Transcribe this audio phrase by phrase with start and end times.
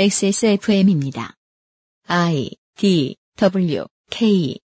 [0.00, 1.34] XSFM입니다.
[2.08, 4.58] I D W K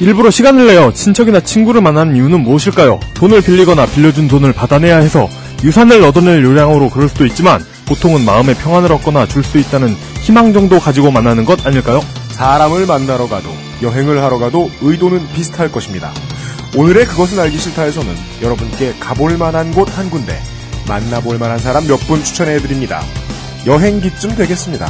[0.00, 2.98] 일부러 시간을 내어 친척이나 친구를 만나는 이유는 무엇일까요?
[3.14, 5.28] 돈을 빌리거나 빌려준 돈을 받아내야 해서
[5.62, 10.78] 유산을 얻어낼 요량으로 그럴 수도 있지만 보통은 마음의 평안을 얻거나 줄 수 있다는 희망 정도
[10.78, 12.00] 가지고 만나는 것 아닐까요?
[12.30, 13.50] 사람을 만나러 가도
[13.82, 16.12] 여행을 하러 가도 의도는 비슷할 것입니다.
[16.76, 20.40] 오늘의 그것은 알기 싫다에서는 여러분께 가볼 만한 곳 한 군데,
[20.88, 23.00] 만나볼 만한 사람 몇 분 추천해 드립니다.
[23.66, 24.88] 여행기쯤 되겠습니다.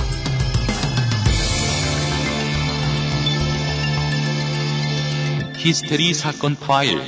[5.59, 7.01] 히스테리 사건 파일.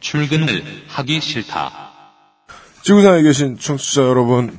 [0.00, 1.90] 출근을 하기 싫다.
[2.82, 4.58] 지구상에 계신 청취자 여러분,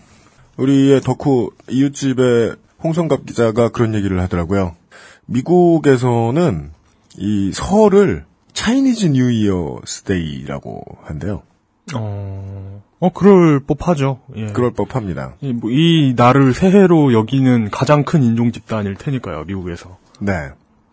[0.58, 4.76] 우리의 덕후 이웃집의 홍성갑 기자가 그런 얘기를 하더라고요.
[5.26, 6.72] 미국에서는
[7.18, 11.44] 이 설을 Chinese New Year's Day라고 한대요.
[11.96, 14.20] 어, 어 그럴 법하죠.
[14.36, 14.48] 예.
[14.48, 15.36] 그럴 법합니다.
[15.42, 19.98] 이, 뭐, 이 날을 새해로 여기는 가장 큰 인종 집단일 테니까요, 미국에서.
[20.20, 20.34] 네.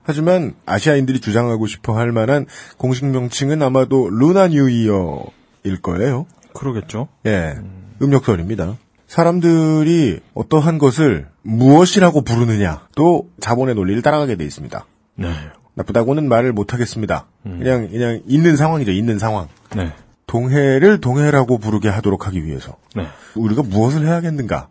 [0.02, 2.46] 하지만 아시아인들이 주장하고 싶어 할 만한
[2.78, 6.26] 공식 명칭은 아마도 Lunar New Year일 거예요.
[6.54, 7.08] 그러겠죠.
[7.26, 7.56] 예.
[8.00, 8.76] 음력설입니다.
[9.08, 14.84] 사람들이 어떠한 것을 무엇이라고 부르느냐도 자본의 논리를 따라가게 돼 있습니다.
[15.16, 15.32] 네.
[15.74, 17.26] 나쁘다고는 말을 못 하겠습니다.
[17.42, 18.92] 그냥 그냥 있는 상황이죠.
[18.92, 19.48] 있는 상황.
[19.74, 19.92] 네.
[20.26, 23.06] 동해를 동해라고 부르게 하도록 하기 위해서 네.
[23.34, 24.68] 우리가 무엇을 해야겠는가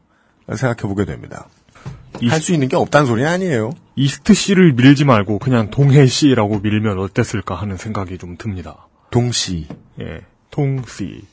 [0.48, 1.48] 생각해 보게 됩니다.
[2.22, 3.72] 이- 할수 있는 게 없다는 소리는 아니에요.
[3.96, 8.88] East Sea를 밀지 말고 그냥 동해 Sea라고 밀면 어땠을까 하는 생각이 좀 듭니다.
[9.10, 9.68] 동 Sea,
[10.00, 10.22] 예.
[10.52, 11.24] 동 Sea.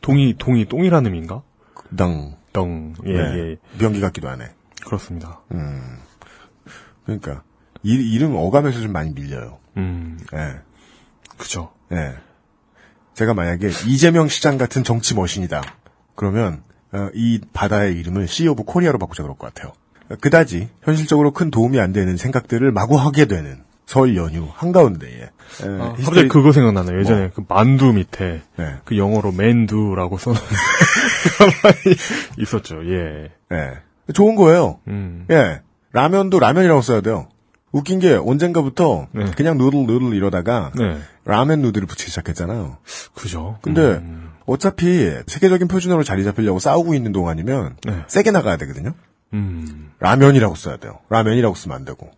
[0.00, 1.42] 동이, 동이 똥이라는 의미인가?
[1.96, 2.94] 당, dung.
[3.04, 3.38] 예, 네.
[3.38, 3.56] 예.
[3.78, 4.46] 명기 같기도 하네.
[4.86, 5.42] 그렇습니다.
[7.04, 7.42] 그러니까
[7.82, 9.58] 이, 이름 어감에서 좀 많이 밀려요.
[9.76, 10.60] 음, 예,
[11.36, 11.72] 그죠.
[11.92, 12.14] 예.
[13.12, 15.62] 제가 만약에 이재명 시장 같은 정치 machine이다.
[16.14, 16.62] 그러면
[16.92, 19.72] 어, 이 바다의 이름을 Sea of Korea로 바꾸자 그럴 것 같아요.
[20.20, 25.28] 그다지 현실적으로 큰 도움이 안 되는 생각들을 마구 하게 되는 설 연휴 한가운데에 에,
[25.62, 26.98] 아, 히스테리- 갑자기 그거 생각나네요.
[27.00, 28.76] 예전에 그 만두 밑에 네.
[28.84, 30.40] 그 영어로 맨두라고 써놓은
[32.38, 32.80] 있었죠.
[32.90, 33.30] 예.
[33.52, 34.12] 예.
[34.12, 34.80] 좋은 거예요.
[34.88, 35.26] 음.
[35.30, 35.60] 예.
[35.92, 37.28] 라면도 라면이라고 써야 돼요.
[37.72, 39.30] 웃긴 게 언젠가부터 네.
[39.36, 40.98] 그냥 누들 누들 이러다가 네.
[41.24, 42.78] 라면 누들을 붙이기 시작했잖아요.
[43.14, 43.58] 그죠.
[43.62, 44.30] 근데 음.
[44.46, 48.04] 어차피 세계적인 표준어로 자리 잡히려고 싸우고 있는 동안이면 네.
[48.06, 48.92] 세게 나가야 되거든요.
[49.32, 49.90] 음.
[49.98, 50.98] 라면이라고 써야 돼요.
[51.08, 52.10] 라면이라고 쓰면 안 되고.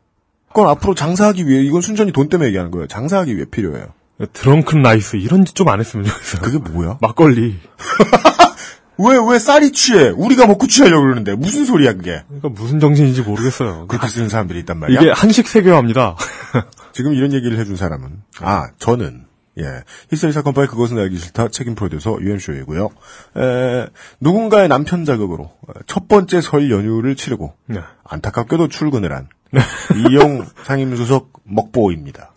[0.57, 2.87] 그건 앞으로 장사하기 위해 이건 순전히 돈 때문에 얘기하는 거예요.
[2.87, 3.89] 장사하기 위해 필요해요.
[4.33, 6.41] Drunken Rice 이런 짓 좀 안 했으면 좋겠어요.
[6.41, 6.97] 그게 뭐야?
[7.03, 7.57] 막걸리.
[8.99, 10.09] 왜 왜 쌀이 취해?
[10.09, 12.23] 우리가 먹고 취하려고 그러는데 무슨 소리야 그게?
[12.29, 13.87] 그러니까 무슨 정신인지 모르겠어요.
[13.89, 14.99] 그렇게 쓰는 사람들이 있단 말이야.
[15.03, 16.17] 이게 한식 세계화입니다.
[16.95, 19.27] 지금 이런 얘기를 해준 사람은 아 저는
[19.59, 22.89] 예 히스테리 사건 파일 그것은 알기 싫다 책임 프로듀서 UMC이고요.
[23.37, 23.87] 에,
[24.21, 27.81] 누군가의 남편 자격으로 어, 첫 번째 설 연휴를 치르고 네.
[28.05, 29.29] 안타깝게도 출근을 한
[30.11, 32.33] 이용 상임수석 먹보입니다.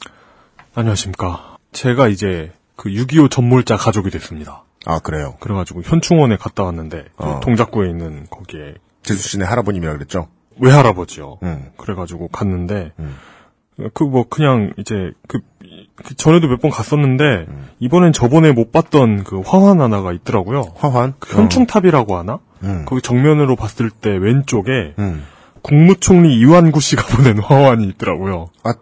[0.76, 1.58] 안녕하십니까.
[1.72, 4.64] 제가 이제 그 6.25 전몰자 가족이 됐습니다.
[4.86, 5.36] 아 그래요.
[5.40, 7.40] 그래가지고 현충원에 갔다 왔는데 그 어.
[7.42, 10.30] 동작구에 있는 거기에 재수 씨네 할아버님이라 그랬죠.
[10.62, 11.40] 외할아버지요.
[11.44, 11.72] 음.
[11.78, 13.16] 그래가지고 갔는데 음.
[13.94, 15.59] 그뭐 그냥 이제 그, 그
[16.18, 17.68] 전에도 몇 번 갔었는데 음.
[17.80, 20.74] 이번엔 저번에 못 봤던 그 화환 하나가 있더라고요.
[20.76, 22.40] 화환 그 현충탑이라고 하나?
[22.64, 22.84] 음.
[22.86, 25.24] 거기 정면으로 봤을 때 왼쪽에 음.
[25.62, 28.48] 국무총리 이완구 씨가 보낸 화환이 있더라고요.
[28.64, 28.74] 아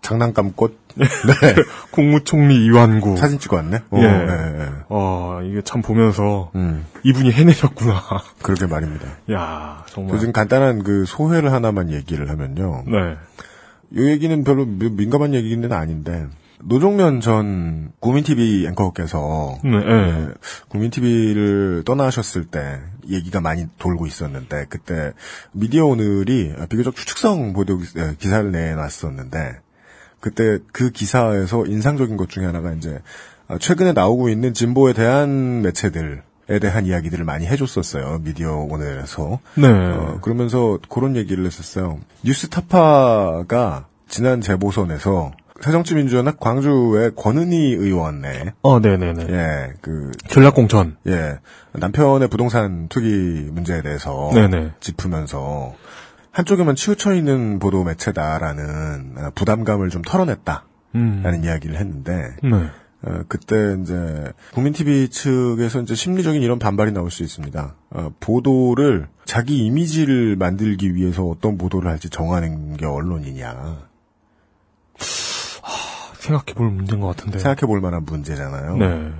[0.00, 1.54] 장난감 꽃 네
[1.90, 3.16] 국무총리 이완구.
[3.16, 3.76] 사진 찍어 왔네.
[3.90, 4.02] 어, 예.
[4.02, 4.68] 예, 예.
[4.88, 8.02] 아 이게 참 보면서 음 이분이 해내셨구나.
[8.42, 9.06] 그러게 말입니다.
[9.32, 10.12] 야 정말.
[10.14, 12.84] 저 지금 간단한 그 소회를 하나만 얘기를 하면요.
[12.86, 13.16] 네.
[13.92, 16.26] 이 얘기는 별로 미- 민감한 얘기는 아닌데
[16.62, 19.70] 노종면 전 국민TV 앵커께서 네.
[19.70, 20.28] 네.
[20.68, 25.12] 국민TV를 떠나셨을 때 얘기가 많이 돌고 있었는데 그때
[25.52, 29.60] 미디어 오늘이 비교적 추측성 보도 기- 에, 기사를 내놨었는데
[30.20, 32.98] 그때 그 기사에서 인상적인 것 중에 하나가 이제
[33.46, 39.68] 아, 최근에 나오고 있는 진보에 대한 매체들 에 대한 이야기들을 많이 해줬었어요 미디어 오늘에서 네.
[39.68, 41.98] 어, 그러면서 그런 얘기를 했었어요.
[42.24, 49.26] 뉴스타파가 지난 재보선에서 새정치민주연합 광주의 권은희 의원의 어, 네네네.
[49.28, 50.96] 예, 그, 전략공천.
[51.08, 51.38] 예,
[51.72, 54.72] 남편의 부동산 투기 문제에 대해서 네네.
[54.80, 55.74] 짚으면서
[56.30, 60.62] 한쪽에만 치우쳐 있는 보도 매체다라는 어, 부담감을 좀 털어냈다라는
[60.94, 61.40] 음.
[61.44, 62.70] 이야기를 했는데 네.
[63.02, 67.74] 어, 그때 이제 국민 TV 측에서 이제 심리적인 이런 반발이 나올 수 있습니다.
[67.90, 73.76] 어, 보도를 자기 이미지를 만들기 위해서 어떤 보도를 할지 정하는 게 언론이냐.
[76.18, 77.38] 생각해 볼 문제인 것 같은데.
[77.38, 78.76] 생각해 볼 만한 문제잖아요.
[78.76, 79.10] 네.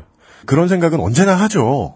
[0.47, 1.95] 그런 생각은 언제나 하죠.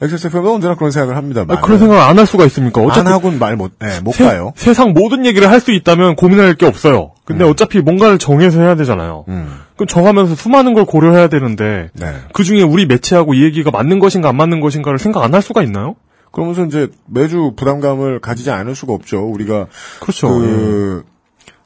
[0.00, 1.44] XSFM은 언제나 그런 생각을 합니다.
[1.48, 2.80] 아, 그런 생각을 안 할 수가 있습니까?
[2.82, 4.52] 안 어차피 하고는 말 못, 네, 못 세, 가요.
[4.56, 7.12] 세상 모든 얘기를 할 수 있다면 고민할 게 없어요.
[7.26, 9.24] 근데 어차피 뭔가를 정해서 해야 되잖아요.
[9.28, 12.14] 음, 그럼 정하면서 수많은 걸 고려해야 되는데 네.
[12.32, 15.62] 그 중에 우리 매체하고 이 얘기가 맞는 것인가 안 맞는 것인가를 생각 안 할 수가
[15.62, 15.96] 있나요?
[16.32, 19.24] 그러면서 이제 매주 부담감을 가지지 않을 수가 없죠.
[19.26, 19.66] 우리가
[20.00, 20.28] 그렇죠.
[20.28, 21.04] 그,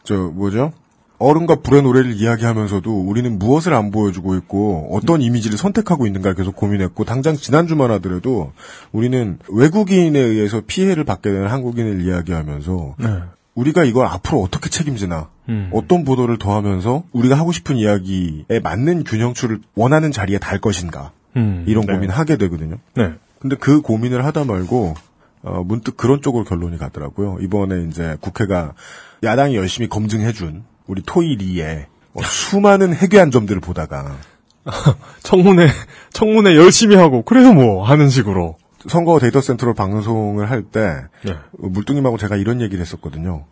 [0.02, 0.72] 저, 뭐죠?
[1.18, 7.04] 어른과 불의 노래를 이야기하면서도 우리는 무엇을 안 보여주고 있고 어떤 이미지를 선택하고 있는가를 계속 고민했고
[7.04, 8.52] 당장 지난주만 하더라도
[8.92, 13.06] 우리는 외국인에 의해서 피해를 받게 되는 한국인을 이야기하면서 네.
[13.54, 15.70] 우리가 이걸 앞으로 어떻게 책임지나 음.
[15.72, 21.86] 어떤 보도를 더하면서 우리가 하고 싶은 이야기에 맞는 균형추를 원하는 자리에 달 것인가 음, 이런
[21.86, 21.94] 네.
[21.94, 22.76] 고민을 하게 되거든요.
[22.96, 23.12] 네.
[23.40, 24.94] 근데 그 고민을 하다 말고
[25.42, 27.38] 어, 문득 그런 쪽으로 결론이 가더라고요.
[27.40, 28.74] 이번에 이제 국회가
[29.22, 34.16] 야당이 열심히 검증해준 우리 토이리의 어, 수많은 해괴한 점들을 보다가
[35.22, 35.68] 청문회
[36.12, 38.56] 청문회 열심히 하고 그래서 뭐 하는 식으로.
[38.88, 41.36] 선거 데이터 센터로 방송을 할때 네.
[41.52, 43.46] 물뚱님하고 제가 이런 얘기를 했었거든요.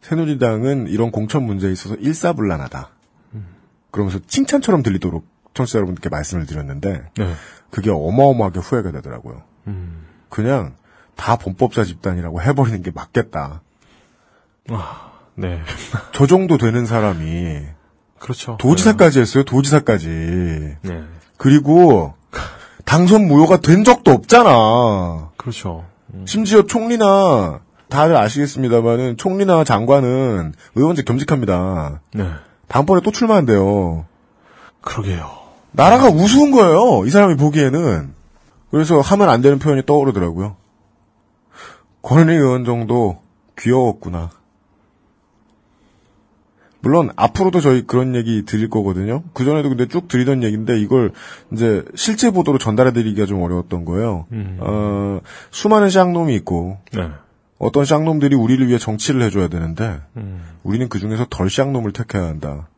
[0.00, 2.90] 새누리당은 이런 공천 문제에 있어서 일사불란하다.
[3.90, 7.34] 그러면서 칭찬처럼 들리도록 청취자 여러분들께 말씀을 드렸는데 네.
[7.70, 9.42] 그게 어마어마하게 후회가 되더라고요.
[9.66, 10.06] 음.
[10.28, 10.76] 그냥
[11.16, 13.62] 다 범법자 집단이라고 해버리는 게 맞겠다.
[15.34, 15.62] 네.
[16.12, 17.62] 저 정도 되는 사람이
[18.18, 18.56] 그렇죠.
[18.60, 19.44] 도지사까지 했어요.
[19.44, 20.08] 도지사까지.
[20.82, 21.04] 네.
[21.36, 22.14] 그리고
[22.88, 25.28] 당선 무효가 된 적도 없잖아.
[25.36, 25.84] 그렇죠.
[26.24, 32.00] 심지어 총리나 다들 아시겠습니다만은 총리나 장관은 의원직 겸직합니다.
[32.14, 32.30] 네.
[32.66, 34.06] 다음번에 또 출마한대요.
[34.80, 35.30] 그러게요.
[35.70, 37.04] 나라가 우스운 거예요.
[37.04, 38.14] 이 사람이 보기에는.
[38.70, 40.56] 그래서 하면 안 되는 표현이 떠오르더라고요.
[42.00, 43.20] 권은희 의원 정도
[43.58, 44.30] 귀여웠구나.
[46.80, 49.24] 물론 앞으로도 저희 그런 얘기 드릴 거거든요.
[49.34, 51.12] 그 전에도 근데 쭉 드리던 얘기인데 이걸
[51.52, 54.26] 이제 실제 보도로 전달해 드리기가 좀 어려웠던 거예요.
[54.32, 54.58] 음.
[54.60, 55.20] 어,
[55.50, 57.08] 수많은 쌍놈이 있고 네.
[57.58, 60.44] 어떤 쌍놈들이 우리를 위해 정치를 해줘야 되는데 음.
[60.62, 62.68] 우리는 그 중에서 덜 쌍놈을 택해야 한다.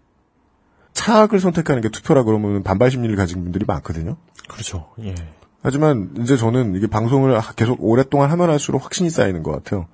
[0.95, 4.17] 차악을 선택하는 게 투표라 그러면 반발 심리를 가진 분들이 많거든요.
[4.49, 4.89] 그렇죠.
[5.03, 5.15] 예.
[5.63, 9.87] 하지만 이제 저는 이게 방송을 계속 오랫동안 하면 할수록 확신이 쌓이는 것 같아요.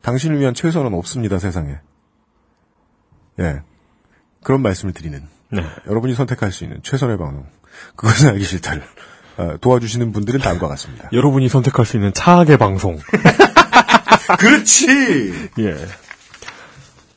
[0.00, 1.78] 당신을 위한 최선은 없습니다, 세상에.
[3.40, 3.60] 예.
[4.42, 5.22] 그런 말씀을 드리는.
[5.50, 5.64] 네.
[5.86, 7.46] 여러분이 선택할 수 있는 최선의 방송.
[7.96, 8.82] 그것은 알기 싫다를
[9.36, 11.08] 어, 도와주시는 분들은 다음과 같습니다.
[11.12, 12.98] 여러분이 선택할 수 있는 차악의 방송.
[14.38, 15.50] 그렇지!
[15.58, 15.76] 예.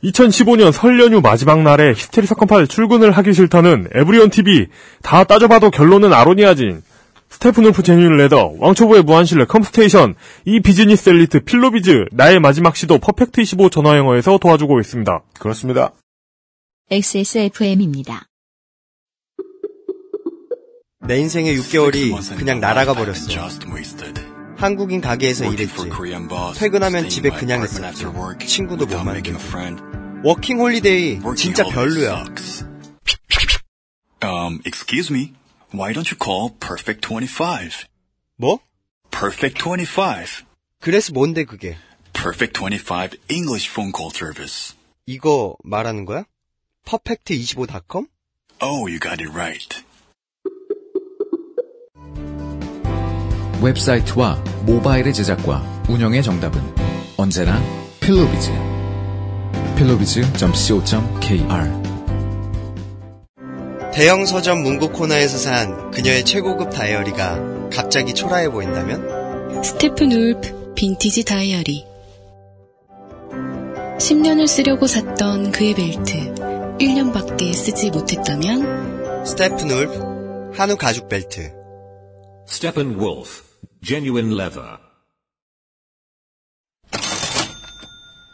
[0.03, 4.67] 2015년 설 연휴 마지막 날에 히스테리 사건 파일 출근을 하기 싫다는 에브리온 TV
[5.01, 6.83] 다 따져봐도 결론은 아로니아진
[7.29, 10.15] 스테픈 울프 제뉴얼 레더 왕초보의 무한실내 컴스테이션
[10.45, 15.21] 이 비즈니스 엘리트 필로비즈 나의 마지막 시도 퍼펙트 25 전화영어에서 도와주고 있습니다.
[15.39, 15.91] 그렇습니다.
[16.91, 18.27] XSFM입니다.
[21.07, 23.27] 내 인생의 6개월이 그냥 날아가 버렸어.
[24.55, 25.89] 한국인 가게에서 일했지.
[26.59, 28.05] 퇴근하면 집에 그냥 있었지.
[28.45, 29.39] 친구도 못 만들고.
[30.23, 32.23] 워킹 홀리데이 진짜 별로야.
[34.23, 35.33] Um, excuse me.
[35.73, 37.87] Why don't you call Perfect 25?
[38.37, 38.59] 뭐?
[39.09, 40.45] Perfect 25.
[40.81, 41.77] 그래서 뭔데 그게?
[42.13, 44.75] Perfect 25 English phone call service.
[45.07, 46.25] 이거 말하는 거야?
[46.85, 48.07] 퍼펙트25.com?
[48.61, 49.83] Oh, you got it right.
[53.61, 56.61] 웹사이트와 모바일의 제작과 운영의 정답은
[57.17, 57.61] 언제나
[57.99, 58.51] 필로비즈.
[59.75, 61.85] 필로비즈.co.kr
[63.93, 69.63] 대형 서점 문구 코너에서 산 그녀의 최고급 다이어리가 갑자기 초라해 보인다면?
[69.63, 71.85] Steppenwolf 빈티지 다이어리
[73.97, 76.34] 10년을 쓰려고 샀던 그의 벨트
[76.79, 81.53] 1년밖에 쓰지 못했다면 Steppenwolf 한우 가죽 벨트
[82.47, 83.43] Steppenwolf,
[83.83, 84.77] genuine leather.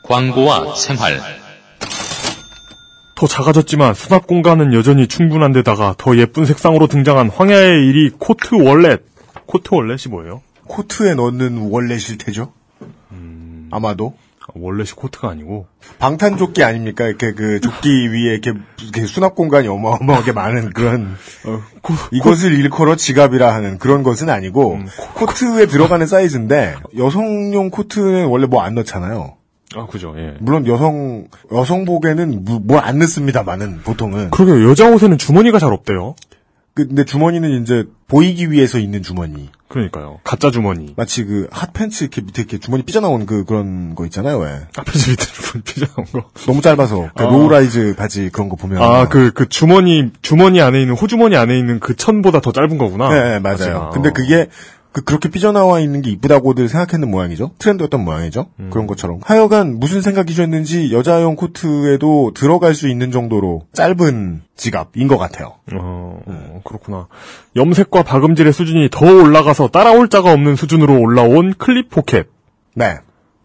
[0.03, 1.21] 광고와 생활.
[3.15, 9.01] 더 작아졌지만 수납 공간은 여전히 충분한 데다가 더 예쁜 색상으로 등장한 황야의 1위 코트 wallet.
[9.45, 10.41] 코트 wallet이 뭐예요?
[10.65, 12.51] 코트에 넣는 wallet일 테죠?
[13.71, 14.17] 아마도.
[14.41, 15.67] 아, 월렛이 코트가 아니고
[15.99, 17.05] 방탄조끼 아닙니까?
[17.05, 22.95] 이렇게 그 조끼 위에 이렇게, 이렇게 수납 공간이 어마어마하게 많은 그런 어, 코, 이것을 일컬어
[22.95, 28.75] 지갑이라 하는 그런 것은 아니고 음, 코 트에 들어가는 사이즈인데 여성용 코트는 원래 뭐 안
[28.75, 29.35] 넣잖아요.
[29.75, 30.13] 아 그죠.
[30.17, 30.35] 예.
[30.41, 34.69] 물론 여성 여성복에는 뭘안 넣습니다만은 보통은 그러게요.
[34.69, 36.15] 여자 옷에는 주머니가 잘 없대요.
[36.73, 39.49] 그, 근데 주머니는 이제 보이기 위해서 있는 주머니.
[39.67, 40.19] 그러니까요.
[40.23, 40.93] 가짜 주머니.
[40.97, 44.37] 마치 그 핫팬츠 이렇게 밑에 이렇게 주머니 삐져나온 그 그런 거 있잖아요.
[44.39, 44.67] 왜?
[44.93, 46.29] 집 밑에 주머니 삐져나온 거.
[46.45, 47.27] 너무 짧아서 그 아.
[47.29, 51.79] low-rise 바지 그런 거 보면 아, 그, 그 주머니, 주머니 안에 있는, 호주머니 안에 있는
[51.79, 53.09] 그 천보다 더 짧은 거구나.
[53.09, 53.57] 네, 네, 맞아요.
[53.57, 53.89] 바지가.
[53.91, 54.49] 근데 그게
[54.93, 57.51] 그 그렇게 삐져나와 있는 게 이쁘다고들 생각했는 모양이죠.
[57.59, 58.47] 트렌드였던 모양이죠.
[58.71, 59.19] 그런 것처럼.
[59.23, 65.53] 하여간 무슨 생각이셨는지 여자용 코트에도 들어갈 수 있는 정도로 짧은 지갑인 것 같아요.
[65.73, 67.07] 어, 어, 그렇구나.
[67.55, 72.27] 염색과 박음질의 수준이 더 올라가서 따라올 자가 없는 수준으로 올라온 클립 포켓.
[72.75, 72.97] 네.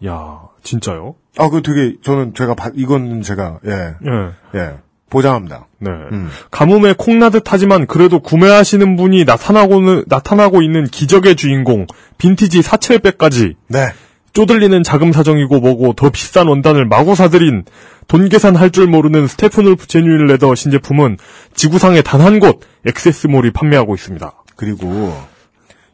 [0.04, 1.14] 야, 진짜요?
[1.38, 4.58] 아, 그 되게 저는 제가 바- 이건 제가 예, 예.
[4.58, 4.74] 예,
[5.10, 5.66] 보장합니다.
[5.78, 5.90] 네.
[5.90, 6.28] 음.
[6.50, 11.86] 가뭄에 콩나듯 하지만 그래도 구매하시는 분이 나타나고는, 나타나고 있는 기적의 주인공,
[12.18, 13.56] 빈티지 satchel bag까지.
[13.68, 13.92] 네.
[14.32, 17.64] 쪼들리는 자금 사정이고 뭐고 더 비싼 원단을 마구 사들인
[18.06, 21.16] 돈 계산할 줄 모르는 스테픈 울프 genuine leather 신제품은
[21.54, 24.30] 지구상에 단한 곳 엑세스몰이 판매하고 있습니다.
[24.56, 25.16] 그리고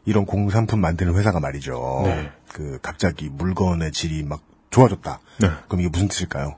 [0.05, 2.01] 이런 공산품 만드는 회사가 말이죠.
[2.03, 2.31] 네.
[2.51, 4.41] 그 갑자기 물건의 질이 막
[4.71, 5.19] 좋아졌다.
[5.39, 5.49] 네.
[5.67, 6.55] 그럼 이게 무슨 뜻일까요?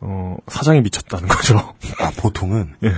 [0.00, 1.74] 어, 사장이 미쳤다는 거죠.
[1.98, 2.92] 아, 보통은 예.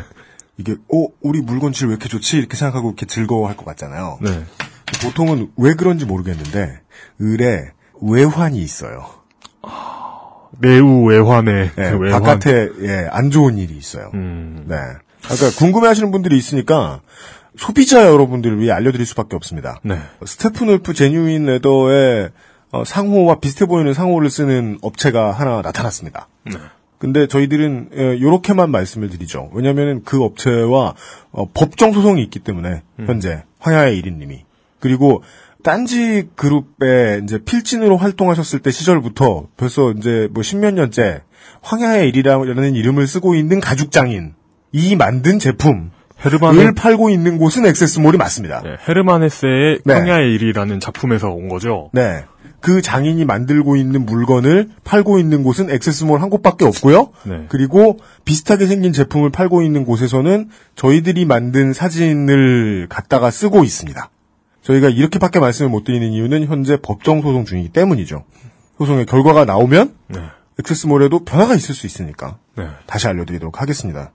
[0.58, 4.18] 이게 어 우리 물건 질 왜 이렇게 좋지 이렇게 생각하고 이렇게 즐거워할 것 같잖아요.
[4.20, 4.44] 네.
[5.02, 6.80] 보통은 왜 그런지 모르겠는데
[7.20, 7.70] 을에
[8.02, 9.06] 외환이 있어요.
[10.58, 12.20] 매우 외환의 예, 그 외환.
[12.22, 14.10] 바깥에 예, 안 좋은 일이 있어요.
[14.14, 14.64] 음.
[14.68, 14.76] 네.
[15.22, 17.00] 그러니까 궁금해하시는 분들이 있으니까
[17.56, 19.80] 소비자 여러분들을 위해 알려드릴 수밖에 없습니다.
[19.82, 19.98] 네.
[20.24, 22.30] 스테픈 울프 제뉴인 레더의
[22.72, 26.28] 어, 상호와 비슷해 보이는 상호를 쓰는 업체가 하나 나타났습니다.
[26.44, 26.54] 네.
[27.02, 27.88] 근데 저희들은
[28.20, 29.50] 이렇게만 말씀을 드리죠.
[29.54, 30.94] 왜냐하면 그 업체와
[31.32, 33.06] 어, 법정 소송이 있기 때문에 음.
[33.08, 34.42] 현재 황야의 1인님이
[34.78, 35.24] 그리고
[35.64, 41.22] 딴지 그룹에 이제 필진으로 활동하셨을 때 시절부터 벌써 이제 뭐 십몇 년째
[41.62, 44.34] 황야의 일이라는 이름을 쓰고 있는 가죽장인
[44.70, 45.90] 이 만든 제품을
[46.24, 48.62] 헤르만 팔고 있는 곳은 액세스몰이 맞습니다.
[48.62, 49.92] 네, 헤르만 헤세의 네.
[49.92, 51.90] 황야의 일이라는 작품에서 온 거죠.
[51.92, 52.26] 네.
[52.62, 57.10] 그 장인이 만들고 있는 물건을 팔고 있는 곳은 액세스몰 한 곳밖에 없고요.
[57.24, 57.44] 네.
[57.48, 64.08] 그리고 비슷하게 생긴 제품을 팔고 있는 곳에서는 저희들이 만든 사진을 갖다가 쓰고 있습니다.
[64.62, 68.24] 저희가 이렇게밖에 말씀을 못 드리는 이유는 현재 법정 소송 중이기 때문이죠.
[68.78, 70.20] 소송의 결과가 나오면 네.
[70.60, 72.68] 액세스몰에도 변화가 있을 수 있으니까 네.
[72.86, 74.12] 다시 알려드리도록 하겠습니다.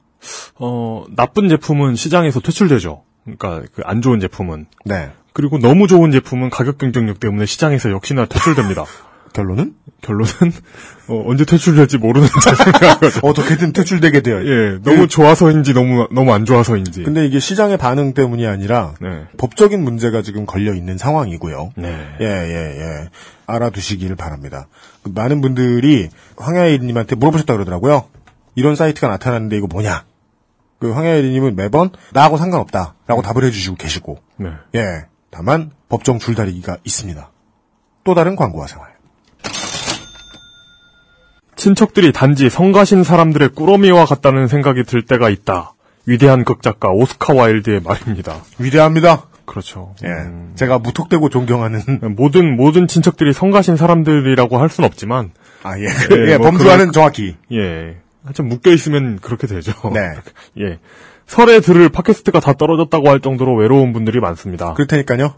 [0.56, 3.04] 어, 나쁜 제품은 시장에서 퇴출되죠.
[3.24, 4.68] 그러니까 그 안 좋은 제품은.
[4.86, 5.12] 네.
[5.38, 8.86] 그리고 너무 좋은 제품은 가격 경쟁력 때문에 시장에서 역시나 퇴출됩니다.
[9.34, 10.32] 결론은 결론은
[11.10, 12.25] 어, 언제 퇴출될지 모르는
[13.00, 13.20] 거죠.
[13.22, 14.48] 어떻게든 퇴출되게 되어요.
[14.50, 17.03] 예, 너무 그- 좋아서인지 너무 너무 안 좋아서인지.
[17.03, 19.25] 근데 이게 시장의 반응 때문이 아니라 네.
[19.38, 21.74] 법적인 문제가 지금 걸려 있는 상황이고요.
[21.75, 21.88] 네.
[22.20, 23.10] 예, 예, 예.
[23.46, 24.67] 알아두시길 바랍니다.
[25.03, 28.06] 그 많은 분들이 황야일님한테 물어보셨다 그러더라고요.
[28.56, 30.03] 이런 사이트가 나타났는데 이거 뭐냐?
[30.79, 34.50] 그 황야일님은 매번 나하고 상관없다라고 답을 해주시고 계시고, 네.
[34.74, 35.06] 예.
[35.38, 37.29] 다만 법정 줄다리기가 있습니다.
[38.03, 38.89] 또 다른 광고와 생활.
[41.56, 45.74] 친척들이 단지 성가신 사람들의 꾸러미와 같다는 생각이 들 때가 있다.
[46.08, 48.41] 위대한 극작가 오스카 와일드의 말입니다.
[48.58, 49.27] 위대합니다.
[49.46, 49.94] 그렇죠.
[50.03, 50.08] 예.
[50.08, 51.82] 음, 제가 무턱대고 존경하는
[52.17, 55.32] 모든 모든 친척들이 성가신 사람들이라고 할 순 없지만
[55.63, 57.98] 아 예, 예, 예 뭐 범주와는 정확히 예.
[58.25, 59.72] 한참 묶여 있으면 그렇게 되죠.
[59.94, 60.01] 네.
[60.65, 60.79] 예.
[61.27, 64.74] 설에 들을 팟캐스트가 다 떨어졌다고 할 정도로 외로운 분들이 많습니다.
[64.74, 65.34] 그렇다니까요.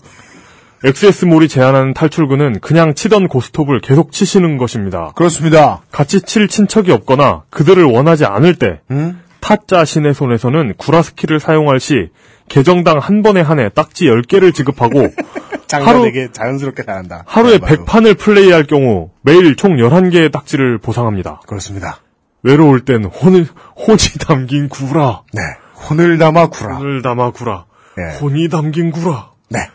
[0.83, 5.11] XS몰이 제안하는 탈출구는 그냥 치던 고스톱을 계속 치시는 것입니다.
[5.15, 5.81] 그렇습니다.
[5.91, 9.19] 같이 칠 친척이 없거나 그들을 원하지 않을 때 음?
[9.41, 12.09] 타짜 신의 손에서는 구라스키를 사용할 시
[12.47, 15.07] 계정당 한 번에 한해 딱지 10개를 지급하고
[15.71, 17.23] 하루- 되게 자연스럽게 잘한다.
[17.27, 17.85] 하루에 네, 맞아요.
[17.85, 21.41] 100판을 플레이할 경우 매일 총 11개의 딱지를 보상합니다.
[21.45, 21.99] 그렇습니다.
[22.41, 25.23] 외로울 땐 혼을, 혼이 담긴 구라.
[25.33, 25.41] 네.
[25.89, 26.77] 혼을 담아 구라.
[26.77, 27.65] 혼을 담아 구라.
[27.97, 28.17] 네.
[28.19, 29.31] 혼이 담긴 구라.
[29.49, 29.69] 네.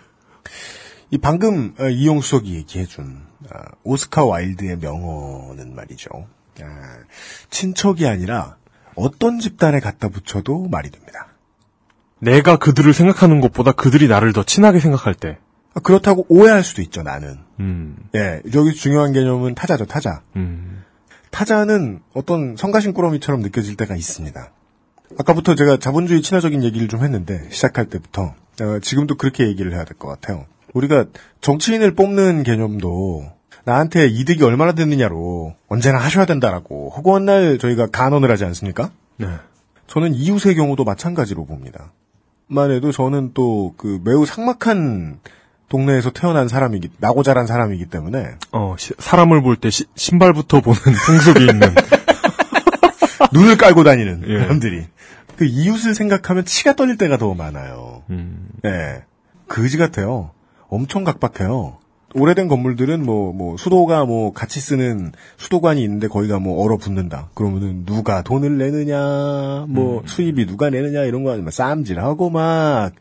[1.10, 6.08] 이 방금 어, 이용수석이 얘기해준 아, 오스카 와일드의 명언은 말이죠.
[6.62, 6.98] 아,
[7.50, 8.56] 친척이 아니라
[8.94, 11.28] 어떤 집단에 갖다 붙여도 말이 됩니다.
[12.20, 15.38] 내가 그들을 생각하는 것보다 그들이 나를 더 친하게 생각할 때.
[15.74, 17.02] 아, 그렇다고 오해할 수도 있죠.
[17.02, 17.38] 나는.
[17.60, 19.86] 음, 예, 여기 중요한 개념은 타자죠.
[19.86, 20.22] 타자.
[20.36, 20.82] 음.
[21.30, 24.52] 타자는 어떤 성가신 꾸러미처럼 느껴질 때가 있습니다.
[25.18, 29.96] 아까부터 제가 자본주의 친화적인 얘기를 좀 했는데 시작할 때부터 어, 지금도 그렇게 얘기를 해야 될
[29.96, 30.46] 것 같아요.
[30.72, 31.06] 우리가
[31.40, 33.24] 정치인을 뽑는 개념도
[33.64, 38.90] 나한테 이득이 얼마나 됐느냐로 언제나 하셔야 된다라고 허구한 날 저희가 간언을 하지 않습니까?
[39.16, 39.28] 네.
[39.86, 41.92] 저는 이웃의 경우도 마찬가지로 봅니다.
[42.46, 45.20] 만 해도 저는 또 그 매우 삭막한
[45.68, 51.40] 동네에서 태어난 사람이기 나고 자란 사람이기 때문에 어, 시- 사람을 볼 때 신발부터 보는 풍습이
[51.40, 51.60] 있는.
[53.32, 54.38] 눈을 깔고 다니는 예.
[54.40, 54.84] 사람들이
[55.36, 58.02] 그 이웃을 생각하면 치가 떨릴 때가 더 많아요.
[58.10, 58.48] 음.
[58.64, 59.02] 예.
[59.48, 60.30] 그지 같아요.
[60.68, 61.78] 엄청 각박해요.
[62.16, 67.30] 오래된 건물들은 뭐, 뭐, 수도가 뭐, 같이 쓰는 수도관이 있는데 거기가 뭐, 얼어붙는다.
[67.34, 72.92] 그러면은 누가 돈을 내느냐, 뭐, 수입이 누가 내느냐, 이런 거 아니면 쌈질하고 막,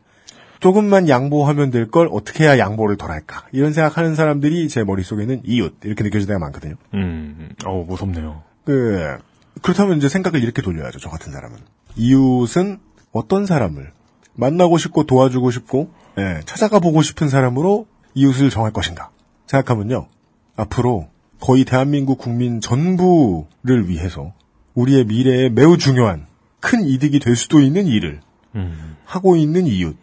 [0.60, 3.46] 조금만 양보하면 될 걸 어떻게 해야 양보를 덜 할까.
[3.52, 5.75] 이런 생각하는 사람들이 제 머릿속에는 이웃.
[5.84, 6.75] 이렇게 느껴질 때가 많거든요.
[6.96, 7.50] 음.
[7.66, 8.42] 어 무섭네요.
[8.66, 9.18] 그,
[9.62, 11.58] 그렇다면 이제 생각을 이렇게 돌려야죠, 저 같은 사람은.
[11.95, 12.79] 이웃은
[13.12, 13.91] 어떤 사람을
[14.35, 19.09] 만나고 싶고 도와주고 싶고, 예, 찾아가 보고 싶은 사람으로 이웃을 정할 것인가.
[19.47, 20.07] 생각하면요,
[20.55, 21.07] 앞으로
[21.39, 24.33] 거의 대한민국 국민 전부를 위해서
[24.75, 26.25] 우리의 미래에 매우 중요한
[26.59, 28.21] 큰 이득이 될 수도 있는 일을
[28.55, 28.95] 음.
[29.05, 29.95] 하고 있는 이웃.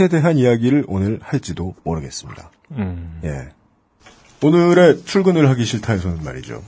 [0.00, 2.50] 에 대한 이야기를 오늘 할지도 모르겠습니다.
[2.72, 3.20] 음.
[3.24, 3.48] 예.
[4.42, 6.62] 오늘의 출근을 하기 싫다에서는 말이죠.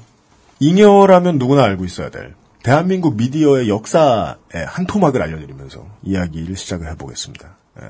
[0.58, 7.57] 잉여라면 누구나 알고 있어야 될 대한민국 미디어의 역사의 한 토막을 알려드리면서 이야기를 시작을 해보겠습니다.
[7.81, 7.85] 에,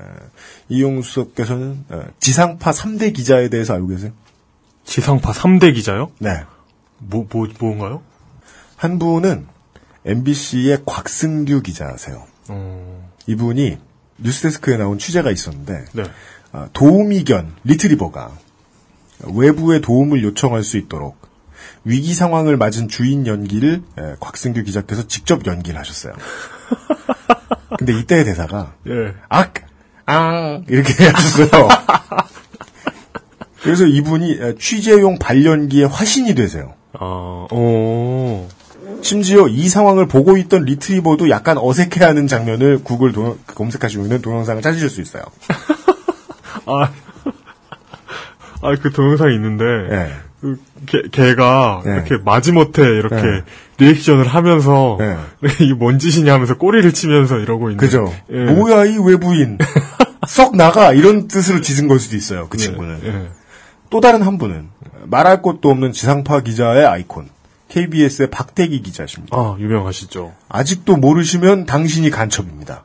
[0.69, 4.11] 이용수석께서는 에, 지상파 3대 기자에 대해서 알고 계세요?
[4.85, 6.11] 지상파 3대 기자요?
[6.19, 6.43] 네.
[6.97, 8.01] 뭐, 뭐, 뭔가요?
[8.77, 9.47] 한 분은
[10.05, 12.25] MBC의 곽승규 기자세요.
[12.47, 13.77] 어, 이분이
[14.17, 16.03] 뉴스데스크에 나온 취재가 있었는데 네.
[16.51, 18.31] 아, 도우미견 리트리버가
[19.35, 21.20] 외부의 도움을 요청할 수 있도록
[21.83, 26.13] 위기 상황을 맞은 주인 연기를 에, 곽승규 기자께서 직접 연기를 하셨어요.
[27.77, 29.13] 근데 이때의 대사가 예.
[29.29, 29.53] 악,
[30.05, 31.67] 앙 이렇게 하셨어요.
[33.63, 36.73] 그래서 이분이 에, 취재용 발연기의 화신이 되세요.
[36.93, 38.47] 아, 오.
[39.01, 45.01] 심지어 이 상황을 보고 있던 리트리버도 약간 어색해하는 장면을 구글 동- 검색하시면 동영상을 찾으실 수
[45.01, 45.23] 있어요.
[46.65, 46.91] 아,
[48.61, 49.63] 아, 그 동영상이 있는데,
[49.95, 50.11] 예.
[50.41, 51.91] 그 개, 개가 예.
[51.91, 53.43] 이렇게 마지못해 이렇게 예.
[53.77, 55.17] 리액션을 하면서, 예.
[55.63, 57.77] 이게 뭔 짓이냐 하면서 꼬리를 치면서 이러고 있는.
[57.77, 58.11] 그죠?
[58.31, 58.45] 예.
[58.45, 59.59] 뭐야 이 외부인
[60.27, 62.47] 썩 나가 이런 뜻으로 짖은 걸 수도 있어요.
[62.49, 62.99] 그 친구는.
[63.03, 63.29] 예.
[63.91, 64.69] 또 다른 한 분은
[65.05, 67.29] 말할 것도 없는 지상파 기자의 아이콘
[67.69, 69.37] KBS의 박대기 기자십니다.
[69.37, 70.33] 아, 유명하시죠.
[70.49, 72.83] 아직도 모르시면 당신이 간첩입니다.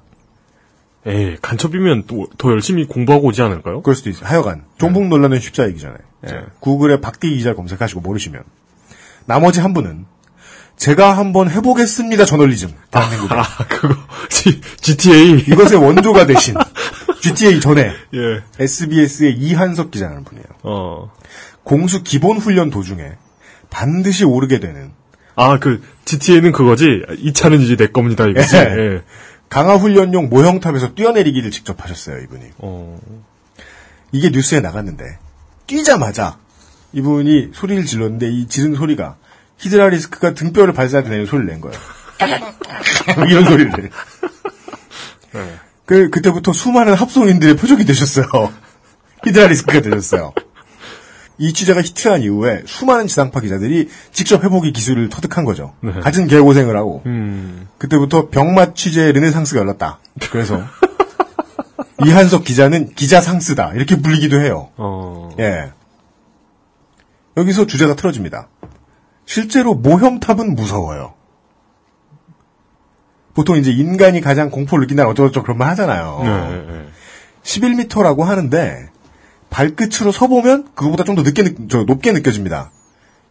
[1.06, 3.82] 에이, 간첩이면 또 더 열심히 공부하고 오지 않을까요?
[3.82, 4.28] 그럴 수도 있어요.
[4.28, 5.98] 하여간 종북 논란은 쉽자이기잖아요.
[6.28, 6.40] 예.
[6.60, 8.42] 구글에 박대기 기자 검색하시고 모르시면
[9.26, 10.06] 나머지 한 분은
[10.76, 13.94] 제가 한번 해보겠습니다 저널리즘 대한민국에 아, 그거,
[14.28, 15.38] G, GTA.
[15.48, 16.54] 이것의 원조가 되신
[17.22, 18.42] GTA 전에 예.
[18.58, 20.46] SBS의 이한석 기자라는 분이에요.
[20.64, 21.12] 어.
[21.64, 23.12] 공수 기본 훈련 도중에
[23.70, 24.92] 반드시 오르게 되는
[25.38, 27.02] 아, 그, GTA는 그거지?
[27.18, 28.56] 이 차는 이제 내 겁니다, 이거지?
[28.56, 28.60] 예.
[28.60, 29.02] 예.
[29.48, 32.44] 강화 훈련용 모형탑에서 뛰어내리기를 직접 하셨어요, 이분이.
[32.58, 32.98] 어.
[34.12, 35.18] 이게 뉴스에 나갔는데
[35.66, 36.38] 뛰자마자
[36.92, 39.16] 이분이 소리를 질렀는데 이 지른 소리가
[39.58, 40.72] 히드라 리스크가 등뼈를
[41.10, 41.78] 내는 소리를 낸 거예요.
[43.28, 43.90] 이런 소리를.
[45.84, 48.26] 그 그때부터 수많은 합성인들의 표적이 되셨어요.
[49.24, 50.32] 히드라 리스크가 되셨어요.
[51.38, 55.74] 이 취재가 히트한 이후에 수많은 지상파 기자들이 직접 회복의 기술을 터득한 거죠.
[55.80, 55.92] 네.
[55.92, 57.68] 같은 개고생을 하고 음.
[57.78, 59.98] 그때부터 병맛 취재의 르네상스가 열렸다.
[60.30, 60.62] 그래서
[62.06, 64.70] 이한석 기자는 기자 상스다 이렇게 불리기도 해요.
[64.76, 65.30] 어.
[65.38, 65.72] 예.
[67.36, 68.48] 여기서 주제가 틀어집니다.
[69.26, 71.14] 실제로 모형탑은 무서워요.
[73.34, 76.20] 보통 이제 인간이 가장 공포를 느낀다는 어쩌고저쩌고 그런 말 하잖아요.
[76.24, 76.86] 네, 네.
[77.42, 78.88] 11m라고 하는데
[79.56, 82.70] 발끝으로 서보면 그거보다 좀 더 늦게 느- 저 높게 느껴집니다.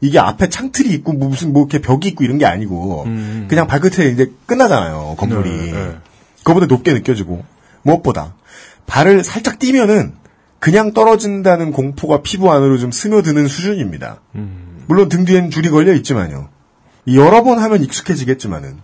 [0.01, 3.45] 이게 앞에 창틀이 있고 뭐 무슨 뭐 이렇게 벽이 있고 이런 게 아니고 음.
[3.47, 5.49] 그냥 발끝에 이제 끝나잖아요 건물이.
[5.49, 5.95] 네, 네.
[6.39, 7.43] 그거보다 높게 느껴지고
[7.83, 8.33] 무엇보다
[8.87, 10.13] 발을 살짝 띄면은
[10.59, 14.21] 그냥 떨어진다는 공포가 피부 안으로 좀 스며드는 수준입니다.
[14.33, 14.83] 음.
[14.87, 16.49] 물론 등 뒤엔 줄이 걸려 있지만요.
[17.05, 18.77] 이 여러 번 하면 익숙해지겠지만은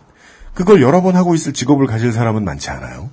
[0.53, 3.09] 그걸 여러 번 하고 있을 직업을 가질 사람은 많지 않아요.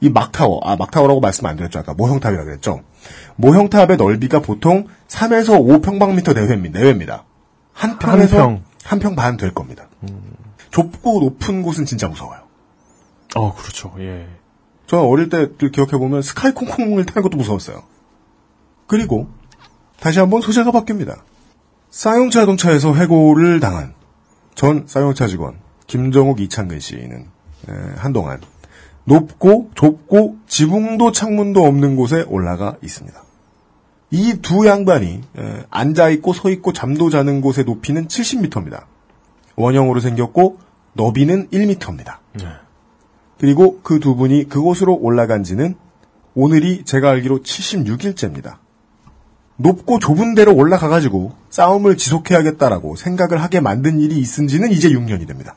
[0.00, 1.78] 이 막타워, 아 막타워라고 말씀 안 드렸죠.
[1.80, 2.82] 아까 모형탑이라고 그랬죠.
[3.36, 6.34] 모형탑의 넓이가 보통 3에서 5평방미터
[6.72, 7.24] 내외입니다.
[7.72, 8.62] 한 평에서 평.
[8.84, 9.88] 한평 반 될 겁니다.
[10.70, 12.40] 좁고 높은 곳은 진짜 무서워요.
[13.36, 13.92] 어, 그렇죠.
[13.98, 14.28] 예.
[14.86, 17.82] 저는 어릴 때 기억해보면 스카이 콩콩을 타는 것도 무서웠어요.
[18.86, 19.28] 그리고
[19.98, 21.20] 다시 한번 소재가 바뀝니다.
[21.90, 23.94] 쌍용차 자동차에서 해고를 당한
[24.54, 27.26] 전 쌍용차 직원 김정욱 이창근 씨는
[27.68, 28.40] 에, 한동안
[29.04, 33.22] 높고 좁고 지붕도 창문도 없는 곳에 올라가 있습니다.
[34.10, 38.84] 이 두 양반이 에, 앉아있고 서있고 잠도 자는 곳의 높이는 70m입니다.
[39.56, 40.58] 원형으로 생겼고
[40.94, 42.18] 너비는 1m입니다.
[42.38, 42.46] 네.
[43.38, 45.74] 그리고 그 두 분이 그곳으로 올라간 지는
[46.34, 48.56] 오늘이 제가 알기로 76일째입니다.
[49.56, 55.54] 높고 좁은 데로 올라가가지고 싸움을 지속해야겠다라고 생각을 하게 만든 일이 있은 지는 이제 6년이 됩니다.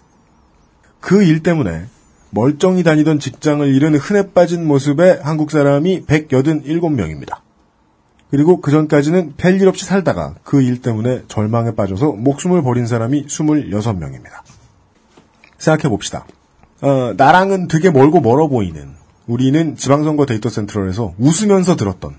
[0.99, 1.85] 그 일 때문에
[2.29, 7.37] 멀쩡히 다니던 직장을 잃은 흔해 빠진 모습의 한국 사람이 187명입니다.
[8.29, 14.41] 그리고 그 전까지는 별일 없이 살다가 그 일 때문에 절망에 빠져서 목숨을 버린 사람이 26명입니다.
[15.57, 16.25] 생각해 봅시다.
[16.81, 18.95] 어, 나랑은 되게 멀고 멀어 보이는
[19.27, 22.15] 우리는 지방선거 데이터 센트럴에서 웃으면서 들었던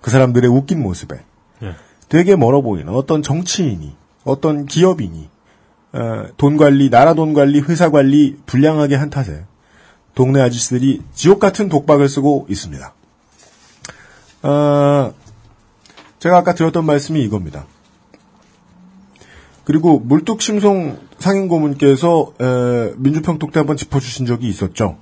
[0.00, 1.20] 그 사람들의 웃긴 모습에
[1.62, 1.74] 예.
[2.08, 5.28] 되게 멀어 보이는 어떤 정치인이 어떤 기업인이
[5.92, 9.44] 어, 돈 관리, 나라 돈 관리, 회사 관리 불량하게 한 탓에
[10.14, 12.94] 동네 아저씨들이 지옥 같은 독박을 쓰고 있습니다.
[14.42, 15.12] 어,
[16.18, 17.66] 제가 아까 드렸던 말씀이 이겁니다.
[19.64, 24.98] 그리고 물뚝심송 상인고문께서 에, 민주평톡 때 한번 짚어주신 적이 있었죠.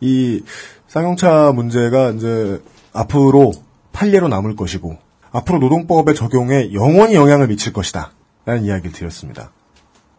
[0.00, 0.42] 이
[0.88, 3.52] 쌍용차 문제가 이제 앞으로
[3.92, 4.98] 판례로 남을 것이고
[5.32, 8.12] 앞으로 노동법의 적용에 영원히 영향을 미칠 것이다.
[8.44, 9.50] 라는 이야기를 드렸습니다.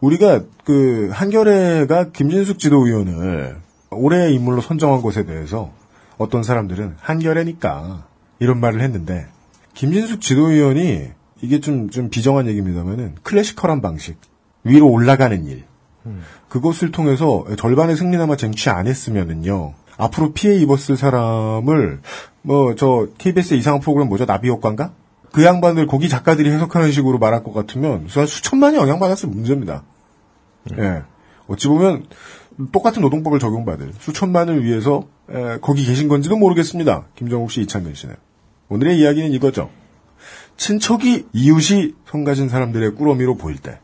[0.00, 3.56] 우리가 그 한겨레가 김진숙 지도위원을
[3.90, 5.72] 올해의 인물로 선정한 것에 대해서
[6.18, 8.06] 어떤 사람들은 한겨레니까
[8.38, 9.26] 이런 말을 했는데
[9.74, 11.10] 김진숙 지도위원이
[11.42, 14.16] 이게 좀, 좀 비정한 얘기입니다만은 클래시컬한 방식,
[14.64, 15.64] 위로 올라가는 일,
[16.48, 22.00] 그것을 통해서 절반의 승리나마 쟁취 안 했으면은요, 앞으로 피해 입었을 사람을,
[22.42, 24.24] 뭐, 저, KBS의 이상한 프로그램 뭐죠?
[24.24, 24.92] 나비 효과인가?
[25.36, 29.82] 그 양반을 거기 작가들이 해석하는 식으로 말할 것 같으면, 수- 수천만이 영향받았을 문제입니다.
[30.78, 31.02] 예.
[31.46, 32.06] 어찌 보면,
[32.72, 37.04] 똑같은 노동법을 적용받을 수천만을 위해서, 에, 거기 계신 건지도 모르겠습니다.
[37.16, 38.14] 김정욱 씨, 이창근 씨는.
[38.70, 39.68] 오늘의 이야기는 이거죠.
[40.56, 43.78] 친척이 이웃이 성 가진 사람들의 꾸러미로 보일 때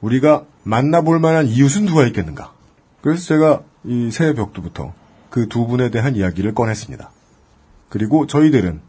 [0.00, 2.52] 우리가 만나볼 만한 이웃은 누가 있겠는가?
[3.00, 4.92] 그래서 제가 이 새해 벽두부터
[5.30, 7.10] 그 두 분에 대한 이야기를 꺼냈습니다.
[7.90, 8.80] 그리고 저희들은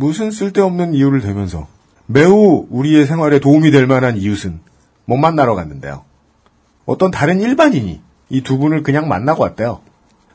[0.00, 1.66] 무슨 쓸데없는 이유를 대면서
[2.06, 4.60] 매우 우리의 생활에 도움이 될 만한 이웃은
[5.06, 6.04] 못 만나러 갔는데요.
[6.86, 9.80] 어떤 다른 일반인이 이 두 분을 그냥 만나고 왔대요.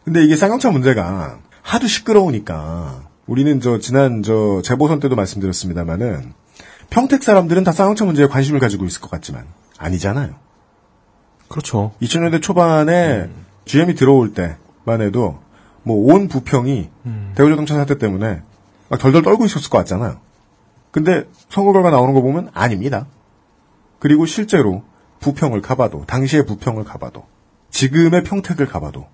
[0.03, 6.33] 근데 이게 쌍용차 문제가 하도 시끄러우니까 우리는 저 지난 저 재보선 때도 말씀드렸습니다만은
[6.89, 9.45] 평택 사람들은 다 쌍용차 문제에 관심을 가지고 있을 것 같지만
[9.77, 10.33] 아니잖아요.
[11.47, 11.93] 그렇죠.
[12.01, 13.29] 2000년대 초반에
[13.63, 15.39] GM이 들어올 때만 해도
[15.83, 16.89] 뭐 온 부평이
[17.35, 18.41] 대우자동차 사태 때문에
[18.93, 20.17] 막 덜덜 떨고 있었을 것 같잖아요.
[20.91, 23.07] 근데 선거 결과 나오는 거 보면 아닙니다.
[23.97, 24.83] 그리고 실제로
[25.19, 27.25] 부평을 가봐도 당시의 부평을 가봐도
[27.71, 29.07] 지금의 평택을 가봐도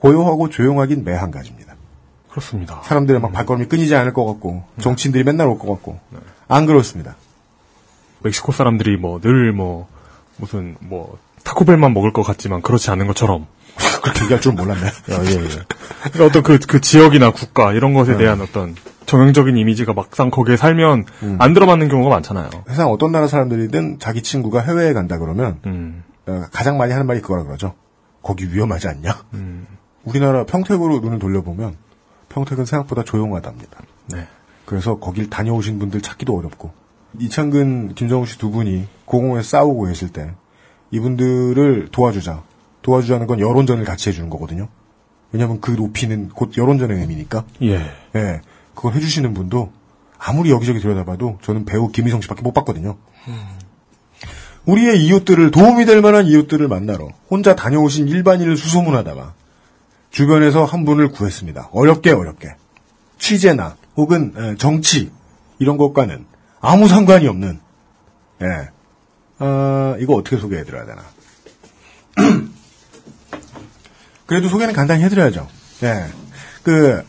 [0.00, 1.76] 고요하고 조용하긴 매한 가지입니다.
[2.28, 2.82] 그렇습니다.
[2.84, 5.98] 사람들의 막 발걸음이 끊이지 않을 것 같고 정치인들이 맨날 올 것 같고
[6.46, 7.16] 안 그렇습니다.
[8.20, 9.88] 멕시코 사람들이 뭐 늘뭐
[10.36, 13.46] 무슨 뭐 타코벨만 먹을 것 같지만 그렇지 않은 것처럼
[14.02, 14.80] 그렇게 얘기할 줄 몰랐네.
[15.10, 15.48] 예, 예.
[16.12, 18.74] 그러니까 어떤 그, 그 지역이나 국가 이런 것에 대한 어떤
[19.06, 21.04] 정형적인 이미지가 막상 거기에 살면
[21.38, 22.50] 안 들어맞는 경우가 많잖아요.
[22.68, 27.20] 세상 어떤 나라 사람들이든 자기 친구가 해외에 간다 그러면 음, 어, 가장 많이 하는 말이
[27.20, 27.74] 그거라 그러죠.
[28.22, 29.24] 거기 위험하지 않냐?
[29.34, 29.66] 음,
[30.04, 31.76] 우리나라 평택으로 눈을 돌려보면
[32.28, 33.78] 평택은 생각보다 조용하답니다.
[34.12, 34.26] 네.
[34.64, 36.72] 그래서 거길 다녀오신 분들 찾기도 어렵고
[37.18, 40.32] 이창근, 김정우 씨 두 분이 공공에서 싸우고 계실 때
[40.92, 42.42] 이분들을 도와주자.
[42.82, 44.68] 도와주자는 건 여론전을 같이 해주는 거거든요.
[45.32, 47.44] 왜냐하면 그 높이는 곧 여론전의 의미니까.
[47.62, 47.90] 예.
[48.14, 48.40] 예,
[48.74, 49.72] 그걸 해주시는 분도
[50.18, 52.96] 아무리 여기저기 들여다봐도 저는 배우 김희성 씨밖에 못 봤거든요.
[54.66, 59.34] 우리의 이웃들을 도움이 될 만한 이웃들을 만나러 혼자 다녀오신 일반인을 수소문하다가
[60.10, 61.70] 주변에서 한 분을 구했습니다.
[61.72, 62.54] 어렵게 어렵게
[63.18, 65.10] 취재나 혹은 에, 정치
[65.58, 66.26] 이런 것과는
[66.60, 67.58] 아무 상관이 없는
[68.42, 68.68] 예.
[69.38, 71.02] 아, 이거 어떻게 소개해드려야 되나?
[74.26, 75.46] 그래도 소개는 간단히 해드려야죠.
[75.84, 76.04] 예.
[76.62, 77.02] 그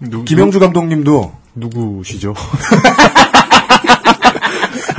[0.00, 2.34] 누, 김영주 감독님도 누, 누구시죠?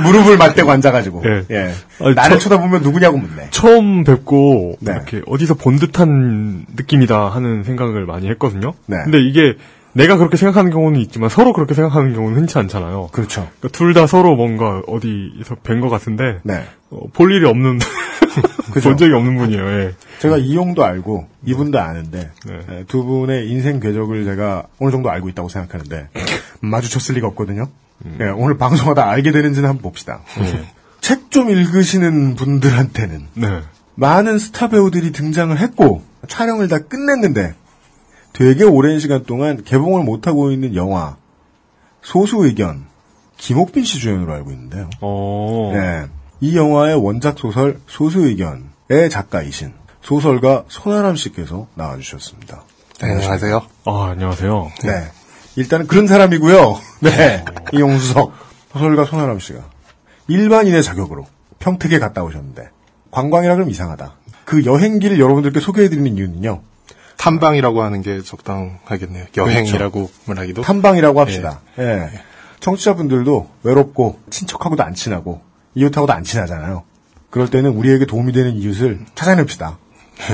[0.02, 1.44] 무릎을 맞대고 앉아가지고 예.
[1.50, 1.74] 예.
[2.00, 3.48] 아니, 나를 저- 쳐다보면 누구냐고 묻네.
[3.50, 4.92] 처음 뵙고 네.
[4.92, 8.72] 이렇게 어디서 본 듯한 느낌이다 하는 생각을 많이 했거든요.
[8.86, 8.96] 네.
[9.04, 9.56] 근데 이게
[9.92, 13.08] 내가 그렇게 생각하는 경우는 있지만 서로 그렇게 생각하는 경우는 흔치 않잖아요.
[13.12, 13.48] 그렇죠.
[13.72, 16.64] 둘다 서로 뭔가 어디서 뵌 것 같은데 네.
[16.90, 17.78] 어, 볼 일이 없는.
[18.82, 19.66] 본 적이 없는 분이에요.
[19.66, 19.94] 예.
[20.20, 22.60] 제가 이용도 알고 이분도 아는데 네.
[22.70, 26.08] 예, 두 분의 인생 궤적을 제가 어느 정도 알고 있다고 생각하는데
[26.60, 27.66] 마주쳤을 리가 없거든요.
[28.04, 28.18] 음.
[28.20, 30.20] 예, 오늘 방송하다 알게 되는지는 한번 봅시다.
[31.00, 33.60] 책좀 읽으시는 분들한테는 네.
[33.96, 37.54] 많은 스타 배우들이 등장을 했고 촬영을 다 끝냈는데
[38.32, 41.16] 되게 오랜 시간 동안 개봉을 못하고 있는 영화
[42.02, 42.86] 소수 의견
[43.36, 44.88] 김옥빈 씨 주연으로 알고 있는데요.
[45.00, 45.72] 어.
[45.74, 46.06] 네.
[46.40, 52.62] 이 영화의 원작 소설 소수 의견의 작가이신 소설가 손아람 씨께서 나와주셨습니다.
[53.02, 53.62] 안녕하세요.
[53.86, 54.72] 아, 안녕하세요.
[54.84, 55.10] 네.
[55.56, 56.78] 일단은 그런 사람이고요.
[57.00, 57.44] 네.
[57.72, 58.32] 이용수석
[58.72, 59.60] 소설가 손아람 씨가
[60.28, 61.26] 일반인의 자격으로
[61.58, 62.70] 평택에 갔다 오셨는데
[63.10, 64.14] 관광이라 그러면 이상하다.
[64.44, 66.62] 그 여행기를 여러분들께 소개해드리는 이유는요.
[67.20, 69.26] 탐방이라고 하는 게 적당하겠네요.
[69.36, 70.62] 여행이라고 말하기도.
[70.62, 71.60] 탐방이라고 합시다.
[71.78, 72.08] 예.
[72.60, 75.42] 청취자분들도 외롭고 친척하고도 안 친하고
[75.74, 76.82] 이웃하고도 안 친하잖아요.
[77.28, 79.76] 그럴 때는 우리에게 도움이 되는 이웃을 찾아냅시다.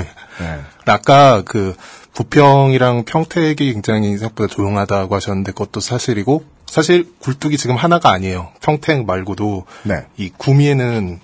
[0.42, 0.60] 예.
[0.86, 1.74] 아까 그
[2.14, 8.52] 부평이랑 평택이 굉장히 생각보다 조용하다고 하셨는데 그것도 사실이고 사실 굴뚝이 지금 하나가 아니에요.
[8.60, 10.06] 평택 말고도 네.
[10.16, 11.18] 이 구미에는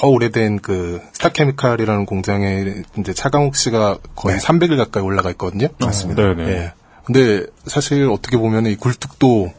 [0.00, 2.64] 더 오래된 그 스타케미칼이라는 공장에
[2.98, 5.68] 이제 차강욱 씨가 거의 300일 가까이 올라가 있거든요.
[5.78, 6.22] 맞습니다.
[6.22, 6.50] 네 네.
[6.50, 6.72] 예.
[7.04, 9.52] 근데 사실 어떻게 보면 이 굴뚝도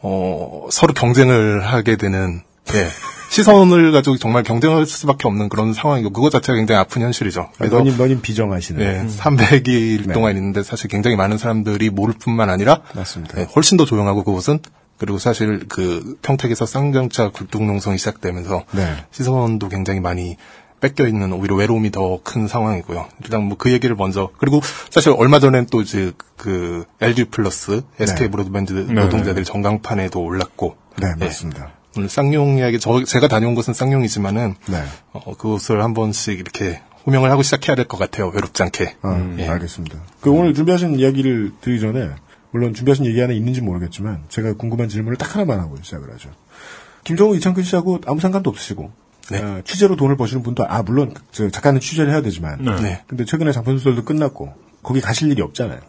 [0.00, 2.86] 어 서로 경쟁을 하게 되는 예.
[3.30, 7.48] 시선을 가지고 정말 경쟁할 수밖에 없는 그런 상황이고 그거 자체가 굉장히 아픈 현실이죠.
[7.58, 8.84] 그래서 너님 너님 비정하시네.
[8.84, 10.12] 예, 300일 네.
[10.12, 13.40] 동안 있는데 사실 굉장히 많은 사람들이 모를 뿐만 아니라 맞습니다.
[13.40, 14.60] 예, 훨씬 더 조용하고 그곳은
[14.98, 19.04] 그리고 사실 그 평택에서 쌍경차 굴뚝농성이 시작되면서 네.
[19.10, 20.36] 시선도 굉장히 많이
[20.80, 23.06] 뺏겨 있는 오히려 외로움이 더 큰 상황이고요.
[23.22, 28.26] 일단 뭐 그 얘기를 먼저 그리고 사실 얼마 전엔 또 이제 그 LG 플러스 SK
[28.26, 28.30] 네.
[28.30, 31.24] 브로드밴드 노동자들 전광판에도 올랐고 네, 예.
[31.24, 31.70] 맞습니다.
[31.96, 34.82] 오늘 쌍용 이야기 저 제가 다녀온 곳은 쌍용이지만은 네.
[35.12, 38.28] 어, 그곳을 한 번씩 이렇게 호명을 하고 시작해야 될 것 같아요.
[38.28, 38.96] 외롭지 않게.
[39.02, 39.46] 아, 예.
[39.48, 39.98] 알겠습니다.
[40.20, 42.10] 그 오늘 준비하신 이야기를 드리기 전에
[42.54, 46.30] 물론 준비하신 얘기 안에 있는지 모르겠지만 제가 궁금한 질문을 딱 하나만 하고 시작을 하죠.
[47.02, 48.92] 김정우 이창근 씨하고 아무 상관도 없으시고
[49.32, 49.42] 네.
[49.42, 53.02] 어, 취재로 돈을 버시는 분도 아 물론 저 작가는 취재를 해야 되지만 네.
[53.08, 55.80] 근데 최근에 장편 소설도 끝났고 거기 가실 일이 없잖아요.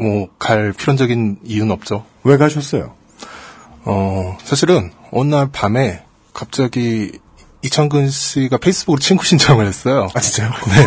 [0.00, 2.04] 뭐 갈 필연적인 이유는 없죠.
[2.24, 2.96] 왜 가셨어요?
[3.84, 6.02] 어 사실은 어느 날 밤에
[6.34, 7.20] 갑자기
[7.62, 10.08] 이창근 씨가 페이스북으로 친구 신청을 했어요.
[10.14, 10.50] 아 진짜요?
[10.66, 10.86] 네.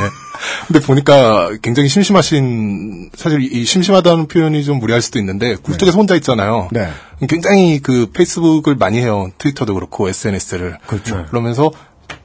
[0.68, 6.68] 근데 보니까 굉장히 심심하신 사실 이 심심하다는 표현이 좀 무리할 수도 있는데 굴뚝에서 혼자 있잖아요.
[6.72, 6.90] 네.
[7.30, 9.30] 굉장히 그 페이스북을 많이 해요.
[9.38, 10.78] 트위터도 그렇고 SNS를.
[10.86, 11.26] 그렇죠.
[11.30, 11.72] 그러면서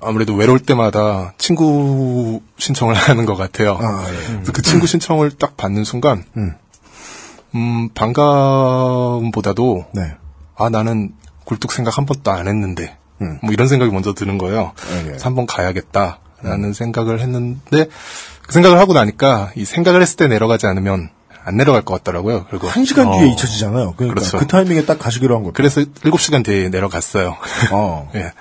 [0.01, 3.79] 아무래도 외로울 때마다 친구 신청을 하는 것 같아요.
[3.81, 4.35] 아, 예.
[4.35, 6.55] 그래서 그 친구 신청을 딱 받는 순간, 음.
[7.55, 10.15] 음, 반가움보다도, 네.
[10.57, 11.13] 아, 나는
[11.45, 13.39] 굴뚝 생각 한 번도 안 했는데, 음.
[13.43, 14.73] 뭐 이런 생각이 먼저 드는 거예요.
[15.05, 17.87] 그래서 한번 가야겠다라는 생각을 했는데,
[18.43, 21.11] 그 생각을 하고 나니까, 이 생각을 했을 때 내려가지 않으면
[21.45, 22.47] 안 내려갈 것 같더라고요.
[22.51, 22.69] 그리고.
[22.69, 23.95] 한 시간 어, 뒤에 잊혀지잖아요.
[23.97, 24.39] 그러니까 그렇죠.
[24.39, 25.55] 그 타이밍에 딱 가시기로 한 거죠.
[25.55, 27.37] 그래서 7시간 뒤에 내려갔어요.
[27.73, 28.11] 어.
[28.15, 28.33] 예.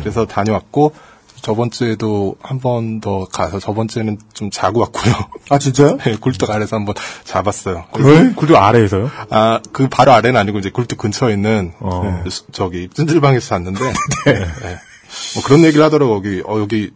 [0.00, 0.94] 그래서 다녀왔고,
[1.42, 5.14] 저번 주에도 한 번 더 가서 저번 주에는 좀 자고 왔고요.
[5.50, 5.98] 아 진짜요?
[6.06, 7.84] 예, 굴뚝 아래서 한 번 잡았어요.
[7.98, 8.32] 왜?
[8.34, 9.10] 굴뚝 아래에서요?
[9.30, 12.20] 아, 그 바로 아래는 아니고 이제 굴뚝 근처에 있는 어.
[12.24, 13.80] 네, 수- 저기 찜질방에서 잤는데
[14.28, 14.32] 예.
[15.34, 16.90] 뭐 그런 얘기를 하더라고 여기 어 여기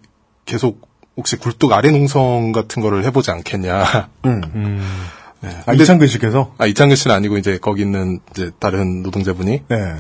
[0.47, 4.09] 계속 혹시 굴뚝 아래 농성 같은 거를 해보지 않겠냐.
[4.27, 4.41] 음.
[5.41, 5.51] 네.
[5.51, 9.95] 아 근데- 이창근 씨께서 아 이창근 씨는 아니고 이제 거기 있는 이제 다른 노동자분이 네.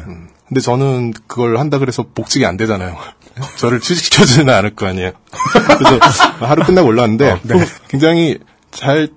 [0.48, 2.96] 근데 저는 그걸 한다 그래서 복직이 안 되잖아요.
[3.56, 5.12] 저를 취직시켜주지는 않을 거 아니에요.
[5.78, 5.98] 그래서
[6.40, 7.54] 하루 끝나고 올라왔는데 또
[7.88, 8.38] 굉장히
[8.70, 9.08] 잘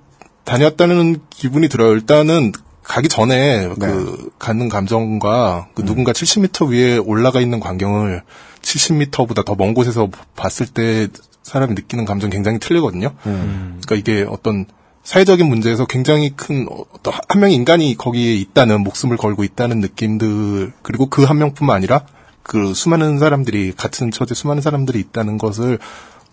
[0.44, 1.94] 다녔다는 기분이 들어요.
[1.94, 2.52] 일단은
[2.84, 8.24] 가기 전에 그 갖는 감정과 그 누군가 70m 위에 올라가 있는 광경을
[8.62, 11.08] 70m보다 더 먼 곳에서 봤을 때
[11.44, 13.14] 사람이 느끼는 감정 굉장히 틀리거든요.
[13.24, 14.66] 그러니까 이게 어떤
[15.04, 21.08] 사회적인 문제에서 굉장히 큰 어떤 한 명의 인간이 거기에 있다는 목숨을 걸고 있다는 느낌들 그리고
[21.10, 22.06] 그 한 명뿐만 아니라
[22.48, 25.80] 그 수많은 사람들이 같은 처지 수많은 사람들이 있다는 것을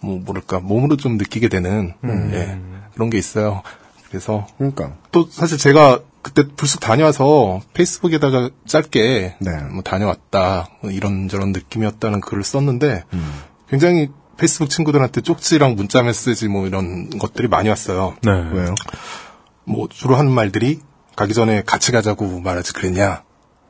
[0.00, 1.94] 뭐 뭐랄까 몸으로 좀 느끼게 되는
[2.32, 2.58] 예,
[2.94, 3.62] 그런 게 있어요.
[4.08, 9.50] 그래서 그러니까 또 사실 제가 그때 불쑥 다녀와서 페이스북에다가 짧게 네.
[9.72, 13.04] 뭐 다녀왔다 뭐 이런저런 느낌이었다는 글을 썼는데
[13.68, 18.16] 굉장히 페이스북 친구들한테 쪽지랑 문자 메시지 뭐 이런 것들이 많이 왔어요.
[18.22, 18.30] 네.
[18.30, 18.74] 왜요?
[19.64, 20.80] 뭐 주로 하는 말들이
[21.16, 23.22] 가기 전에 같이 가자고 말하지 그랬냐.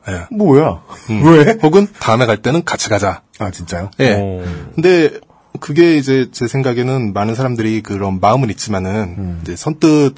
[0.09, 0.25] 예.
[0.35, 0.81] 뭐야?
[1.09, 1.23] 음.
[1.25, 1.57] 왜?
[1.63, 3.21] 혹은 다음에 갈 때는 같이 가자.
[3.39, 3.89] 아 진짜요?
[3.99, 4.13] 예.
[4.19, 4.43] 어.
[4.75, 5.11] 근데
[5.59, 10.15] 그게 이제 제 생각에는 많은 사람들이 그런 마음은 있지만은 이제 선뜻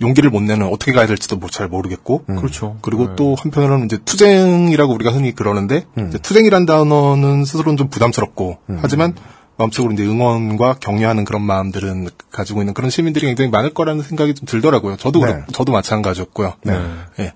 [0.00, 2.76] 용기를 못 내는 어떻게 가야 될지도 뭐잘 모르겠고 그렇죠.
[2.82, 3.12] 그리고 네.
[3.16, 9.14] 또 한편으로는 이제 투쟁이라고 우리가 흔히 그러는데 이제 투쟁이란 단어는 스스로는 좀 부담스럽고 하지만
[9.58, 14.46] 마음속으로 이제 응원과 격려하는 그런 마음들은 가지고 있는 그런 시민들이 굉장히 많을 거라는 생각이 좀
[14.46, 14.96] 들더라고요.
[14.96, 15.32] 저도 네.
[15.34, 16.54] 그렇- 저도 마찬가지였고요.
[16.64, 16.80] 네.
[17.20, 17.32] 예.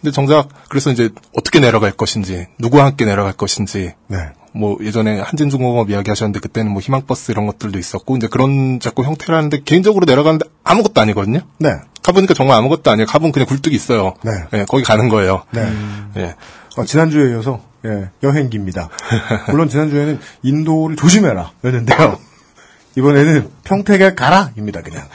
[0.00, 4.18] 근데 정작 그래서 이제 어떻게 내려갈 것인지 누구와 함께 내려갈 것인지 네.
[4.52, 9.62] 뭐 예전에 한진중공업 이야기 하셨는데 그때는 뭐 희망버스 이런 것들도 있었고 이제 그런 자꾸 형태라는데
[9.64, 11.40] 개인적으로 내려가는데 아무것도 아니거든요.
[11.58, 11.70] 네.
[12.02, 13.06] 가보니까 정말 아무것도 아니에요.
[13.06, 14.14] 가보면 그냥 굴뚝이 있어요.
[14.24, 14.30] 네.
[14.54, 15.44] 예, 거기 가는 거예요.
[15.52, 15.68] 네.
[16.16, 16.34] 예.
[16.76, 18.88] 어, 지난주에 이어서 예, 여행기입니다.
[19.50, 22.18] 물론 지난주에는 인도를 조심해라 였는데요.
[22.96, 24.82] 이번에는 평택에 가라입니다.
[24.82, 25.06] 그냥.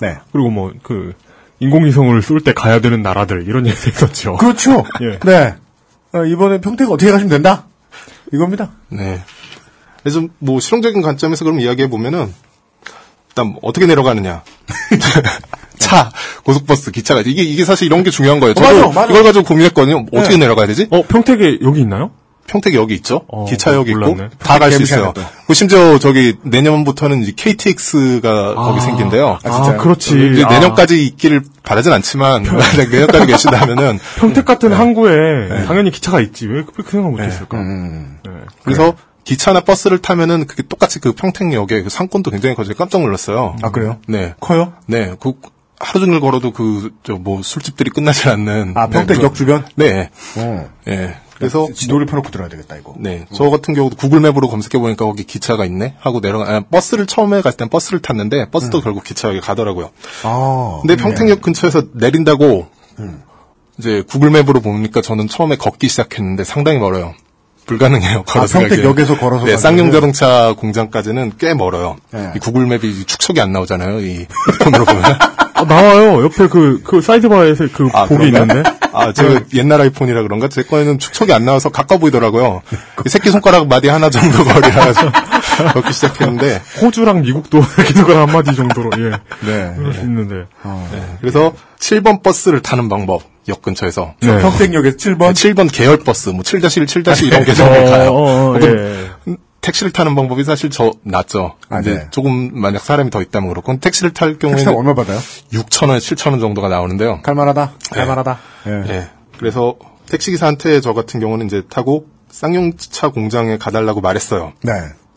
[0.00, 0.18] 네.
[0.32, 1.14] 그리고 뭐, 그,
[1.60, 4.36] 인공위성을 쏠 때 가야 되는 나라들, 이런 얘기도 있었죠.
[4.36, 4.84] 그렇죠.
[5.02, 5.18] 예.
[5.20, 5.54] 네.
[6.12, 7.66] 어, 이번에 평택 어떻게 가시면 된다?
[8.32, 8.70] 이겁니다.
[8.88, 9.22] 네.
[10.02, 12.32] 그래서 뭐 실용적인 관점에서 그럼 이야기해 보면은
[13.28, 14.42] 일단 뭐 어떻게 내려가느냐.
[15.78, 16.10] 차,
[16.44, 18.54] 고속버스, 기차가 이게 이게 사실 이런 게 중요한 거예요.
[18.54, 19.10] 저도 맞아, 맞아.
[19.12, 20.06] 이걸 가지고 고민했거든요.
[20.12, 20.88] 어떻게 내려가야 되지?
[20.90, 22.10] 어, 평택에 여기 있나요?
[22.50, 23.22] 평택 여기 있죠.
[23.48, 24.30] 기차역 이 있고 몰랐네.
[24.38, 25.12] 다갈 수 있어요.
[25.46, 29.38] 그 심지어 저기 내년부터는 이제 KTX가 거기 생긴대요.
[29.44, 29.48] 아?
[29.48, 30.30] 아, 그렇지.
[30.32, 30.48] 이제 아.
[30.48, 35.64] 내년까지 있기를 바라진 않지만 만약 내년까지 계신다면은 평택 같은 항구에 네.
[35.66, 36.48] 당연히 기차가 있지.
[36.48, 37.56] 왜그 생각 못했을까?
[37.56, 38.18] 음.
[38.24, 38.30] 네.
[38.64, 43.54] 그래서 기차나 버스를 타면은 그게 똑같이 그 평택역에 그 상권도 굉장히 커져 깜짝 놀랐어요.
[43.62, 43.98] 아, 그래요?
[44.08, 44.34] 네.
[44.40, 44.72] 커요?
[44.86, 45.12] 네.
[45.20, 45.34] 그
[45.78, 49.64] 하루 종일 걸어도 그 저 뭐 술집들이 끝나지 않는 아, 평택역 네, 주변?
[49.76, 50.10] 네.
[50.36, 50.68] 어.
[50.88, 51.14] 예.
[51.40, 52.94] 그래서 지도를 펴놓고 들어야 되겠다, 이거.
[52.98, 56.44] 네, 저 같은 경우도 구글맵으로 검색해 보니까 거기 기차가 있네 하고 내려가.
[56.54, 59.90] 아, 버스를 처음에 갈땐 버스를 탔는데 버스도 결국 기차역에 가더라고요.
[60.22, 60.78] 아.
[60.82, 62.68] 근데 평택역 근처에서 내린다고
[63.78, 67.14] 이제 구글맵으로 보니까 저는 처음에 걷기 시작했는데 상당히 멀어요.
[67.66, 68.24] 불가능해요.
[68.24, 69.16] 걸어서 아, 평택역에서.
[69.16, 69.58] 걸어서 네, 가기에는?
[69.58, 71.96] 쌍용 자동차 공장까지는 꽤 멀어요.
[72.12, 72.32] 네.
[72.36, 74.00] 이 구글맵이 축척이 안 나오잖아요.
[74.00, 74.26] 이
[74.62, 75.04] 폰으로 보면.
[75.54, 76.22] 아, 나와요.
[76.24, 78.52] 옆에 그, 그 sidebar에서 그 아, 복이 그런가?
[78.54, 78.70] 있는데.
[78.92, 80.48] 아, 제가 옛날 아이폰이라 그런가?
[80.48, 82.62] 제 거에는 축척이 안 나와서 가까워 보이더라고요.
[83.06, 84.92] 새끼 손가락 마디 하나 정도 거리라
[85.74, 86.62] 걷기 시작했는데.
[86.80, 89.10] 호주랑 미국도 이렇게 누가 한마디 정도로, 예.
[89.46, 89.74] 네.
[89.92, 90.46] 수 있는데.
[90.92, 93.22] 네, 그래서 7번 버스를 타는 방법.
[93.48, 94.14] 역 근처에서.
[94.20, 94.38] 네.
[94.42, 95.32] 평택역에서 7번?
[95.32, 98.10] 7번 계열 버스, 뭐 7-1, 7- 이런 계정을 어, 가요.
[98.10, 99.08] 어, 어, 예.
[99.60, 101.56] 택시를 타는 방법이 사실 저 낫죠.
[101.68, 102.08] 아, 네.
[102.10, 105.18] 조금 만약 사람이 더 있다면 그렇고 택시를 탈 택시가 경우에는 얼마 받아요?
[105.52, 107.20] 6천 원, 7천 원 정도가 나오는데요.
[107.22, 107.72] 갈만하다.
[107.90, 108.38] 갈만하다.
[108.66, 108.70] 예.
[108.88, 109.08] 예.
[109.38, 109.76] 그래서
[110.08, 114.52] 택시 기사한테 저 같은 경우는 이제 타고 쌍용차 공장에 가달라고 말했어요.
[114.62, 114.72] 네.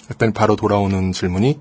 [0.06, 1.60] 그랬더니 바로 돌아오는 질문이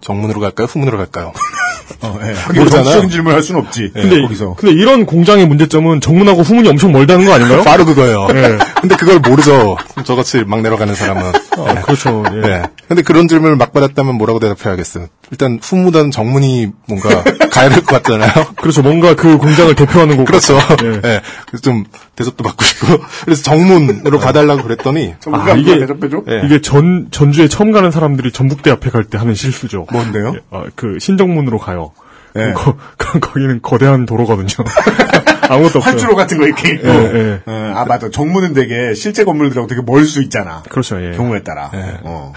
[0.00, 0.66] 정문으로 갈까요?
[0.66, 1.32] 후문으로 갈까요?
[2.00, 2.34] 어, 예.
[2.58, 2.84] 모르잖아요.
[2.84, 3.90] 정치적인 질문을 할 수는 없지.
[3.94, 4.54] 근데, 거기서.
[4.54, 7.62] 근데 이런 공장의 문제점은 정문하고 후문이 엄청 멀다는 거 아닌가요?
[7.64, 8.26] 바로 그거예요.
[8.34, 8.58] 예.
[8.80, 9.76] 근데 그걸 모르죠.
[10.04, 11.22] 저같이 막 내려가는 사람은.
[11.56, 12.22] 아, 그렇죠.
[12.34, 12.40] 예.
[12.40, 12.62] 네.
[12.88, 15.06] 근데 그런 질문을 막 받았다면 뭐라고 대답해야겠어요?
[15.30, 17.08] 일단 후무단 정문이 뭔가
[17.50, 18.30] 가야 될 것 같잖아요.
[18.56, 18.82] 그렇죠.
[18.82, 20.26] 뭔가 그 공장을 대표하는 거고.
[20.26, 20.58] 그렇죠.
[20.82, 21.00] 예.
[21.00, 21.20] 네.
[21.46, 21.84] 그래서 좀
[22.16, 22.86] 대접도 받고 싶고.
[23.24, 26.22] 그래서 정문으로 가달라고 그랬더니 아, 이게, 대접해줘?
[26.28, 26.42] 예.
[26.44, 29.86] 이게 전, 전주에 처음 가는 사람들이 전북대 앞에 갈 때 하는 실수죠.
[29.92, 30.32] 뭔데요?
[30.34, 31.92] 예, 아, 그 신정문으로 가요.
[32.36, 32.52] 예.
[32.52, 32.76] 거,
[33.20, 34.48] 거기는 거대한 도로거든요.
[35.48, 35.82] 아무것도 없어요.
[35.82, 36.88] 활주로 같은 거 이렇게 있고.
[36.88, 37.42] 예, 예.
[37.50, 38.10] 어, 아, 맞아.
[38.10, 40.62] 정문은 되게 실제 건물들하고 되게 멀 수 있잖아.
[40.68, 41.00] 그렇죠.
[41.04, 41.12] 예.
[41.16, 41.70] 경우에 따라.
[42.02, 42.32] 어.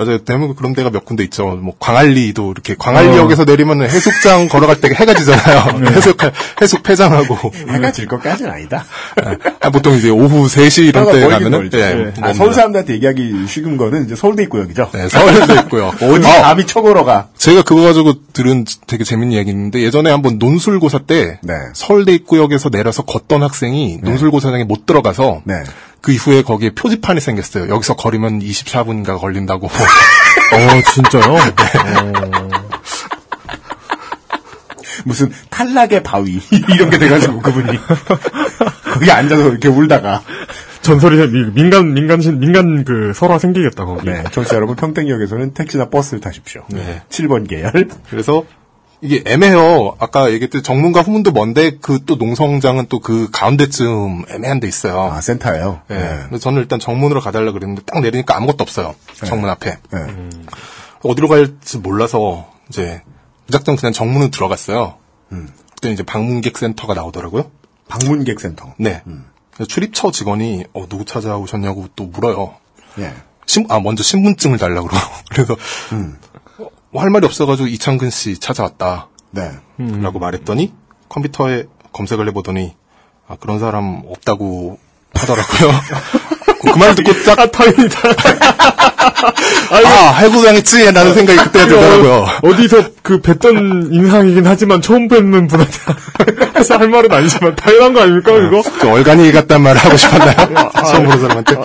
[0.00, 0.16] 맞아요.
[0.16, 1.44] 대한민국 그런 데가 몇 군데 있죠.
[1.48, 5.84] 뭐 광안리도 이렇게 광안리역에서 내리면 해수욕장 걸어갈 때 해가 지잖아요.
[5.92, 6.14] 해수
[6.62, 7.36] 해수 폐장하고
[7.68, 8.86] 해가 질 것까지는 아니다.
[9.60, 11.70] 아, 보통 이제 오후 3시 이런 때 가면은.
[11.74, 12.32] 예, 아, 뭡니다.
[12.32, 14.88] 서울 사람들한테 얘기하기 쉬운 거는 이제 서울대 입구역이죠.
[14.94, 15.92] 네, 서울에도 있고요.
[16.00, 17.28] 어디 아, 감히 쳐걸어가.
[17.36, 21.54] 제가 그거 가지고 들은 되게 재밌는 얘기 있는데 예전에 한번 논술고사 때 네.
[21.74, 25.62] 서울대 입구역에서 내려서 걷던 학생이 논술고사장에 못 들어가서 네.
[26.00, 27.68] 그 이후에 거기에 표지판이 생겼어요.
[27.72, 29.66] 여기서 걸으면 24분인가 걸린다고.
[29.68, 31.36] 어, 진짜요?
[35.04, 36.40] 무슨 탈락의 바위
[36.74, 37.78] 이런 게 돼가지고 그분이
[38.92, 40.22] 거기 앉아서 이렇게 울다가
[40.82, 44.06] 전설이 미- 민간 민간 신- 민간 그 설화 생기겠다 거기.
[44.06, 46.62] 네, 청취자 여러분 평택역에서는 택시나 버스를 타십시오.
[46.68, 47.02] 네.
[47.08, 47.88] 7번 계열.
[48.10, 48.44] 그래서
[49.02, 49.96] 이게 애매해요.
[49.98, 55.10] 아까 얘기했듯이 정문과 후문도 먼데 그 또 농성장은 또 그 가운데쯤 애매한 데 있어요.
[55.12, 55.80] 아 센터예요.
[55.88, 55.96] 네.
[56.28, 58.94] 그래서 저는 일단 정문으로 가달라 그랬는데 딱 내리니까 아무것도 없어요.
[59.24, 59.78] 정문 앞에.
[59.90, 59.98] 네.
[61.02, 63.00] 어디로 갈지 몰라서 이제
[63.46, 64.96] 무작정 그냥 정문으로 들어갔어요.
[65.32, 65.48] 음.
[65.74, 67.50] 그때 이제 방문객 센터가 나오더라고요.
[67.88, 68.74] 방문객 센터.
[68.78, 69.02] 네.
[69.54, 72.54] 그래서 출입처 직원이 어, 누구 찾아오셨냐고 또 물어요.
[72.98, 73.12] 예.
[73.46, 75.56] 신, 아 먼저 신분증을 달라고 그러고 그래서
[76.92, 79.08] 어, 할 말이 없어가지고 이창근 씨 찾아왔다.
[79.30, 79.50] 네.
[80.02, 80.72] 라고 말했더니
[81.08, 82.74] 컴퓨터에 검색을 해보더니
[83.28, 84.78] 아, 그런 사람 없다고
[85.14, 85.72] 하더라고요.
[86.72, 87.98] 그말 듣고 딱 아, 다행이다.
[89.70, 90.92] 아, 해고당했지?
[90.92, 92.26] 라는 생각이 그때 들더라고요.
[92.42, 95.78] 어 디서 그 뵀던 인상이긴 하지만 처음 뵙는 분한테
[96.58, 98.62] 해서 할 말은 아니지만 당연한 거 아닙니까 그거?
[98.78, 100.34] 그 얼간이 같단 말을 하고 싶었나요?
[100.86, 101.54] 처음 보는 사람한테.
[101.54, 101.62] 네.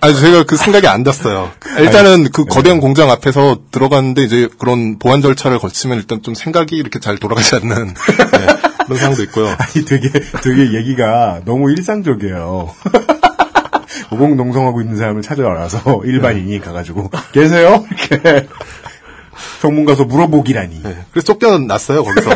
[0.00, 1.50] 아니, 제가 그 생각이 안 났어요.
[1.78, 6.98] 일단은 그 거대한 공장 앞에서 들어갔는데 이제 그런 보안 절차를 거치면 일단 좀 생각이 이렇게
[6.98, 8.46] 잘 돌아가지 않는 네,
[8.84, 9.46] 그런 상황도 있고요.
[9.58, 10.08] 아니 되게
[10.42, 12.74] 되게 얘기가 너무 일상적이에요.
[14.10, 17.84] 오공농성하고 있는 사람을 찾아와서 일반인이 가가지고 계세요?
[17.90, 18.48] 이렇게
[19.60, 20.82] 정문 가서 물어보기라니.
[20.82, 22.30] 네, 그래서 쫓겨났어요, 거기서.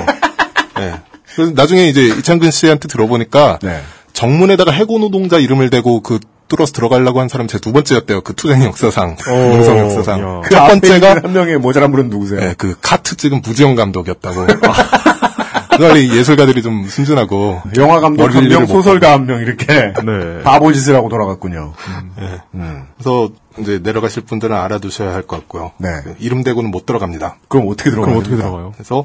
[0.77, 0.95] 네.
[1.35, 3.83] 그래서 나중에 이제 이창근 씨한테 들어보니까 네.
[4.13, 6.19] 정문에다가 해고 노동자 이름을 대고 그
[6.49, 8.21] 뚫어서 들어가려고 한 사람 제 두 번째였대요.
[8.21, 10.21] 그 투쟁 역사상, 농성 역사상.
[10.21, 10.41] 야.
[10.45, 12.41] 그첫 앞에 번째가 있는 한 명의 모자란 분은 누구세요?
[12.41, 14.47] 네, 그 카트 찍은 부지영 감독이었다고.
[15.77, 19.93] 그러니 예술가들이 좀 순진하고 영화 감독 한 명, 못 소설가 한 명 이렇게 네.
[20.45, 21.75] 바보짓을 하고 돌아갔군요.
[22.21, 22.41] 예.
[22.55, 22.85] 음.
[22.97, 23.29] 그래서
[23.59, 25.73] 이제 내려가실 분들은 알아두셔야 할 것 같고요.
[25.79, 25.89] 네.
[26.05, 27.37] 그 이름 대고는 못 들어갑니다.
[27.49, 28.07] 그럼 어떻게 들어가요?
[28.07, 28.73] 그럼 어떻게 들어가요?
[28.75, 29.05] 그래서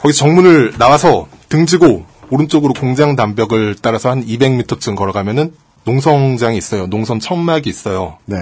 [0.00, 5.54] 거기서 정문을 나와서 등지고 오른쪽으로 공장 담벽을 따라서 한 200m쯤 걸어가면은
[5.86, 6.86] 농성장이 있어요.
[6.86, 8.18] 농선 천막이 있어요.
[8.26, 8.36] 네.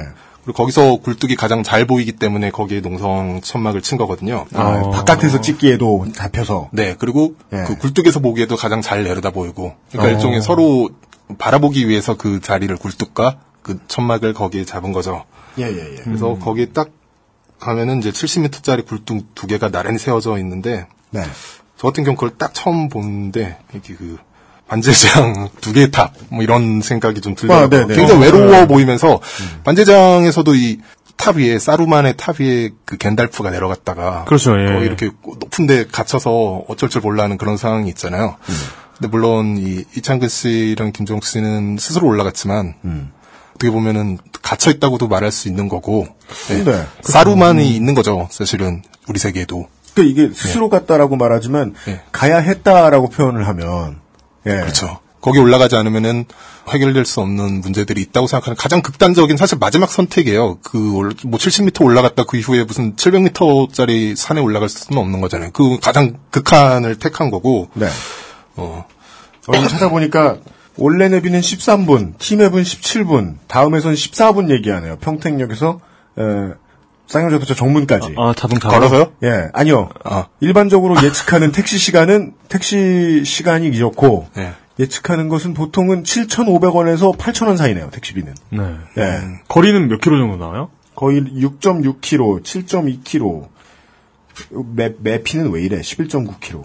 [0.45, 4.47] 그리고 거기서 굴뚝이 가장 잘 보이기 때문에 거기에 농성 천막을 친 거거든요.
[4.55, 4.91] 아, 어.
[4.91, 6.69] 바깥에서 찍기에도 잡혀서.
[6.73, 7.65] 네, 그리고 예.
[7.67, 10.15] 그 굴뚝에서 보기에도 가장 잘 내려다 보이고, 그러니까 어.
[10.15, 10.91] 일종의 서로
[11.39, 15.25] 바라보기 위해서 그 자리를 굴뚝과 그 천막을 거기에 잡은 거죠.
[15.59, 15.97] 예, 예, 예.
[16.05, 16.91] 그래서 거기에 딱
[17.59, 21.23] 가면은 이제 70m짜리 굴뚝 두 개가 나란히 세워져 있는데, 네.
[21.79, 24.19] 저 같은 경우 그걸 딱 처음 보는데, 이렇게 그,
[24.69, 27.83] 반지제왕 두 개의 탑, 뭐 이런 생각이 좀 들더라고요.
[27.83, 27.87] 아.
[27.87, 28.67] 굉장히 어, 외로워 네.
[28.67, 29.21] 보이면서,
[29.65, 30.79] 반지제왕에서도 이
[31.17, 34.67] 탑 위에, 사루만의 탑 위에 그 간달프가 내려갔다가, 그렇죠, 예.
[34.67, 38.37] 거의 이렇게 높은데 갇혀서 어쩔 줄 몰라하는 그런 상황이 있잖아요.
[38.99, 42.75] 근데 물론 이 이창근 씨랑 김정욱 씨는 스스로 올라갔지만,
[43.55, 46.07] 어떻게 보면은 갇혀 있다고도 말할 수 있는 거고,
[46.51, 46.65] 예.
[46.65, 46.85] 네.
[47.03, 49.69] 사루만이 있는 거죠, 사실은 우리 세계에도.
[49.95, 52.01] 그 이게 스스로 갔다라고 말하지만 예.
[52.11, 54.01] 가야 했다라고 표현을 하면
[54.47, 54.51] 예.
[54.57, 54.99] 그렇죠.
[55.21, 56.27] 거기 올라가지 않으면은
[56.69, 60.59] 해결될 수 없는 문제들이 있다고 생각하는 가장 극단적인 사실 마지막 선택이에요.
[60.63, 65.51] 그 올- 뭐 70m 올라갔다 그 이후에 무슨 700m짜리 산에 올라갈 수는 없는 거잖아요.
[65.53, 67.69] 그 가장 극한을 택한 거고.
[67.75, 67.89] 네.
[68.57, 68.85] 어.
[69.53, 70.37] 여기 찾아보니까
[70.77, 74.97] 원래 내비는 13분, 티맵은 17분, 다음에선 14분 얘기하네요.
[74.97, 75.81] 평택역에서
[76.19, 76.23] 에,
[77.07, 78.15] 쌍용자동차 정문까지.
[78.17, 78.69] 아, 자동차.
[78.69, 79.13] 걸어서요?
[79.23, 79.91] 예, 아니요.
[80.05, 80.27] 아.
[80.41, 84.53] 일반적으로 예측하는 택시 시간은 택시 시간이 이렇고 예.
[84.79, 87.91] 예측하는 것은 보통은 7,500원에서 8,000원 사이네요.
[87.91, 88.35] 택시비는.
[88.51, 88.77] 네.
[88.99, 89.21] 예.
[89.49, 90.71] 거리는 몇 킬로 정도 나와요?
[90.95, 93.49] 거의 6.6km, 7.2km.
[94.75, 95.81] 매, 매피는 왜 이래?
[95.81, 96.65] 11.9km.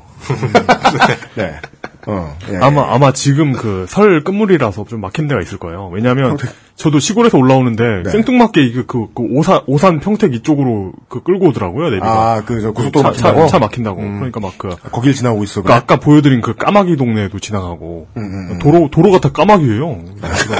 [1.36, 1.60] 네.
[2.08, 2.58] 어, 예.
[2.58, 5.89] 아마 아마 지금 그 설 끝물이라서 좀 막힌 데가 있을 거예요.
[5.93, 6.50] 왜냐하면 평택.
[6.76, 8.10] 저도 시골에서 올라오는데 네.
[8.10, 12.08] 생뚱맞게 이게 그, 그 오산 오산 평택 이쪽으로 그 끌고 오더라고요 내비가.
[12.36, 13.39] 아, 그, 저, 고속도로 차, 막힌다고?
[13.41, 13.97] 차, 차 막힌다고.
[13.97, 14.70] 그러니까 막 그.
[14.91, 15.62] 거길 지나고 있어.
[15.62, 15.76] 그 그래?
[15.76, 20.00] 아까 보여드린 그 까마귀 동네도 지나가고 음, 도로 도로가 다 까마귀예요.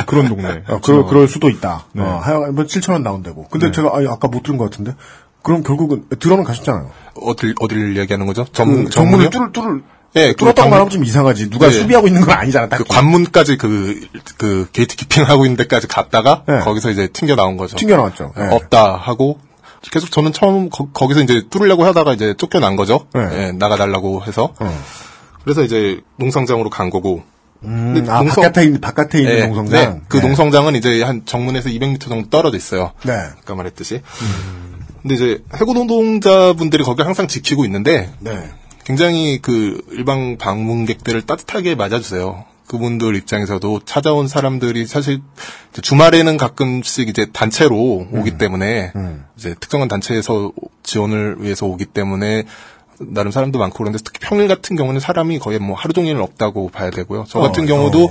[0.08, 0.64] 그런- 동네.
[0.68, 1.86] 어, 그럴, 그럴 수도 있다.
[1.94, 2.04] 네.
[2.04, 3.48] 어, 하여간 뭐 7,000원 나온다고.
[3.50, 4.94] 근데 제가 아, 아까 못 들은 것 같은데?
[5.42, 6.92] 그럼 결국은, 들어는 가셨잖아요.
[7.22, 8.44] 어딜, 어딜 얘기하는 거죠?
[8.44, 9.30] 그 전, 정문을 정문이요?
[9.30, 9.84] 뚫을, 뚫을,
[10.16, 11.50] 예, 그 뚫었다고 정- 말하면 좀 이상하지.
[11.50, 11.72] 누가 예.
[11.72, 12.78] 수비하고 있는 건 아니잖아, 딱.
[12.78, 14.08] 그 관문까지 그,
[14.38, 16.60] 그, gatekeeping하고 있는 데까지 갔다가, 네.
[16.60, 17.76] 거기서 이제 튕겨 나온 거죠.
[17.78, 18.34] 튕겨 나왔죠.
[18.38, 18.44] 예.
[18.56, 19.40] 없다 하고,
[19.92, 23.06] 계속 저는 처음 거, 기서 이제 뚫으려고 하다가 이제 쫓겨난 거죠.
[23.14, 23.22] 네.
[23.34, 24.54] 예, 나가달라고 해서.
[24.60, 24.84] 어.
[25.44, 27.24] 그래서 이제 농성장으로 간 거고.
[27.64, 29.94] 음, 근데 아, 농성- 바깥에 있는, 바깥에 있는 예, 농성장?
[29.94, 30.28] 네, 그 네.
[30.28, 32.92] 농성장은 이제 한 정문에서 200m 정도 떨어져 있어요.
[33.04, 33.14] 네.
[33.14, 34.02] 아까 말했듯이.
[35.02, 38.50] 근데 이제 해고 노동자분들이 거기 항상 지키고 있는데 네.
[38.90, 42.46] 굉장히 그 일방 방문객들을 따뜻하게 맞아주세요.
[42.66, 45.22] 그분들 입장에서도 찾아온 사람들이 사실
[45.80, 47.78] 주말에는 가끔씩 이제 단체로
[48.12, 48.92] 오기 때문에
[49.38, 52.46] 이제 특정한 단체에서 지원을 위해서 오기 때문에
[53.00, 56.90] 나름 사람도 많고 그런데 특히 평일 같은 경우는 사람이 거의 뭐 하루 종일 없다고 봐야
[56.90, 57.26] 되고요.
[57.28, 58.10] 저 같은 어, 경우도 어.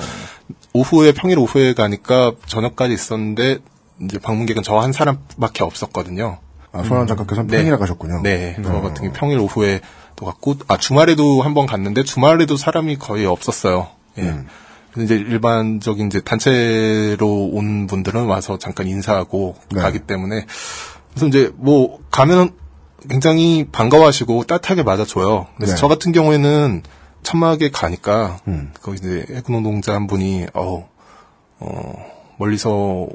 [0.75, 3.59] 오후에 평일 오후에 가니까 저녁까지 있었는데
[4.05, 6.39] 이제 방문객은 저 한 사람밖에 없었거든요.
[6.71, 7.59] 아, 손한 작가께서 는 네.
[7.59, 8.21] 평일에 가셨군요.
[8.23, 9.81] 네, 저 같은 경우 평일 오후에
[10.19, 13.89] 또 갔고, 아 주말에도 한 번 갔는데 주말에도 사람이 거의 없었어요.
[14.19, 14.23] 예.
[14.23, 14.47] 음.
[14.93, 19.81] 그래서 이제 일반적인 이제 단체로 온 분들은 와서 잠깐 인사하고 네.
[19.81, 20.45] 가기 때문에
[21.11, 22.51] 그래서 이제 뭐 가면은
[23.09, 25.47] 굉장히 반가워하시고 따뜻하게 맞아줘요.
[25.57, 25.81] 그래서 네.
[25.81, 26.83] 저 같은 경우에는
[27.23, 28.73] 천막에 가니까 음.
[28.83, 30.89] 거기 이제 해군 노동자 한 분이 어,
[31.61, 31.93] 어
[32.39, 33.07] 멀리서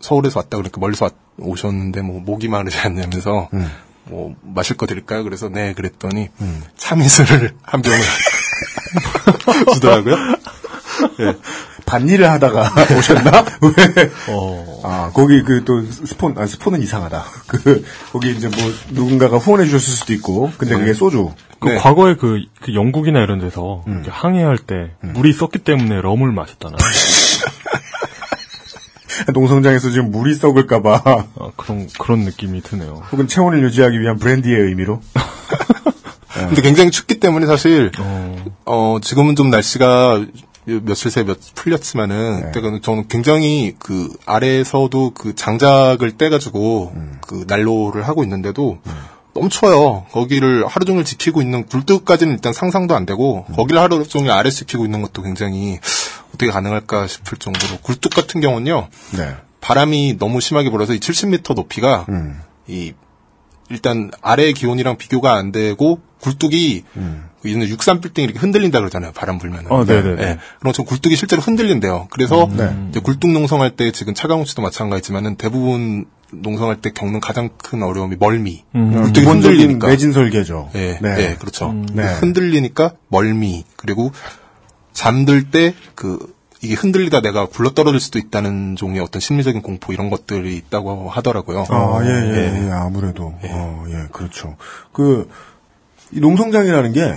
[0.00, 3.68] 서울에서 왔다 그러니까 멀리서 왔- 오셨는데 뭐 목이 마르지 않냐면서 음.
[4.08, 5.24] 뭐 마실 거 드릴까요?
[5.24, 6.28] 그래서 네 그랬더니
[6.76, 7.98] 참이슬을 한 병을
[9.74, 10.16] 주더라고요.
[11.20, 11.34] 예.
[11.86, 13.44] 반일을 하다가 오셨나?
[13.62, 14.10] 왜?
[14.28, 14.80] 어.
[14.84, 17.24] 아, 거기 그 또 스폰, 아, 스폰은 이상하다.
[17.46, 17.82] 그,
[18.12, 18.58] 거기 이제 뭐
[18.90, 21.32] 누군가가 후원해 주셨을 수도 있고, 근데 그게 소주.
[21.60, 21.76] 그 네.
[21.76, 26.76] 과거에 그, 그 영국이나 이런 데서 이렇게 항해할 때 물이 썩기 때문에 럼을 마셨잖아요.
[29.34, 33.02] 농성장에서 지금 물이 썩을까봐, 어, 그런 그런 느낌이 드네요.
[33.12, 35.00] 혹은 체온을 유지하기 위한 브랜디의 의미로.
[36.32, 40.24] 근데 굉장히 춥기 때문에 사실 어, 어 지금은 좀 날씨가
[40.82, 42.50] 며칠 새에 몇 풀렸지만은 네.
[42.52, 47.18] 그때는 저는 굉장히 그 아래에서도 그 장작을 떼가지고 음.
[47.22, 48.92] 그 난로를 하고 있는데도 너
[49.38, 50.06] 무 추워요.
[50.10, 53.54] 거기를 하루 종일 지키고 있는 굴뚝까지는 일단 상상도 안 되고 음.
[53.54, 55.78] 거기를 하루 종일 아래 지키고 있는 것도 굉장히
[56.28, 59.36] 어떻게 가능할까 싶을 정도로 굴뚝 같은 경우는요 네.
[59.60, 62.40] 바람이 너무 심하게 불어서 이 70m 높이가 음.
[62.66, 62.92] 이
[63.70, 66.84] 일단 아래의 기온이랑 비교가 안 되고 굴뚝이
[67.44, 69.12] 이는 63 빌딩이 이렇게 흔들린다 그러잖아요.
[69.12, 69.70] 바람 불면은.
[69.70, 70.22] 어, 네네네.
[70.22, 70.38] 예.
[70.58, 72.08] 그럼 저 굴뚝이 실제로 흔들린대요.
[72.10, 72.88] 그래서 음, 네.
[72.90, 78.16] 이제 굴뚝 농성할 때 지금 차강호 씨도 마찬가지지만은 대부분 농성할 때 겪는 가장 큰 어려움이
[78.18, 78.64] 멀미.
[78.74, 79.12] 음.
[79.12, 79.88] 기본적인 흔들리니까.
[79.88, 80.70] 매진 설계죠.
[80.74, 81.16] 예, 네.
[81.18, 81.72] 예, 그렇죠.
[81.92, 82.04] 네.
[82.04, 84.12] 흔들리니까 멀미 그리고
[84.92, 90.10] 잠들 때 그 이게 흔들리다 내가 굴러 떨어질 수도 있다는 종의 어떤 심리적인 공포 이런
[90.10, 91.66] 것들이 있다고 하더라고요.
[91.68, 93.32] 아, 예, 예, 예, 아무래도.
[93.42, 94.56] 어, 예, 그렇죠.
[94.92, 95.28] 그,
[96.10, 97.14] 이 농성장이라는 게,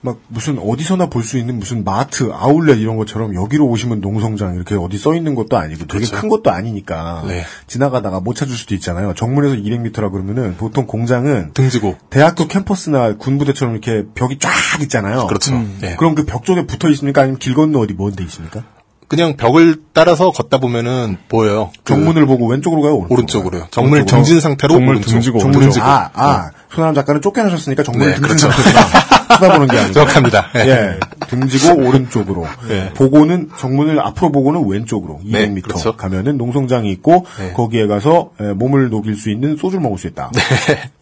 [0.00, 4.76] 막, 무슨, 어디서나 볼 수 있는 무슨 마트, 아울렛 이런 것처럼 여기로 오시면 농성장 이렇게
[4.76, 6.16] 어디 써 있는 것도 아니고 되게 그렇죠.
[6.20, 7.24] 큰 것도 아니니까.
[7.26, 7.44] 네.
[7.66, 9.14] 지나가다가 못 찾을 수도 있잖아요.
[9.14, 14.50] 정문에서 200m라 그러면은 보통 공장은 등지고 대학교 캠퍼스나 군부대처럼 이렇게 벽이 쫙
[14.82, 15.26] 있잖아요.
[15.26, 15.60] 그렇죠.
[15.82, 15.96] 예.
[15.96, 17.22] 그럼 그 벽 쪽에 붙어 있습니까?
[17.22, 18.62] 아니면 길 건너 어디 먼데 있습니까?
[19.08, 21.70] 그냥 벽을 따라서 걷다 보면은 보여요.
[21.82, 22.94] 그 정문을 보고 왼쪽으로 가요?
[22.96, 23.66] 오른쪽으로 오른쪽으로요.
[23.70, 24.04] 정문을?
[24.06, 25.00] 등진 상태로 정문을.
[25.00, 25.82] 등지고 정문을 오른쪽.
[25.82, 29.17] 아, 아, 손아람 작가는 쫓겨나셨으니까 정문을 네, 등진 그렇죠.
[29.28, 29.92] 쳐다보는 게 아니고.
[29.94, 30.48] 정확합니다.
[30.56, 30.60] 예.
[30.60, 32.46] 예, 등지고 오른쪽으로.
[32.70, 32.92] 예.
[32.94, 35.96] 보고는 정문을 앞으로 보고는 왼쪽으로 200m 네, 그렇죠.
[35.96, 37.52] 가면은 농성장이 있고 네.
[37.52, 40.30] 거기에 가서 에, 몸을 녹일 수 있는 소주를 먹을 수 있다.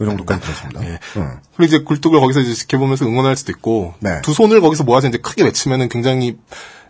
[0.00, 0.80] 이 정도까지 들었습니다.
[0.80, 0.98] 네.
[1.16, 1.30] 응.
[1.56, 4.20] 그리고 이제 굴뚝을 거기서 이제 지켜보면서 응원할 수도 있고 네.
[4.22, 6.36] 두 손을 거기서 모아서 이제 크게 외치면은 굉장히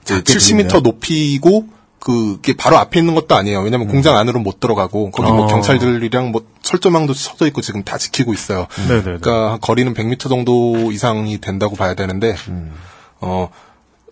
[0.03, 0.81] 이제 작게 70m 들리네요.
[0.81, 1.67] 높이고
[2.07, 3.63] 그게 바로 앞에 있는 것도 아니에요.
[3.63, 5.47] 왜냐면 공장 안으로 못 들어가고 거기 뭐 어.
[5.49, 8.69] 경찰들이랑 뭐 철조망도 쳐져 있고 지금 다 지키고 있어요.
[8.87, 9.03] 네네네.
[9.03, 12.75] 그러니까 거리는 100m 정도 이상이 된다고 봐야 되는데 음.
[13.21, 13.51] 어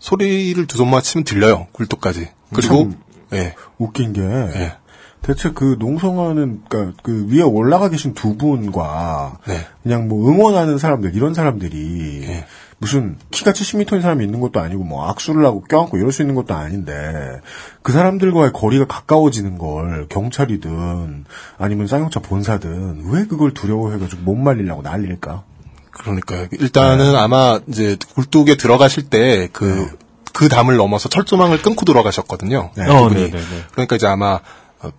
[0.01, 1.67] 소리를 두손 맞추면 들려요.
[1.71, 2.27] 굴뚝까지.
[2.53, 2.97] 그리고 참
[3.31, 3.55] 예.
[3.77, 4.73] 웃긴 게 예.
[5.21, 9.65] 대체 그 농성하는 그러니까 그 위에 올라가 계신 두 분과 네.
[9.83, 12.45] 그냥 뭐 응원하는 사람들 이런 사람들이 예.
[12.85, 16.53] 무슨 키가 70m인 사람이 있는 것도 아니고 뭐 악수를 하고 껴안고 이럴 수 있는 것도
[16.53, 17.41] 아닌데
[17.81, 21.25] 그 사람들과의 거리가 가까워지는 걸 경찰이든
[21.57, 25.43] 아니면 쌍용차 본사든 왜 그걸 두려워해가지고 못 말리려고 난리일까?
[25.89, 26.47] 그러니까요.
[26.51, 27.17] 일단은 네.
[27.17, 32.69] 아마 이제 굴뚝에 들어가실 때그그 담을 넘어서 철조망을 끊고 들어가셨거든요.
[32.77, 32.87] 네.
[32.87, 33.31] 어, 그분이.
[33.31, 33.63] 네네네.
[33.71, 34.41] 그러니까 이제 아마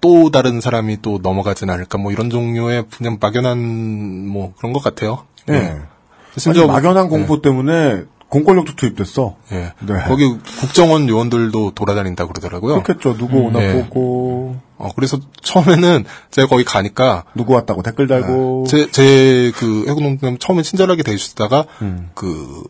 [0.00, 5.24] 또 다른 사람이 또 넘어가진 않을까 뭐 이런 종류의 그냥 막연한 뭐 그런 것 같아요.
[5.50, 5.76] 예.
[6.36, 9.36] 심지어 막연한 공포 때문에 공권력도 투입됐어.
[9.52, 9.72] 예.
[9.80, 9.94] 네.
[10.08, 10.26] 거기
[10.60, 12.82] 국정원 요원들도 돌아다닌다 그러더라고요.
[12.82, 13.16] 그렇겠죠.
[13.16, 13.72] 누구 오나 예.
[13.72, 20.38] 보고 어, 그래서 처음에는 제가 거기 가니까 누구 왔다고 댓글 달고 제, 제, 그, 해군농장
[20.38, 22.10] 처음에 친절하게 대해주시다가, 음.
[22.14, 22.62] 그,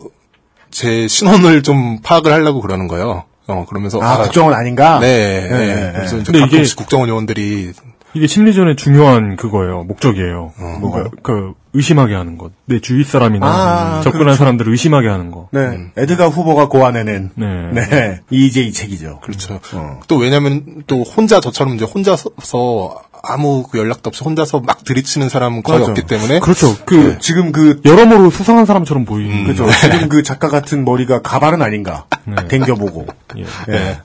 [0.71, 3.25] 제 신원을 좀 파악을 하려고 그러는 거예요.
[3.49, 4.01] 어, 그러면서.
[4.01, 5.01] 아, 국정원 아닌가?
[5.01, 5.75] 네, 네, 네.
[5.75, 5.93] 네.
[5.95, 7.73] 그래서 이제 가끔씩 국정원 요원들이,
[8.15, 9.85] 이게 심리전의 중요한 그거예요.
[9.85, 10.53] 목적이에요.
[10.81, 11.11] 뭐가요?
[11.11, 12.53] 그, 그 의심하게 하는 것.
[12.65, 14.39] 내 주위 사람이나 아, 접근한 그렇죠.
[14.39, 15.49] 사람들을 의심하게 하는 거.
[15.53, 15.91] 네.
[15.97, 17.71] 에드가 후보가 고안해낸 네.
[17.73, 18.21] 네.
[18.31, 19.21] 이제 이 책이죠.
[19.23, 19.61] 그렇죠.
[19.75, 20.01] 어.
[20.09, 25.63] 또 왜냐면 또 혼자 저처럼 이제 혼자서 아무 그 연락도 없이 혼자서 막 들이치는 사람은
[25.63, 25.91] 거의 맞아.
[25.91, 26.41] 없기 때문에.
[26.41, 26.75] 그렇죠.
[26.87, 29.45] 그그 지금 그 여러모로 수상한 사람처럼 보이는.
[29.45, 29.67] 그죠.
[29.81, 32.07] 지금 그 작가 같은 머리가 가발은 아닌가.
[32.49, 33.07] 댕겨보고.
[33.39, 33.45] 예.
[33.69, 34.01] 예.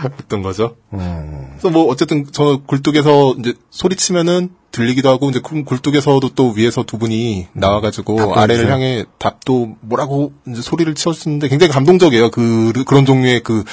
[0.04, 0.76] 했던 거죠.
[0.92, 1.48] 음.
[1.52, 6.98] 그래서 뭐 어쨌든 저 굴뚝에서 이제 소리치면은 들리기도 하고 이제 그 굴뚝에서도 또 위에서 두
[6.98, 8.72] 분이 나와가지고 아래를 해주세요.
[8.72, 12.30] 향해 답도 뭐라고 이제 소리를 치셨는데 굉장히 감동적이에요.
[12.30, 13.64] 그 그런 종류의 그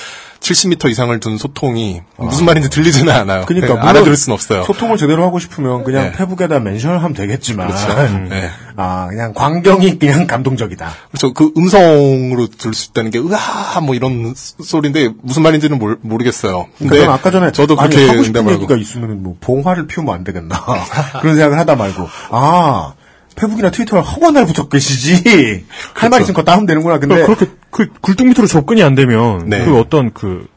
[0.42, 3.44] 70m 이상을 둔 소통이 무슨 말인지 들리지는 않아요.
[3.46, 4.64] 그러니까 네, 알아들을 수는 없어요.
[4.64, 6.12] 소통을 제대로 하고 싶으면 그냥 네.
[6.14, 7.68] 페북에다 멘션을 하면 되겠지만.
[7.68, 7.94] 그렇죠.
[8.30, 8.50] 네.
[8.78, 10.92] 아, 그냥 광경이 그냥 감동적이다.
[11.10, 11.34] 그렇죠.
[11.34, 16.68] 그 음성으로 들을 수 있다는 게 으아 뭐 이런 소- 소리인데 무슨 말인지는 모르, 모르겠어요.
[16.78, 20.56] 근데 그러니까 아까 전에 저도 그렇게 하고 싶은 얘기가 있으면 뭐 봉화를 피우면 안 되겠나
[21.22, 22.94] 그런 생각을 하다 말고 아
[23.36, 27.56] 페북이나 트위터를 허구한 날 붙여 계시지 할 말 있으면 그거 따면 되는구나 근데 그러니까 그렇게
[27.72, 29.64] 그 굴뚝 밑으로 접근이 안 되면 네.
[29.64, 30.48] 그 어떤 그,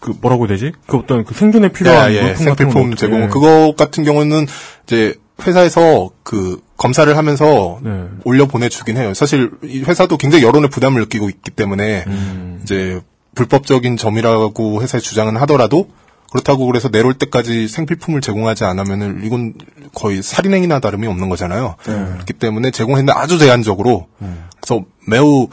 [0.00, 0.72] 그 뭐라고 해야 되지?
[0.86, 3.28] 그 어떤 그 생존에 필요한 예, 예, 생필품 제공.
[3.28, 4.46] 그거 같은 경우는
[4.86, 5.14] 이제
[5.44, 8.04] 회사에서 그 검사를 하면서 네.
[8.24, 9.12] 올려 보내주긴 해요.
[9.14, 12.60] 사실 이 회사도 굉장히 여론의 부담을 느끼고 있기 때문에 음.
[12.62, 13.00] 이제
[13.34, 15.88] 불법적인 점이라고 회사에 주장은 하더라도
[16.32, 19.52] 그렇다고 그래서 내려올 때까지 생필품을 제공하지 않으면은 이건
[19.94, 21.76] 거의 살인행위나 다름이 없는 거잖아요.
[21.86, 21.92] 네.
[21.92, 24.44] 그렇기 때문에 제공했는데 아주 제한적으로 음.
[24.60, 25.48] 그래서 매우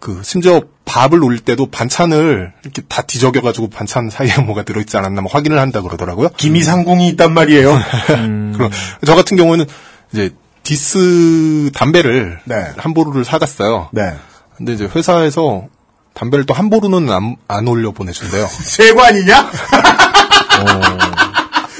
[0.00, 5.30] 그 심지어 밥을 올릴 때도 반찬을 이렇게 다 뒤적여가지고 반찬 사이에 뭐가 들어있지 않았나 뭐
[5.30, 6.30] 확인을 한다 그러더라고요.
[6.36, 7.74] 기미상궁이 있단 말이에요
[8.16, 8.52] 음.
[8.56, 8.70] 그럼
[9.06, 9.66] 저 같은 경우는
[10.12, 10.30] 이제
[10.62, 12.72] 디스 담배를 네.
[12.78, 13.90] 한 보루를 사갔어요.
[13.92, 14.14] 네
[14.56, 15.66] 근데 이제 회사에서
[16.14, 18.46] 담배를 또 한 보루는 안, 안 올려 보내준대요.
[18.48, 19.50] 세관이냐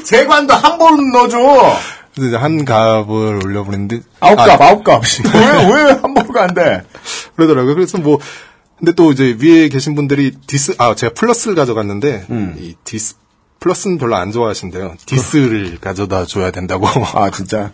[0.04, 1.38] 세관도 한 번 넣어줘.
[2.14, 5.02] 그래서 이제 한 갑을 올려 보냈는데 아홉 아, 갑 아홉 갑
[5.74, 6.82] 왜왜한 번가 안 돼?
[7.36, 7.74] 그러더라고요.
[7.74, 8.18] 그래서 뭐
[8.78, 12.26] 근데 또 이제 위에 계신 분들이 디스 아 제가 플러스를 가져갔는데
[12.58, 13.14] 이 디스
[13.62, 14.94] 플러스는 별로 안 좋아하신대요.
[15.06, 16.88] 디스를 가져다 줘야 된다고.
[17.14, 17.70] 아 진짜.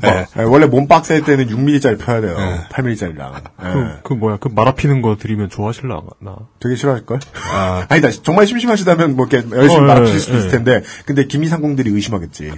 [0.00, 0.26] 네.
[0.40, 2.36] 어, 원래 몸박 셀 때는 6mm짜리 펴야 돼요.
[2.70, 3.42] 8mm짜리랑.
[3.58, 6.36] 그, 그 뭐야, 그 말아피는 거 드리면 좋아하실라 나.
[6.60, 7.18] 되게 싫어할걸?
[7.52, 8.10] 아, 아니다.
[8.22, 10.50] 정말 심심하시다면 뭐 이렇게 열심히 어, 말아필 예, 수도 있을 예.
[10.52, 10.82] 텐데.
[11.06, 12.52] 근데 김이상공들이 의심하겠지.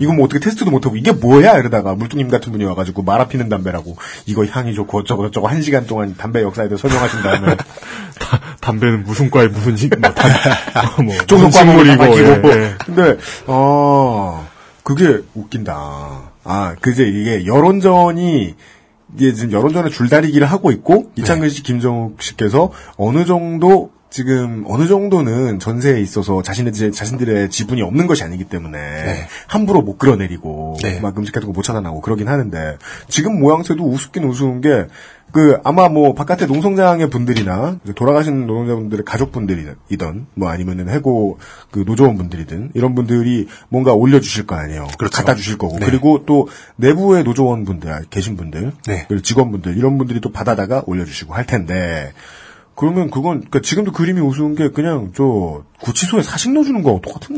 [0.00, 1.58] 이거 뭐 어떻게 테스트도 못하고 이게 뭐야?
[1.58, 3.96] 이러다가 물뚱님 같은 분이 와가지고 말아피는 담배라고
[4.26, 7.56] 이거 향이 좋고 어쩌고 저쩌고 한 시간 동안 담배 역사에 대해 설명하신 다음에
[8.18, 12.48] 다- 담배는 무슨 과에 무슨 식, 뭐, 단, 어, 뭐, 무슨 다 식물이고, 밝히고.
[12.48, 12.74] 예, 예.
[12.84, 14.46] 근데 어
[14.82, 15.74] 그게 웃긴다.
[16.44, 18.54] 아 그제 이게 여론전이
[19.16, 25.58] 이게 지금 여론전의 줄다리기를 하고 있고 이창근 씨, 김정욱 씨께서 어느 정도 지금 어느 정도는
[25.58, 31.00] 전세에 있어서 자신의 지- 자신들의 지분이 없는 것이 아니기 때문에 함부로 못 끌어내리고 네.
[31.00, 34.86] 막 음식 같은 거못 차단하고 그러긴 하는데 지금 모양새도 우습긴 우스운 게
[35.32, 41.38] 그 아마 뭐 바깥에 농성장의 분들이나 돌아가신 노동자분들의 가족분들이든 뭐 아니면은 해고
[41.70, 44.86] 그 노조원 분들이든 이런 분들이 뭔가 올려주실 거 아니에요.
[44.98, 45.16] 그렇죠.
[45.16, 45.86] 갖다 주실 거고 네.
[45.86, 49.04] 그리고 또 내부의 노조원 분들 계신 분들 네.
[49.08, 52.12] 그리고 직원분들 이런 분들이 또 받아다가 올려주시고 할 텐데
[52.74, 57.36] 그러면 그건 그러니까 지금도 그림이 우스운 게 그냥 저 구치소에 사식 넣어주는 거하고 똑같은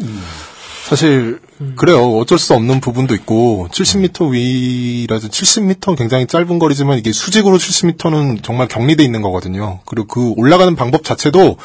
[0.89, 1.39] 사실
[1.77, 2.17] 그래요.
[2.17, 8.69] 어쩔 수 없는 부분도 있고 70m 위라서 70m 굉장히 짧은 거리지만 이게 수직으로 70m는 정말
[8.69, 9.81] 격리돼 있는 거거든요.
[9.85, 11.59] 그리고 그 올라가는 방법 자체도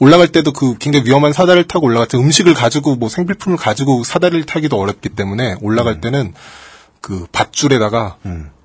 [0.00, 4.44] 올라갈 때도 그 굉장히 위험한 사다리를 타고 올라갈 때 음식을 가지고 뭐 생필품을 가지고 사다리를
[4.44, 6.34] 타기도 어렵기 때문에 올라갈 때는
[7.00, 8.16] 그 밧줄에다가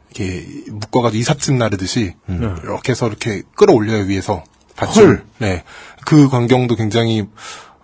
[0.10, 4.44] 이렇게 묶어가지고 이삿짐 나르듯이 이렇게 해서 이렇게 끌어올려요 위에서
[4.76, 5.08] 밧줄.
[5.08, 5.26] 헐.
[5.38, 5.64] 네.
[6.04, 7.26] 그 광경도 굉장히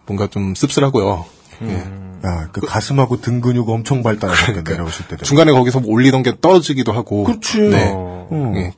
[0.07, 1.25] 뭔가 좀 씁쓸하고요.
[1.63, 2.04] 예.
[2.25, 6.91] 야, 그 가슴하고 등 근육 엄청 발달하셨게 내려오실 때도 중간에 거기서 뭐 올리던 게 떨어지기도
[6.91, 7.23] 하고.
[7.23, 7.59] 그렇지.
[7.69, 7.91] 네.
[7.93, 8.53] 어.
[8.55, 8.73] 예.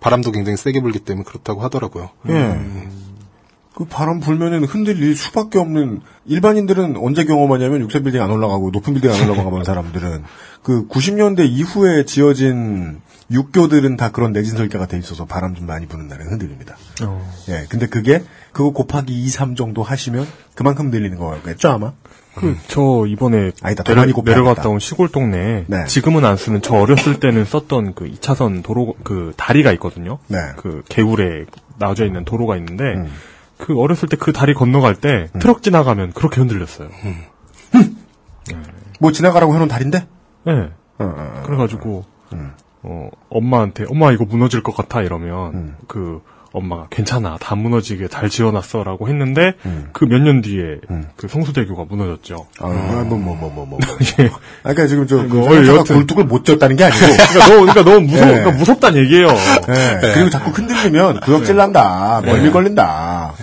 [0.00, 2.10] 바람도 굉장히 세게 불기 때문에 그렇다고 하더라고요.
[2.28, 2.58] 예.
[3.74, 9.10] 그 바람 불면은 흔들릴 수밖에 없는 일반인들은 언제 경험하냐면 6세 빌딩 안 올라가고 높은 빌딩
[9.10, 10.24] 안 올라가본 사람들은
[10.62, 16.08] 그 90년대 이후에 지어진 육교들은 다 그런 내진 설계가 돼 있어서 바람 좀 많이 부는
[16.08, 16.76] 날에 흔들립니다.
[17.04, 17.26] 어.
[17.48, 17.64] 예.
[17.68, 18.22] 근데 그게
[18.52, 21.92] 그거 곱하기 2, 3 정도 하시면 그만큼 흔들리는 거겠죠 아마.
[22.34, 24.12] 그, 저, 이번에, 아니다, 더 내려.
[24.24, 25.84] 내려갔다 온 시골 동네에, 네.
[25.86, 30.18] 지금은 안 쓰는, 저 어렸을 때는 썼던 그 2차선 도로, 그 다리가 있거든요.
[30.28, 30.38] 네.
[30.56, 31.46] 그 개울에
[31.78, 33.12] 나와져 있는 도로가 있는데, 음.
[33.58, 36.88] 그 어렸을 때 그 다리 건너갈 때, 트럭 지나가면 그렇게 흔들렸어요.
[39.00, 40.06] 뭐 지나가라고 해놓은 다리인데?
[40.44, 40.52] 네.
[40.52, 41.42] 어, 어, 어.
[41.44, 42.52] 그래가지고, 음.
[42.82, 45.76] 어, 엄마한테, 엄마 이거 무너질 것 같아, 이러면, 음.
[45.86, 46.22] 그,
[46.52, 49.88] 엄마가 괜찮아, 다 무너지게 잘 지어놨어, 라고 했는데, 음.
[49.92, 50.78] 그몇 년 뒤에,
[51.16, 52.46] 그 성수대교가 무너졌죠.
[52.58, 52.66] 아,
[53.06, 53.78] 뭐, 뭐, 뭐, 뭐, 뭐.
[54.18, 54.26] 예.
[54.26, 55.96] 아, 그러니까 지금 저, 그, 뭐, 상사가 여튼.
[55.96, 58.26] 굴뚝을 못 지었다는 게 아니고, 그러니까 너무, 그러니까 너무 무서, 예.
[58.26, 59.28] 그러니까 무섭다는 얘기예요.
[59.28, 60.12] 예.
[60.14, 62.20] 그리고 자꾸 흔들리면 구역질 난다.
[62.24, 63.34] 멀미 걸린다.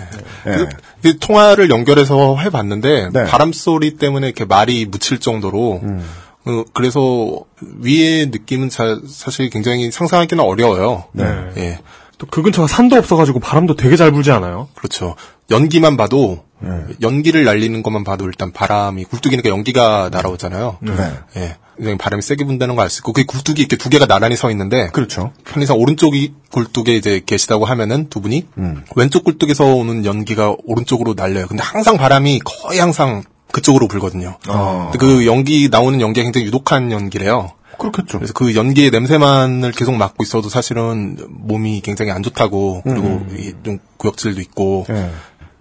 [0.46, 0.50] 예.
[0.52, 0.68] 그,
[1.04, 3.24] 이 통화를 연결해서 해봤는데 네.
[3.24, 6.04] 바람 소리 때문에 이렇게 말이 묻힐 정도로 음.
[6.44, 11.04] 어, 그래서 위의 느낌은 자- 사실 굉장히 상상하기는 어려워요.
[11.12, 11.24] 네.
[11.56, 11.78] 예,
[12.18, 14.68] 또 그 근처가 산도 없어가지고 바람도 되게 잘 불지 않아요?
[14.74, 15.14] 그렇죠.
[15.50, 16.70] 연기만 봐도 네.
[17.00, 20.78] 연기를 날리는 것만 봐도 일단 바람이 굴뚝이니까 연기가 날아오잖아요.
[20.80, 20.92] 네.
[21.36, 24.34] 예, 굉장히 바람이 세게 분다는 걸 알 수 있고 그 굴뚝이 이렇게 두 개가 나란히
[24.36, 25.32] 서 있는데 그렇죠.
[25.44, 28.84] 편의상 오른쪽이 굴뚝에 이제 계시다고 하면은 두 분이 음.
[28.96, 31.46] 왼쪽 굴뚝에서 오는 연기가 오른쪽으로 날려요.
[31.46, 34.36] 근데 항상 바람이 거의 항상 그쪽으로 불거든요.
[34.48, 34.90] 아.
[34.98, 37.52] 그 연기 나오는 연기가 굉장히 유독한 연기래요.
[37.78, 38.18] 그렇겠죠.
[38.18, 44.40] 그래서 그 연기의 냄새만을 계속 맡고 있어도 사실은 몸이 굉장히 안 좋다고 그리고 이좀 구역질도
[44.40, 45.10] 있고 예.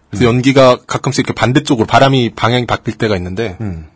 [0.09, 3.87] 그래서 연기가 가끔씩 이렇게 반대쪽으로 바람이 방향이 바뀔 때가 있는데 음.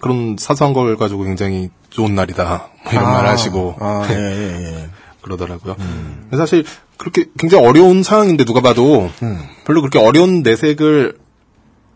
[0.00, 4.76] 그런 사소한 걸 가지고 굉장히 좋은 날이다 뭐 이런 아, 말 하시고 아, 예, 예,
[4.76, 4.88] 예.
[5.22, 5.74] 그러더라고요.
[5.76, 6.64] 근데 사실
[6.98, 9.40] 그렇게 굉장히 어려운 상황인데 누가 봐도 음.
[9.64, 11.16] 별로 그렇게 어려운 내색을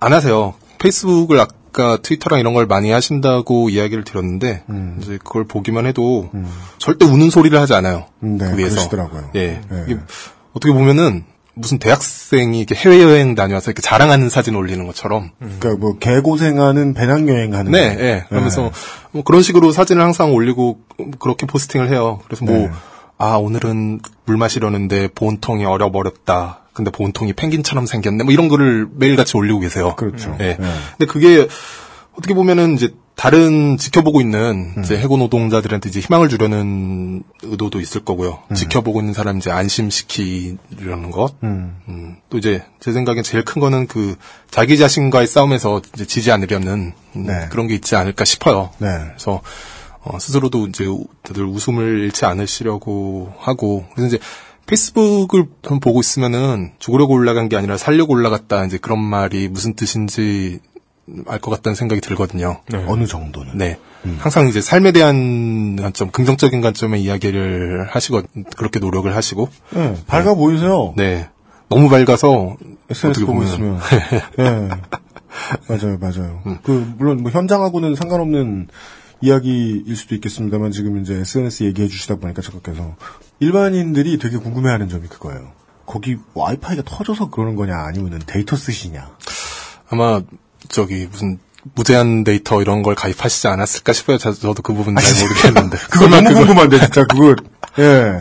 [0.01, 0.55] 안 하세요.
[0.79, 1.39] 페이스북을
[1.79, 4.99] 아까 트위터랑 이런 걸 많이 하신다고 이야기를 드렸는데 음.
[5.01, 6.29] 이제 그걸 보기만 해도
[6.79, 8.07] 절대 우는 소리를 하지 않아요.
[8.25, 8.75] 음, 네, 그 위에서.
[8.75, 9.31] 그러시더라고요.
[9.37, 9.61] 예.
[9.71, 9.85] 예.
[9.87, 10.01] 이게
[10.53, 11.25] 어떻게 보면은
[11.55, 17.73] 무슨 대학생이 이렇게 해외여행 다녀와서 이렇게 자랑하는 사진 올리는 것처럼 그러니까 뭐 개고생하는 배낭여행 하는
[17.73, 18.25] 네, 예.
[18.29, 18.71] 그러면서
[19.13, 20.81] 뭐 그런 식으로 사진을 항상 올리고
[21.21, 22.21] 그렇게 포스팅을 해요.
[22.27, 22.71] 그래서 뭐, 네.
[23.19, 26.61] 아, 오늘은 물 마시려는데 보온통이 어려버렸다.
[26.79, 28.25] 근데 보온통이 펭귄처럼 생겼네.
[28.25, 29.95] 뭐 이런 거를 매일같이 올리고 계세요.
[29.97, 30.37] 그렇죠.
[30.41, 30.57] 예.
[30.57, 30.57] 네.
[30.97, 31.47] 근데 그게
[32.17, 34.83] 어떻게 보면은 이제 다른 지켜보고 있는 음.
[34.85, 38.39] 이제 해고 노동자들한테 이제 희망을 주려는 의도도 있을 거고요.
[38.51, 38.55] 음.
[38.55, 41.35] 지켜보고 있는 사람 이제 안심시키려는 것.
[41.43, 41.77] 음.
[41.89, 44.17] 음, 또 이제 제 생각엔 제일 큰 거는 그
[44.51, 47.47] 자기 자신과의 싸움에서 이제 지지 않으려는 음, 네.
[47.51, 48.71] 그런 게 있지 않을까 싶어요.
[48.79, 48.89] 네.
[49.09, 49.41] 그래서
[50.03, 54.25] 어, 스스로도 이제 우- 다들 웃음을 잃지 않으시려고 하고 그래서 이제
[54.69, 60.61] 페이스북을 좀 보고 있으면은 죽으려고 올라간 게 아니라 살려고 올라갔다 이제 그런 말이 무슨 뜻인지
[61.27, 62.61] 알 것 같다는 생각이 들거든요.
[62.69, 62.85] 네.
[62.87, 63.57] 어느 정도는.
[63.57, 63.79] 네.
[64.19, 68.23] 항상 이제 삶에 대한 관점, 긍정적인 관점의 이야기를 하시고,
[68.57, 69.49] 그렇게 노력을 하시고.
[69.71, 70.93] 네, 밝아 보이세요.
[70.97, 71.29] 네.
[71.69, 72.57] 너무 밝아서.
[72.91, 73.43] SNS 어떻게 보고.
[73.43, 73.81] 있으면.
[74.39, 74.45] 예.
[75.69, 76.43] 맞아요, 맞아요.
[76.63, 78.69] 그, 물론, 뭐, 현장하고는 상관없는
[79.21, 82.97] 이야기일 수도 있겠습니다만, 지금 이제 SNS 얘기해 주시다 보니까 저렇게서
[83.41, 85.53] 일반인들이 되게 궁금해 하는 점이 그거예요.
[85.87, 89.09] 거기 와이파이가 터져서 그러는 거냐, 아니면은 데이터 쓰시냐.
[89.91, 90.21] 아마,
[90.69, 91.39] 저기, 무슨,
[91.75, 94.19] 무제한 데이터 이런 걸 가입하시지 않았을까 싶어요.
[94.19, 95.79] 저, 저도 그 부분 잘 모르겠는데.
[95.91, 97.35] 그거 너무 궁금한데, 진짜, 그거,
[97.79, 98.21] 예.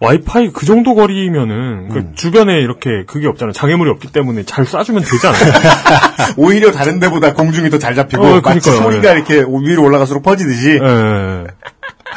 [0.00, 3.52] 와이파이 그 정도 거리면은 그 주변에 이렇게 그게 없잖아요.
[3.52, 5.52] 장애물이 없기 때문에 잘 쏴주면 되지 않아요?
[6.36, 10.78] 오히려 다른 데보다 공중이 더 잘 잡히고, 어, 마치 소리가 이렇게 위로 올라갈수록 퍼지듯이.
[10.80, 11.37] 예.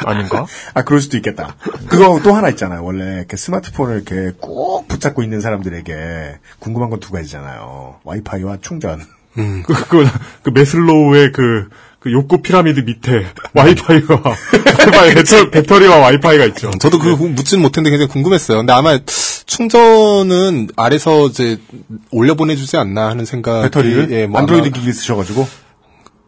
[0.06, 0.46] 아닌가?
[0.74, 1.56] 아, 그럴 수도 있겠다.
[1.88, 2.84] 그거 또 하나 있잖아요.
[2.84, 7.96] 원래 이렇게 스마트폰을 이렇게 꼭 붙잡고 있는 사람들에게 궁금한 건 두 가지잖아요.
[8.04, 9.00] 와이파이와 충전.
[9.34, 10.06] 그, 그,
[10.42, 13.24] 그 메슬로우의 그, 그 욕구 피라미드 밑에
[13.54, 16.70] 와이파이가, 와이파이, 배터, 배터리와 와이파이가 있죠.
[16.78, 18.58] 저도 그 묻진 못했는데 굉장히 궁금했어요.
[18.58, 18.98] 근데 아마
[19.46, 21.58] 충전은 아래서 이제
[22.10, 23.62] 올려 보내주지 않나 하는 생각.
[23.62, 24.10] 배터리를?
[24.12, 25.46] 예, 뭐 안드로이드 기기 쓰셔가지고.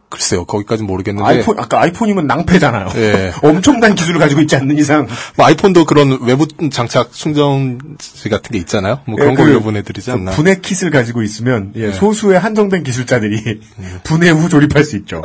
[0.09, 1.27] 글쎄요, 거기까지는 모르겠는데.
[1.27, 2.89] 아이폰, 아까 아이폰이면 낭패잖아요.
[2.95, 3.33] 예.
[3.43, 5.07] 엄청난 기술을 가지고 있지 않는 이상.
[5.35, 8.99] 뭐 아이폰도 그런 외부 장착 충전지 같은 게 있잖아요.
[9.07, 10.31] 뭐 그런 예, 거 그- 보내드리지 않나.
[10.31, 11.91] 분해 킷을 가지고 있으면 예, 예.
[11.91, 13.61] 소수의 한정된 기술자들이
[14.05, 15.21] 분해 후 조립할 수 있죠.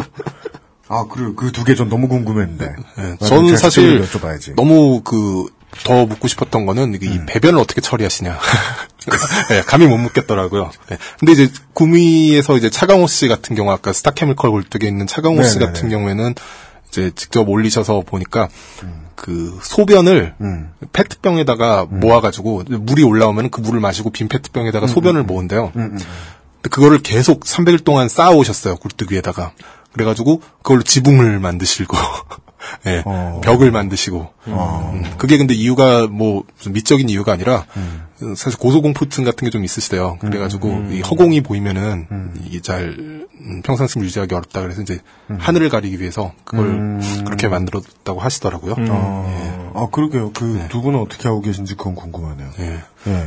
[0.89, 2.73] 아, 그리고 그 두 개 전 너무 궁금했는데.
[2.99, 3.27] 예.
[3.27, 4.03] 저는 사실.
[4.57, 5.47] 너무 그
[5.85, 7.13] 더 묻고 싶었던 거는 이게 음.
[7.13, 8.39] 이 배변을 어떻게 처리하시냐.
[9.53, 10.71] 예, 감히 못 묻겠더라고요.
[10.93, 10.99] 예.
[11.19, 15.73] 근데 이제 구미에서 이제 차강호 씨 같은 경우 아까 스타케미컬 골뚝에 있는 차강호 씨 네네네.
[15.73, 16.35] 같은 경우에는
[16.89, 18.49] 이제 직접 올리셔서 보니까
[19.15, 20.73] 그 소변을 음.
[20.93, 25.71] 페트병에다가 모아가지고 물이 올라오면 그 물을 마시고 빈 페트병에다가 음, 소변을 모은대요.
[25.73, 29.53] 근데 그거를 계속 300일 동안 쌓아오셨어요 굴뚝 위에다가.
[29.93, 31.97] 그래가지고 그걸로 지붕을 만드시고,
[32.87, 33.41] 예, 어.
[33.43, 34.29] 벽을 만드시고.
[34.49, 38.07] 음, 그게 근데 이유가 뭐 무슨 미적인 이유가 아니라 음.
[38.37, 40.19] 사실 고소공포증 같은 게 좀 있으시대요.
[40.21, 42.07] 그래가지고 이 허공이 보이면은
[42.45, 45.01] 이게 잘 음, 평상심 유지하기 어렵다 그래서 이제
[45.39, 47.01] 하늘을 가리기 위해서 그걸 음.
[47.25, 48.75] 그렇게 만들었다고 하시더라고요.
[48.91, 50.33] 아, 아, 그러게요.
[50.33, 52.51] 그 두 분은 어떻게 하고 계신지 그건 궁금하네요.
[52.61, 52.83] 예.
[53.07, 53.27] 예.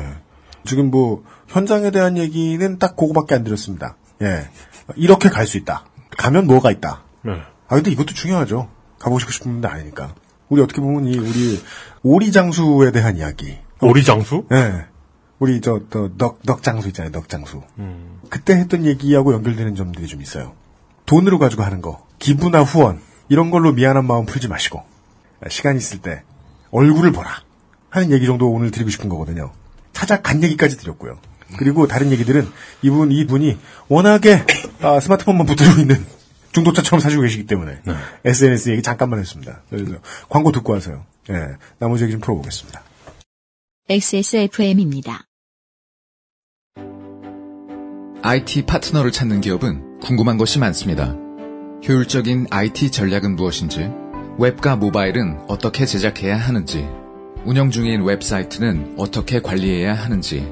[0.65, 3.95] 지금 뭐 현장에 대한 얘기는 딱 그거밖에 안 드렸습니다.
[4.21, 4.47] 예.
[4.95, 5.85] 이렇게 갈 수 있다.
[6.17, 7.01] 가면 뭐가 있다.
[7.23, 7.31] 네.
[7.67, 8.69] 아 근데 이것도 중요하죠.
[9.03, 10.15] 가보시고 싶은 데 아니니까.
[10.49, 11.61] 우리 어떻게 보면 이 우리
[12.03, 13.57] 오리 장수에 대한 이야기.
[13.81, 14.45] 오리 장수?
[14.51, 14.85] 예.
[15.39, 17.11] 우리 저넉넉 장수 있잖아요.
[17.11, 17.61] 넉 장수.
[18.29, 20.53] 그때 했던 얘기하고 연결되는 점들이 좀 있어요.
[21.05, 24.83] 돈으로 가지고 하는 거, 기부나 후원 이런 걸로 미안한 마음 풀지 마시고
[25.49, 26.23] 시간 있을 때
[26.71, 27.29] 얼굴을 보라
[27.89, 29.51] 하는 얘기 정도 오늘 드리고 싶은 거거든요.
[29.91, 31.17] 찾아간 얘기까지 드렸고요.
[31.57, 32.47] 그리고 다른 얘기들은
[32.81, 33.57] 이분 이분이
[33.89, 34.45] 워낙에
[34.81, 36.05] 아, 스마트폰만 붙들고 있는
[36.53, 37.81] 중독자처럼 사시고 계시기 때문에
[38.23, 39.61] SNS 얘기 잠깐만 했습니다.
[39.69, 39.95] 그래서
[40.29, 41.05] 광고 듣고 와서요.
[41.29, 42.81] 예, 나머지 얘기 좀 풀어보겠습니다.
[43.89, 45.25] XSFM입니다.
[48.21, 51.15] IT 파트너를 찾는 기업은 궁금한 것이 많습니다.
[51.85, 53.91] 효율적인 IT 전략은 무엇인지,
[54.37, 56.87] 웹과 모바일은 어떻게 제작해야 하는지,
[57.43, 60.49] 운영 중인 웹사이트는 어떻게 관리해야 하는지,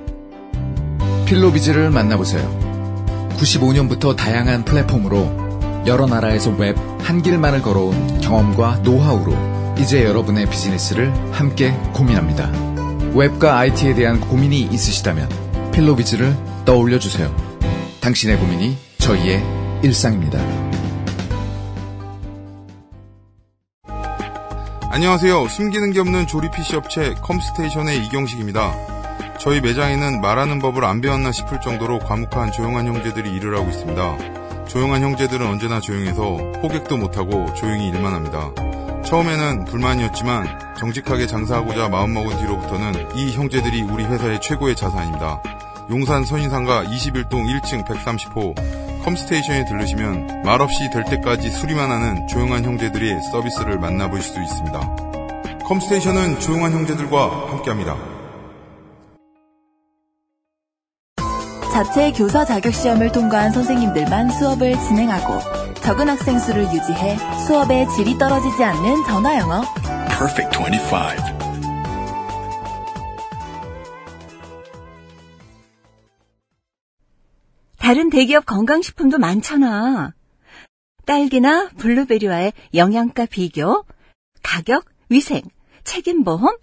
[1.26, 3.30] 필로비즈를 만나보세요.
[3.38, 5.51] 95년부터 다양한 플랫폼으로
[5.86, 12.50] 여러 나라에서 웹 한 길만을 걸어온 경험과 노하우로 이제 여러분의 비즈니스를 함께 고민합니다.
[13.14, 15.28] 웹과 IT에 대한 고민이 있으시다면
[15.72, 17.36] 필로비즈를 떠올려 주세요.
[18.00, 19.44] 당신의 고민이 저희의
[19.84, 20.40] 일상입니다.
[24.92, 25.48] 안녕하세요.
[25.48, 28.74] 숨기는 게 없는 조립 PC 업체 컴스테이션의 이경식입니다.
[29.40, 34.41] 저희 매장에는 말하는 법을 안 배웠나 싶을 정도로 과묵한 조용한 형제들이 일을 하고 있습니다.
[34.72, 38.52] 조용한 형제들은 언제나 조용해서 호객도 못하고 조용히 일만 합니다.
[39.04, 45.44] 처음에는 불만이었지만 정직하게 장사하고자 마음먹은 뒤로부터는 이 형제들이 우리 회사의 최고의 자산입니다.
[45.90, 53.78] 용산 선인상가 21동 1층 130호 컴스테이션에 들르시면 말없이 될 때까지 수리만 하는 조용한 형제들의 서비스를
[53.78, 54.96] 만나보실 수 있습니다.
[55.66, 58.11] 컴스테이션은 조용한 형제들과 함께합니다.
[61.72, 65.40] 자체 교사 자격 시험을 통과한 선생님들만 수업을 진행하고
[65.76, 67.18] 적은 학생 수를 유지해
[67.48, 69.62] 수업의 질이 떨어지지 않는 전화 영어.
[70.10, 71.42] Perfect 25.
[77.78, 80.14] 다른 대기업 건강식품도 많잖아.
[81.06, 83.86] 딸기나 블루베리와의 영양가 비교,
[84.44, 85.42] 가격, 위생,
[85.84, 86.58] 책임보험,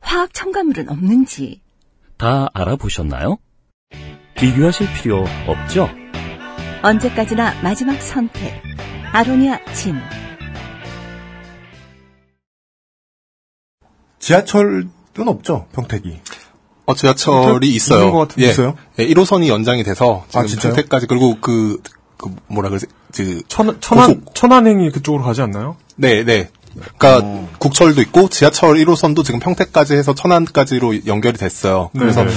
[0.00, 1.62] 화학 첨가물은 없는지.
[2.16, 3.38] 다 알아보셨나요?
[4.38, 5.88] 비교하실 필요 없죠?
[6.82, 8.62] 언제까지나 마지막 선택.
[9.12, 9.96] 아로니아 진.
[14.20, 14.90] 지하철은
[15.26, 16.20] 없죠, 평택이.
[16.86, 17.98] 어, 지하철이 평택 있어요.
[17.98, 18.50] 있는 것 같은데 예.
[18.50, 18.76] 있어요?
[19.00, 20.74] 예, 1호선이 연장이 돼서 아, 지금 진짜요?
[20.74, 21.82] 평택까지 그리고 그,
[22.16, 22.86] 그 뭐라 그러지?
[23.16, 25.76] 그 천, 천안, 천안행이 그쪽으로 가지 않나요?
[25.96, 26.48] 네, 네.
[26.96, 31.90] 그러니까 국철도 있고 지하철 1호선도 지금 평택까지 해서 천안까지로 연결이 됐어요.
[31.98, 32.30] 그래서 네.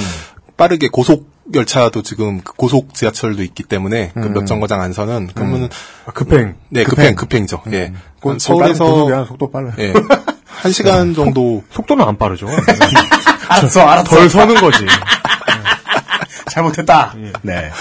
[0.58, 4.34] 빠르게 고속 열차도 지금 그 고속 지하철도 있기 때문에 그 음.
[4.34, 5.70] 몇 정거장 안선은 그러면은
[6.06, 6.56] 아, 급행.
[6.70, 7.16] 네, 급행.
[7.16, 7.46] 급행.
[7.74, 7.88] 예.
[7.88, 8.00] 음.
[8.22, 9.72] 그- 서울에서 그 고속이야, 속도 빨라.
[9.80, 9.94] 예.
[10.46, 12.48] 한 시간 정도 속도는 안 빠르죠.
[13.50, 14.16] 알았어, 알았어.
[14.16, 14.86] 덜 서는 거지.
[16.50, 17.16] 잘못했다.
[17.42, 17.72] 네.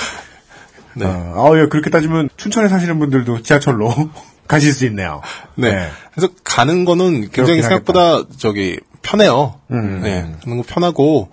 [0.94, 1.04] 네.
[1.06, 3.92] 어, 아, 예, 그렇게 따지면 춘천에 사시는 분들도 지하철로
[4.48, 5.20] 가실 수 있네요.
[5.54, 5.88] 네.
[6.14, 9.60] 그래서 가는 거는 굉장히 생각보다 저기 편해요.
[9.70, 10.00] 음.
[10.02, 10.32] 네.
[10.42, 11.30] 가는 거 편하고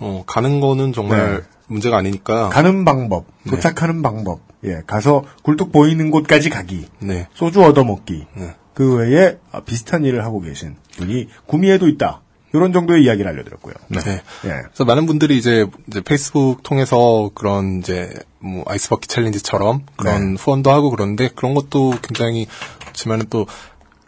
[0.00, 1.40] 어, 가는 거는 정말 네.
[1.68, 2.48] 문제가 아니니까.
[2.48, 3.52] 가는 방법, 네.
[3.52, 7.28] 도착하는 방법, 예, 가서 굴뚝 보이는 곳까지 가기, 네.
[7.34, 8.54] 소주 얻어 먹기, 네.
[8.74, 12.22] 그 외에 아, 비슷한 일을 하고 계신 분이 구미에도 있다.
[12.54, 13.74] 이런 정도의 이야기를 알려드렸고요.
[13.88, 14.00] 네.
[14.44, 14.48] 예.
[14.48, 20.40] 그래서 많은 분들이 이제, 이제 페이스북 통해서 그런 이제 뭐 아이스버킷 챌린지처럼 그런 네.
[20.40, 22.46] 후원도 하고 그러는데 그런 것도 굉장히
[22.86, 23.46] 좋지만은 또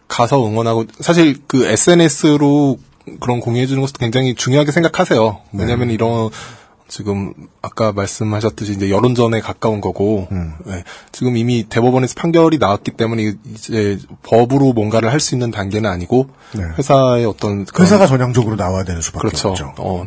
[0.08, 2.78] 가서 응원하고 사실 그 SNS로
[3.20, 5.40] 그런 공유해 주는 것도 굉장히 중요하게 생각하세요.
[5.52, 5.62] 네.
[5.62, 6.30] 왜냐하면 이런
[6.90, 7.32] 지금
[7.62, 10.54] 아까 말씀하셨듯이 이제 여론전에 가까운 거고 음.
[10.68, 10.82] 예,
[11.12, 16.62] 지금 이미 대법원에서 판결이 나왔기 때문에 이제 법으로 뭔가를 할 수 있는 단계는 아니고 네.
[16.78, 19.50] 회사의 어떤 회사가 전향적으로 나와야 되는 수밖에 그렇죠.
[19.50, 19.74] 없죠.
[19.76, 20.06] 어,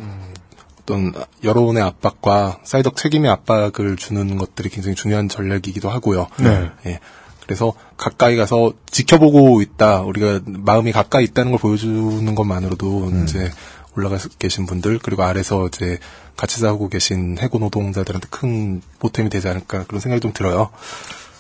[0.81, 1.13] 어떤
[1.43, 6.27] 여론의 압박과 사회적 책임의 압박을 주는 것들이 굉장히 중요한 전략이기도 하고요.
[6.39, 6.71] 네.
[6.87, 6.99] 예.
[7.43, 10.01] 그래서 가까이 가서 지켜보고 있다.
[10.01, 13.23] 우리가 마음이 가까이 있다는 걸 보여주는 것만으로도 음.
[13.23, 13.51] 이제
[13.95, 15.99] 올라가 계신 분들 그리고 아래서 이제
[16.35, 20.69] 같이 싸우고 계신 해고 노동자들한테 큰 보탬이 되지 않을까 그런 생각이 좀 들어요.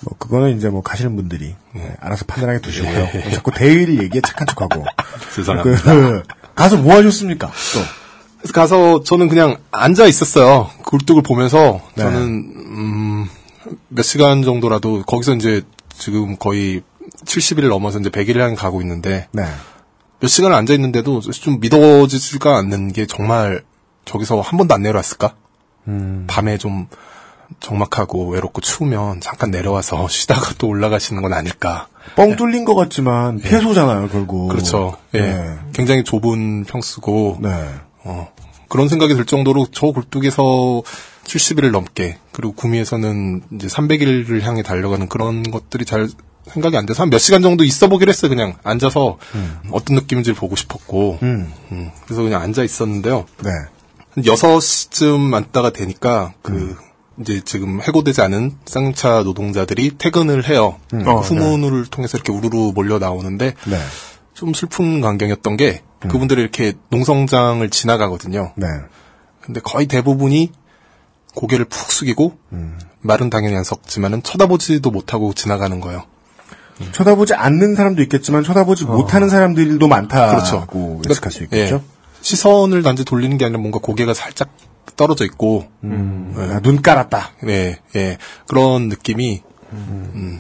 [0.01, 3.09] 뭐 그거는 이제 뭐 가시는 분들이 예, 알아서 판단하게 두시고요.
[3.15, 3.31] 예.
[3.31, 4.85] 자꾸 대의를 얘기해 착한 척하고
[5.35, 5.81] 죄송합니다.
[5.81, 6.23] 그,
[6.55, 7.47] 가서 뭐 하셨습니까?
[7.47, 7.79] 또
[8.37, 10.69] 그래서 가서 저는 그냥 앉아 있었어요.
[10.83, 12.03] 굴뚝을 보면서 네.
[12.03, 13.29] 저는 음,
[13.87, 15.61] 몇 시간 정도라도 거기서 이제
[15.97, 16.81] 지금 거의
[17.25, 19.45] 70일 넘어서 이제 100일을 향해 가고 있는데 네.
[20.23, 23.61] 몇 시간을 앉아 있는데도 좀 믿어지지가 않는 게 정말
[24.05, 25.35] 저기서 한 번도 안 내려왔을까?
[25.89, 26.23] 음.
[26.27, 26.87] 밤에 좀
[27.59, 31.89] 적막하고 외롭고 추우면 잠깐 내려와서 쉬다가 또 올라가시는 건 아닐까?
[32.15, 34.47] 뻥 뚫린 것 같지만 폐소잖아요, 결국.
[34.47, 34.95] 그렇죠.
[35.13, 35.19] 예.
[35.19, 35.57] 네.
[35.73, 37.49] 굉장히 좁은 평수고 네.
[38.05, 38.31] 어,
[38.69, 40.83] 그런 생각이 들 정도로 저 굴뚝에서
[41.25, 46.07] 70일을 넘게 그리고 구미에서는 이제 300일을 향해 달려가는 그런 것들이 잘
[46.47, 48.29] 생각이 안 돼서 한 몇 시간 정도 있어 보기로 했어요.
[48.29, 49.17] 그냥 앉아서
[49.71, 51.51] 어떤 느낌인지를 보고 싶었고 음.
[51.71, 53.25] 음, 그래서 그냥 앉아 있었는데요.
[53.43, 53.49] 네.
[54.11, 56.75] 한 6시쯤 앉다가 되니까 그
[57.21, 60.79] 이제 지금 해고되지 않은 쌍차 노동자들이 퇴근을 해요.
[60.93, 61.03] 음.
[61.03, 63.77] 그 어, 후문을 통해서 이렇게 우르르 몰려 나오는데 네.
[64.33, 68.53] 좀 슬픈 광경이었던 게 그분들이 이렇게 농성장을 지나가거든요.
[68.57, 68.67] 네.
[69.41, 70.51] 근데 거의 대부분이
[71.35, 72.77] 고개를 푹 숙이고 음.
[73.01, 76.03] 말은 당연히 안 섞지만은 쳐다보지도 못하고 지나가는 거예요.
[76.91, 80.67] 쳐다보지 않는 사람도 있겠지만 쳐다보지 못하는 사람들도 많다고 그렇죠.
[81.09, 81.75] 예측할 수 있겠죠.
[81.75, 81.81] 예.
[82.21, 84.49] 시선을 단지 돌리는 게 아니라 뭔가 고개가 살짝
[84.95, 86.33] 떨어져 있고 음.
[86.37, 87.31] 아, 눈 깔았다.
[87.43, 88.17] 네, 예.
[88.47, 90.39] 그런 느낌이, 음,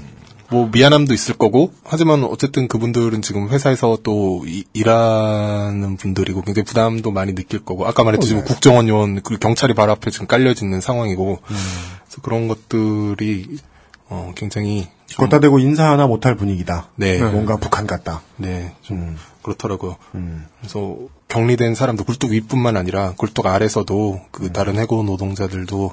[0.49, 7.09] 뭐, 미안함도 있을 거고, 하지만 어쨌든 그분들은 지금 회사에서 또 이- 일하는 분들이고, 굉장히 부담도
[7.11, 10.65] 많이 느낄 거고, 아까 말했듯이 어, 뭐 국정원 요원, 그리고 경찰이 바로 앞에 지금 깔려져
[10.65, 13.57] 있는 상황이고, 그래서 그런 것들이,
[14.09, 16.89] 어, 굉장히, 좀, 걷다 대고 인사 하나 못할 분위기다.
[16.95, 17.19] 네.
[17.21, 18.21] 뭔가 북한 같다.
[18.37, 19.17] 네, 좀, 음.
[19.41, 19.97] 그렇더라고요.
[20.15, 20.45] 음.
[20.59, 20.97] 그래서
[21.27, 24.53] 격리된 사람도 굴뚝 윗뿐만 아니라 굴뚝 아래서도 그 음.
[24.53, 25.91] 다른 해고 노동자들도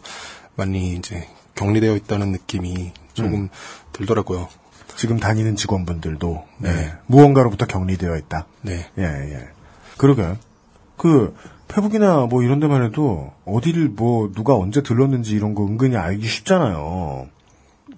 [0.56, 3.48] 많이 이제 격리되어 있다는 느낌이 조금 음.
[3.92, 4.48] 들더라고요.
[4.96, 6.70] 지금 다니는 직원분들도 네.
[6.70, 8.46] 예, 무언가로부터 격리되어 있다.
[8.62, 8.86] 네.
[8.98, 9.48] 예, 예.
[9.96, 10.34] 그러게.
[10.96, 11.34] 그,
[11.68, 17.28] 페북이나 뭐 이런 데만 해도 어디를 뭐 누가 언제 들렀는지 이런 거 은근히 알기 쉽잖아요.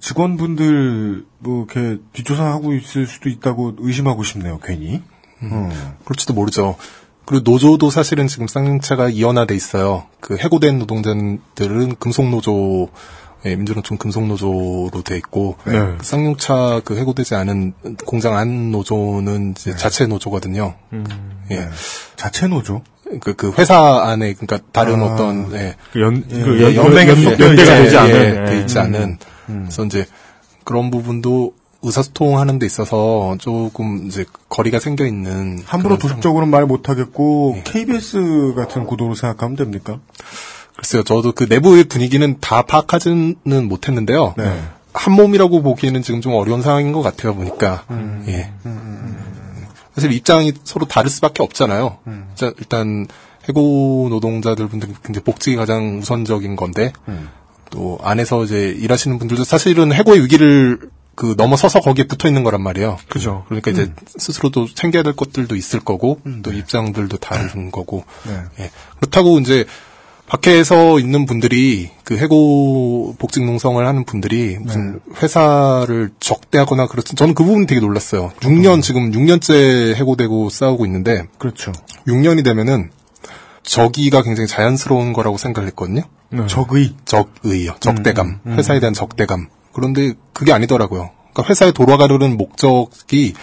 [0.02, 5.00] 직원분들 뭐 이렇게 뒷조사하고 있을 수도 있다고 의심하고 싶네요, 괜히.
[5.42, 5.70] 음.
[6.04, 6.76] 그럴지도 모르죠.
[7.24, 10.06] 그리고 노조도 사실은 지금 쌍용차가 이원화돼 있어요.
[10.20, 12.88] 그 해고된 노동자들은 금속 노조,
[13.44, 15.72] 예, 민주노총 금속노조로 돼 있고, 네.
[15.72, 17.74] 그 쌍용차 그 해고되지 않은
[18.04, 20.74] 공장 안 노조는 이제 자체 노조거든요.
[21.52, 21.56] 예.
[21.56, 21.68] 네.
[22.16, 22.82] 자체 노조?
[23.20, 25.06] 그, 그 회사 안에, 그러니까 다른 아.
[25.06, 25.76] 어떤, 예.
[25.92, 28.44] 그 연, 예, 그 예, 연, 연맹에 연, 속해 연대가 있지 되지 예, 않은.
[28.46, 28.60] 돼 예.
[28.60, 29.18] 있지 않은.
[29.60, 30.06] 그래서 이제
[30.64, 35.62] 그런 부분도 의사소통하는 데 있어서 조금 이제 거리가 생겨 있는.
[35.64, 37.62] 함부로 도식적으로는 말 못하겠고 네.
[37.64, 39.98] KBS 같은 구도로 생각하면 됩니까?
[40.76, 44.34] 글쎄요, 저도 그 내부의 분위기는 다 파악하지는 못했는데요.
[44.36, 44.62] 네.
[44.94, 48.24] 한 몸이라고 보기에는 지금 좀 어려운 상황인 것 같아요 보니까 음.
[48.28, 48.52] 예.
[49.94, 51.98] 사실 입장이 서로 다를 수밖에 없잖아요.
[52.06, 52.30] 음.
[52.34, 53.06] 자, 일단
[53.48, 57.28] 해고 노동자들 분들 굉장히 복직이 가장 우선적인 건데 음.
[57.72, 60.78] 또 안에서 이제 일하시는 분들도 사실은 해고의 위기를
[61.14, 62.98] 그 넘어서서 거기에 붙어 있는 거란 말이에요.
[63.08, 63.44] 그죠.
[63.46, 63.96] 그러니까 이제 음.
[64.06, 68.64] 스스로도 챙겨야 될 것들도 있을 거고 또 입장들도 다른 거고 네.
[68.64, 68.70] 예.
[68.98, 69.66] 그렇다고 이제
[70.26, 77.44] 밖에서 있는 분들이 그 해고 복직 농성을 하는 분들이 무슨 회사를 적대하거나 그렇지 저는 그
[77.44, 78.32] 부분 되게 놀랐어요.
[78.40, 81.72] 6년 지금 6년째 해고되고 싸우고 있는데 그렇죠.
[82.06, 82.90] 6년이 되면은
[83.62, 86.02] 적의가 굉장히 자연스러운 거라고 생각을 했거든요.
[86.46, 87.74] 적의 적의요.
[87.80, 88.26] 적대감.
[88.26, 88.58] 음, 음.
[88.58, 89.48] 회사에 대한 적대감.
[89.72, 91.10] 그런데 그게 아니더라고요.
[91.32, 93.34] 그러니까 회사에 돌아가려는 목적이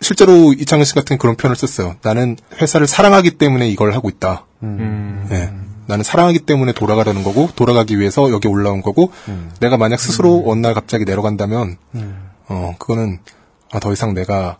[0.00, 1.96] 실제로 이창근 씨 같은 그런 표현을 썼어요.
[2.02, 4.46] 나는 회사를 사랑하기 때문에 이걸 하고 있다.
[4.62, 5.28] 음.
[5.30, 5.52] 예.
[5.86, 9.50] 나는 사랑하기 때문에 돌아가려는 거고 돌아가기 위해서 여기 올라온 거고 음.
[9.60, 11.76] 내가 만약 스스로 어느 날 갑자기 내려간다면
[12.48, 13.18] 어 그거는
[13.72, 14.58] 아, 더 이상 내가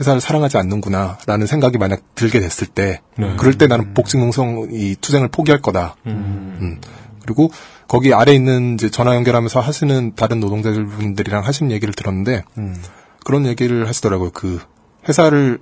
[0.00, 3.36] 회사를 사랑하지 않는구나라는 생각이 만약 들게 됐을 때 네.
[3.36, 5.96] 그럴 때 나는 복직 농성 이 투쟁을 포기할 거다.
[6.06, 6.58] 음.
[6.60, 6.80] 음.
[7.22, 7.50] 그리고
[7.88, 12.76] 거기 아래 있는 이제 전화 연결하면서 하시는 다른 노동자들 분들이랑 하신 얘기를 들었는데 음.
[13.24, 14.30] 그런 얘기를 하시더라고요.
[14.30, 14.60] 그
[15.08, 15.58] 회사를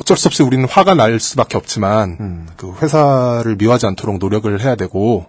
[0.00, 2.48] 어쩔 수 없이 우리는 화가 날 수밖에 없지만 음.
[2.56, 5.26] 그 회사를 미워하지 않도록 노력을 해야 되고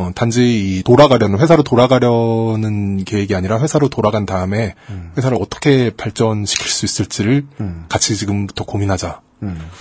[0.00, 4.74] 어, 단지 이 돌아가려는 회사로 돌아가려는 계획이 아니라 회사로 돌아간 다음에
[5.16, 7.44] 회사를 어떻게 발전시킬 수 있을지를
[7.88, 9.20] 같이 지금부터 고민하자.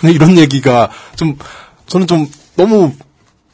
[0.02, 1.38] 근데 이런 얘기가 좀
[1.88, 2.92] 저는 좀 너무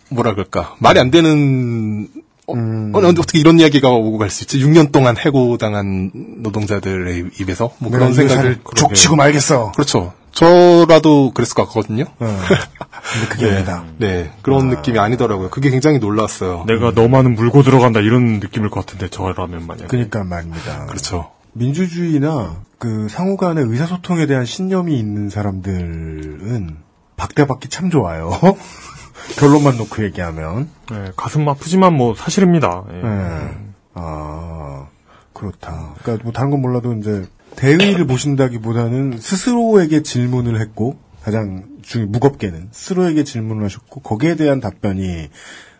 [0.09, 2.07] 뭐라 그럴까 말이 안 되는
[2.47, 4.59] 어, 어, 어떻게 이런 이야기가 오고 갈 수 있지?
[4.59, 6.11] 6년 동안 해고당한
[6.43, 9.72] 노동자들의 입에서 뭐 그런 이 생각을 족치고 말겠어.
[9.72, 10.13] 그렇죠.
[10.36, 12.05] 저라도 그랬을 것 같거든요.
[12.19, 13.55] 근데 그게 네.
[13.55, 13.86] 아니다.
[13.97, 15.49] 네, 그런 느낌이 아니더라고요.
[15.49, 16.65] 그게 굉장히 놀랐어요.
[16.67, 19.88] 내가 너만은 물고 들어간다 이런 느낌일 것 같은데 저라면 만약.
[19.88, 20.86] 그러니까 말입니다.
[20.88, 21.31] 그렇죠.
[21.53, 26.77] 민주주의나 그 상호 간의 의사소통에 대한 신념이 있는 사람들은
[27.15, 28.31] 박대받기 참 좋아요.
[29.39, 30.69] 결론만 놓고 얘기하면.
[30.91, 32.83] 네, 가슴 아프지만 뭐 사실입니다.
[32.91, 33.01] 예.
[33.01, 33.57] 네.
[33.93, 34.88] 아,
[35.31, 35.93] 그렇다.
[36.03, 37.25] 그러니까 뭐 다른 건 몰라도 이제
[37.56, 45.30] 대의를 보신다기보다는 스스로에게 질문을 했고 가장 중 무겁게는 스스로에게 질문을 하셨고 거기에 대한 답변이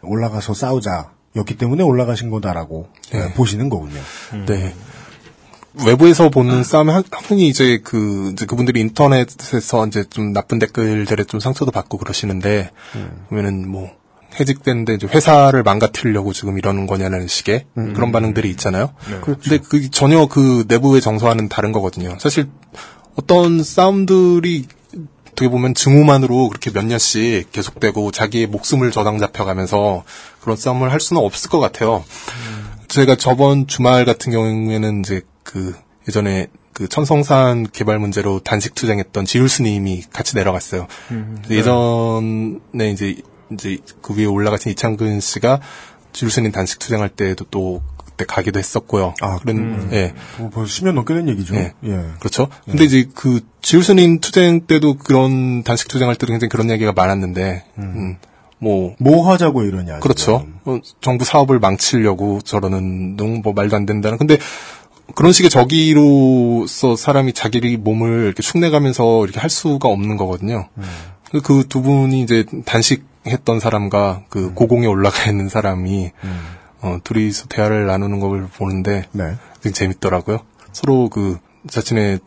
[0.02, 4.00] 올라가서 싸우자였기 때문에 올라가신 거다라고 네, 보시는 거군요.
[4.48, 4.74] 네.
[5.86, 11.42] 외부에서 보는 싸움에 한- 흔히 이제 그, 이제 그분들이 인터넷에서 이제 좀 나쁜 댓글들에 좀
[11.42, 12.72] 상처도 받고 그러시는데,
[13.28, 13.92] 보면은 뭐,
[14.40, 18.94] 해직됐는데 이제 회사를 망가뜨리려고 지금 이러는 거냐는 식의 그런 반응들이 있잖아요.
[19.22, 22.18] 근데 그 전혀 그 내부의 정서와는 다른 거거든요.
[22.20, 22.48] 사실
[23.16, 24.66] 어떤 싸움들이
[25.32, 30.04] 어떻게 보면 증오만으로 그렇게 몇 년씩 계속되고 자기의 목숨을 저당 잡혀가면서
[30.42, 32.06] 그런 싸움을 할 수는 없을 것 같아요.
[32.88, 35.76] 제가 저번 주말 같은 경우에는 이제 그
[36.08, 40.88] 예전에 그 천성산 개발 문제로 단식 투쟁했던 지율 스님이 같이 내려갔어요.
[41.12, 43.16] 음, 근데 예전에 이제
[43.52, 45.62] 이제 그 위에 올라가신 이창근 씨가
[46.14, 47.82] 지율스님 단식 투쟁할 때도 또
[48.16, 49.14] 그때 가기도 했었고요.
[49.22, 49.90] 아, 그런 음.
[49.92, 50.14] 예.
[50.38, 51.56] 뭐 벌써 10년 넘게 된 얘기죠.
[51.56, 51.74] 예.
[51.84, 52.06] 예.
[52.20, 52.48] 그렇죠.
[52.64, 58.18] 근데 이제 그 지율스님 투쟁 때도 그런 단식 투쟁할 때도 굉장히 그런 얘기가 많았는데, 음,
[58.58, 60.00] 뭐, 뭐 하자고 이러냐.
[60.00, 60.48] 그렇죠.
[60.64, 64.18] 어, 정부 사업을 망치려고 저러는 너무 뭐 말도 안 된다는.
[64.18, 64.38] 근데
[65.14, 70.70] 그런 식의 적의로서 사람이 자기 몸을 이렇게 흉내가면서 이렇게 할 수가 없는 거거든요.
[71.32, 76.12] 그 두 분이 이제 단식했던 사람과 그 고공에 올라가 있는 사람이
[76.82, 79.36] 어, 둘이서 대화를 나누는 걸 보는데 네.
[79.62, 80.40] 되게 재밌더라고요.
[80.72, 81.38] 서로 그
[81.70, 82.20] 자신의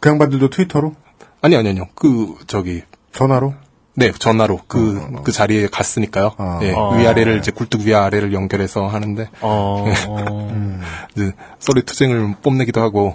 [0.00, 0.94] 그 양반들도 트위터로?
[1.42, 1.84] 아니 아니 아니요.
[1.94, 2.82] 그 저기
[3.12, 3.54] 전화로?
[3.94, 6.32] 네, 전화로 그그 자리에 갔으니까요.
[6.62, 6.96] 예, 아.
[6.96, 9.94] 위아래를 이제 굴뚝 위아래를 연결해서 하는데 어, 예.
[10.08, 10.80] 어.
[11.14, 13.14] 이제 서로 투쟁을 뽐내기도 하고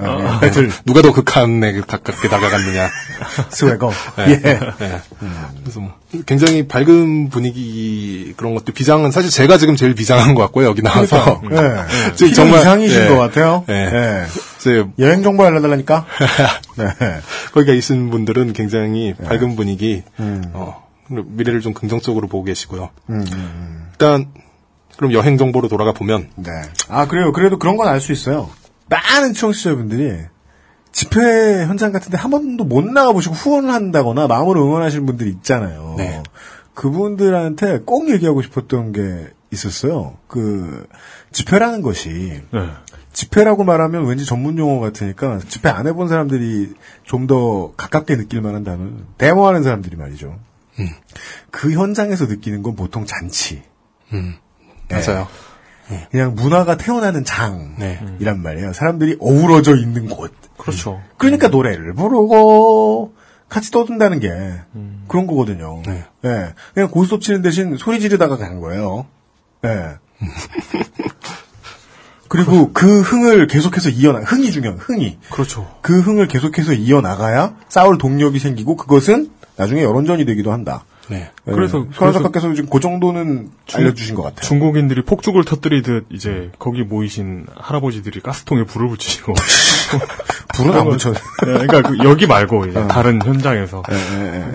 [0.00, 0.70] 아, 배틀.
[0.84, 2.88] 누가 더 극한에 가깝게 다가갔느냐.
[3.50, 3.92] 스웨거.
[4.20, 4.32] 예.
[4.44, 4.60] 예.
[4.80, 5.00] 예.
[5.62, 5.92] 그래서 뭐
[6.26, 11.40] 굉장히 밝은 분위기 그런 것도 비장은 사실 제가 지금 제일 비장한 것 같고요 여기 나와서
[11.40, 11.86] 그러니까요.
[12.10, 12.14] 예.
[12.14, 13.64] 지금 피부 이상이신 것 같아요.
[13.68, 13.74] 예.
[13.74, 14.24] 예.
[14.60, 16.06] 이제 여행 정보 알려달라니까?
[16.78, 16.86] 네.
[17.52, 19.24] 거기 계신 분들은 굉장히 예.
[19.24, 20.44] 밝은 분위기, 음.
[20.52, 22.90] 어, 미래를 좀 긍정적으로 보고 계시고요.
[23.92, 24.26] 일단
[24.96, 26.50] 그럼 여행 정보로 돌아가 보면 네.
[26.88, 27.32] 아, 그래요.
[27.32, 28.48] 그래도 그런 건 알 수 있어요.
[28.88, 30.18] 많은 청취자분들이
[30.92, 35.94] 집회 현장 같은데 한 번도 못 나가보시고 후원을 한다거나 마음으로 응원하시는 분들이 있잖아요.
[35.98, 36.22] 네.
[36.74, 40.16] 그분들한테 꼭 얘기하고 싶었던 게 있었어요.
[40.26, 40.86] 그,
[41.32, 42.68] 집회라는 것이, 네.
[43.12, 46.74] 집회라고 말하면 왠지 전문 용어 같으니까 집회 안 해본 사람들이
[47.04, 50.38] 좀 더 가깝게 느낄 만한 단어는 데모하는 사람들이 말이죠.
[50.80, 50.88] 음.
[51.50, 53.62] 그 현장에서 느끼는 건 보통 잔치.
[54.12, 54.34] 음,
[54.90, 54.94] 예.
[54.94, 55.28] 맞아요.
[56.10, 57.76] 그냥 문화가 태어나는 장이란
[58.18, 58.32] 네.
[58.32, 58.72] 말이에요.
[58.72, 60.32] 사람들이 어우러져 있는 곳.
[60.56, 61.00] 그렇죠.
[61.18, 63.14] 그러니까 노래를 부르고
[63.48, 64.30] 같이 떠든다는 게
[65.08, 65.82] 그런 거거든요.
[65.86, 66.04] 네.
[66.24, 66.54] 예.
[66.72, 69.06] 그냥 고스톱 치는 대신 소리 지르다가 간 거예요.
[69.64, 69.96] 예.
[72.28, 75.72] 그리고 그 흥을 계속해서 이어나 흥이 중요한 흥이 그렇죠.
[75.82, 80.84] 그 흥을 계속해서 이어나가야 싸울 동력이 생기고 그것은 나중에 여론전이 되기도 한다.
[81.08, 81.30] 네.
[81.46, 81.52] 예.
[81.52, 84.40] 그래서- 손 그래서- 작가께서 지금 그 정도는 알려주신 것 같아요.
[84.42, 89.34] 중국인들이 폭죽을 터뜨리듯 이제 거기 모이신 할아버지들이 가스통에 불을 붙이시고
[90.54, 91.12] 불은 안 붙여.
[91.12, 91.18] 네,
[91.66, 93.82] 그러니까 그 여기 말고 이제 다른 현장에서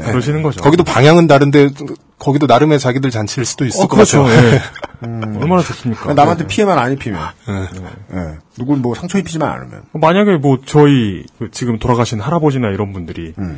[0.06, 0.62] 그러시는 거죠.
[0.62, 1.70] 거기도 방향은 다른데
[2.18, 4.24] 거기도 나름의 자기들 잔치일 수도 있을 어, 것 그렇죠.
[4.24, 4.54] 같아요.
[4.56, 4.62] 예.
[5.39, 6.14] 얼마나 좋습니까?
[6.14, 6.47] 남한테 네.
[6.50, 7.22] 피해만 안 입히면.
[7.47, 7.68] 네.
[8.14, 8.38] 예.
[8.58, 9.84] 누굴 뭐 상처 입히지만 않으면.
[9.93, 13.56] 만약에 뭐 저희 그 지금 돌아가신 할아버지나 이런 분들이 어,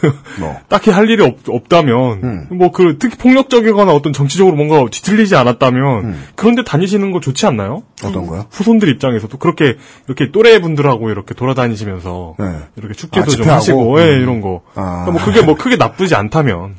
[0.00, 0.56] 그 뭐.
[0.68, 7.12] 딱히 할 일이 없, 다면 뭐그 특히 폭력적이거나 어떤 정치적으로 뭔가 뒤틀리지 않았다면 그런데 다니시는
[7.12, 7.82] 거 좋지 않나요?
[8.04, 8.46] 어떤 거요?
[8.50, 12.44] 후손들 입장에서도 그렇게 이렇게 또래 분들하고 이렇게 돌아다니시면서 네.
[12.76, 13.48] 이렇게 축제도 아, 좀?
[13.48, 14.22] 하시고 예, 음.
[14.22, 14.62] 이런 거.
[14.74, 15.04] 아.
[15.04, 16.76] 그러니까 뭐 그게 뭐 크게 나쁘지 않다면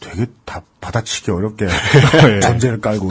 [0.00, 1.66] 되게 다 받아치기 어렵게
[2.36, 2.40] 예.
[2.40, 3.08] 전제를 깔고.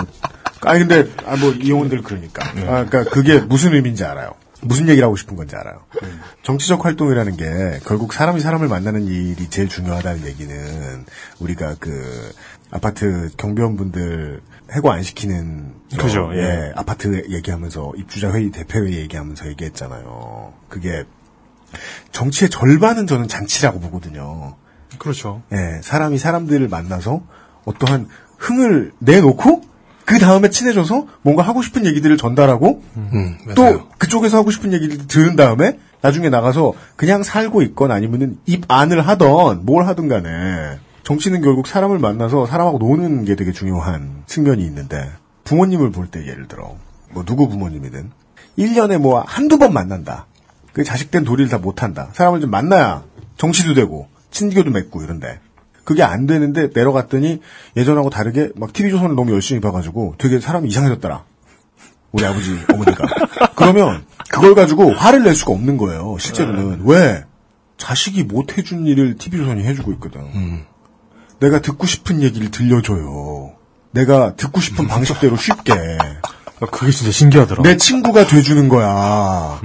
[0.62, 2.46] 아니 근데 아, 뭐 이용원들 그러니까.
[2.46, 4.34] 아, 그러니까 그게 무슨 의미인지 알아요.
[4.62, 5.82] 무슨 얘기를 하고 싶은 건지 알아요.
[6.44, 11.06] 정치적 활동이라는 게 결국 사람이 사람을 만나는 일이 제일 중요하다는 얘기는
[11.40, 12.32] 우리가 그
[12.70, 14.42] 아파트 경비원분들
[14.74, 16.38] 해고 안 시키는 그죠, 예.
[16.38, 16.72] 예.
[16.76, 20.54] 아파트 얘기하면서 입주자 회의 대표 회의 얘기하면서 얘기했잖아요.
[20.70, 21.06] 그게
[22.12, 24.56] 정치의 절반은 저는 잔치라고 보거든요.
[24.98, 25.42] 그렇죠.
[25.52, 27.24] 예, 사람이 사람들을 만나서
[27.66, 28.08] 어떠한
[28.38, 29.71] 흥을 내놓고
[30.06, 33.88] 그 다음에 친해져서 뭔가 하고 싶은 얘기들을 전달하고 음, 또 맞아요.
[33.98, 39.66] 그쪽에서 하고 싶은 얘기를 들은 다음에 나중에 나가서 그냥 살고 있건 아니면은 입 안을 하던
[39.66, 45.10] 뭘 하든 간에 정치는 결국 사람을 만나서 사람하고 노는 게 되게 중요한 측면이 있는데
[45.44, 46.76] 부모님을 볼 때 예를 들어
[47.12, 48.12] 뭐 누구 부모님이든
[48.58, 50.26] 1년에 뭐 한두 번 만난다.
[50.74, 52.10] 그 자식 된 도리를 다 못한다.
[52.14, 53.04] 사람을 좀 만나야
[53.38, 55.40] 정치도 되고 친교도 맺고 이런데
[55.84, 57.42] 그게 안 되는데 내려갔더니
[57.76, 61.24] 예전하고 다르게 막 TV조선을 너무 열심히 봐가지고 되게 사람이 이상해졌더라.
[62.12, 63.06] 우리 아버지, 어머니가.
[63.56, 66.18] 그러면 그걸 가지고 화를 낼 수가 없는 거예요.
[66.20, 66.82] 실제로는.
[66.86, 67.24] 왜?
[67.78, 70.22] 자식이 못 해준 일을 TV조선이 해주고 있거든.
[71.40, 73.54] 내가 듣고 싶은 얘기를 들려줘요.
[73.92, 75.74] 내가 듣고 싶은 방식대로 쉽게.
[75.74, 77.64] 아, 그게 진짜 신기하더라.
[77.64, 79.60] 내 친구가 돼주는 거야.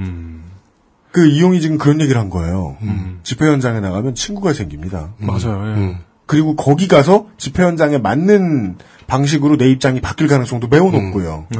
[1.11, 2.77] 그 이용이 지금 그런 얘기를 한 거예요.
[3.23, 5.13] 집회 현장에 나가면 친구가 생깁니다.
[5.19, 5.75] 맞아요.
[5.77, 5.97] 예.
[6.27, 6.37] 음.
[6.37, 11.47] 그리고 거기 가서 집회 현장에 맞는 방식으로 내 입장이 바뀔 가능성도 매우 높고요.
[11.49, 11.59] 네.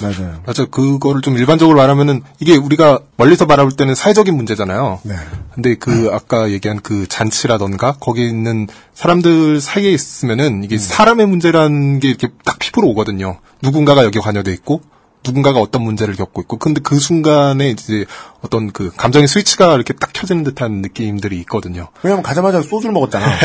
[0.00, 0.40] 맞아요.
[0.46, 0.64] 맞아.
[0.64, 5.00] 그거를 좀 일반적으로 말하면은 이게 우리가 멀리서 바라볼 때는 사회적인 문제잖아요.
[5.02, 5.14] 네.
[5.52, 12.08] 근데 그 아까 얘기한 그 잔치라던가 거기 있는 사람들 사이에 있으면은 이게 사람의 문제라는 게
[12.08, 13.38] 이렇게 딱 피부로 오거든요.
[13.60, 14.82] 누군가가 여기 관여돼 있고
[15.24, 18.06] 누군가가 어떤 문제를 겪고 있고 근데 그 순간에 이제
[18.40, 21.88] 어떤 그 감정의 스위치가 이렇게 딱 켜지는 듯한 느낌들이 있거든요.
[22.02, 23.26] 왜냐면 가자마자 소주를 먹었잖아.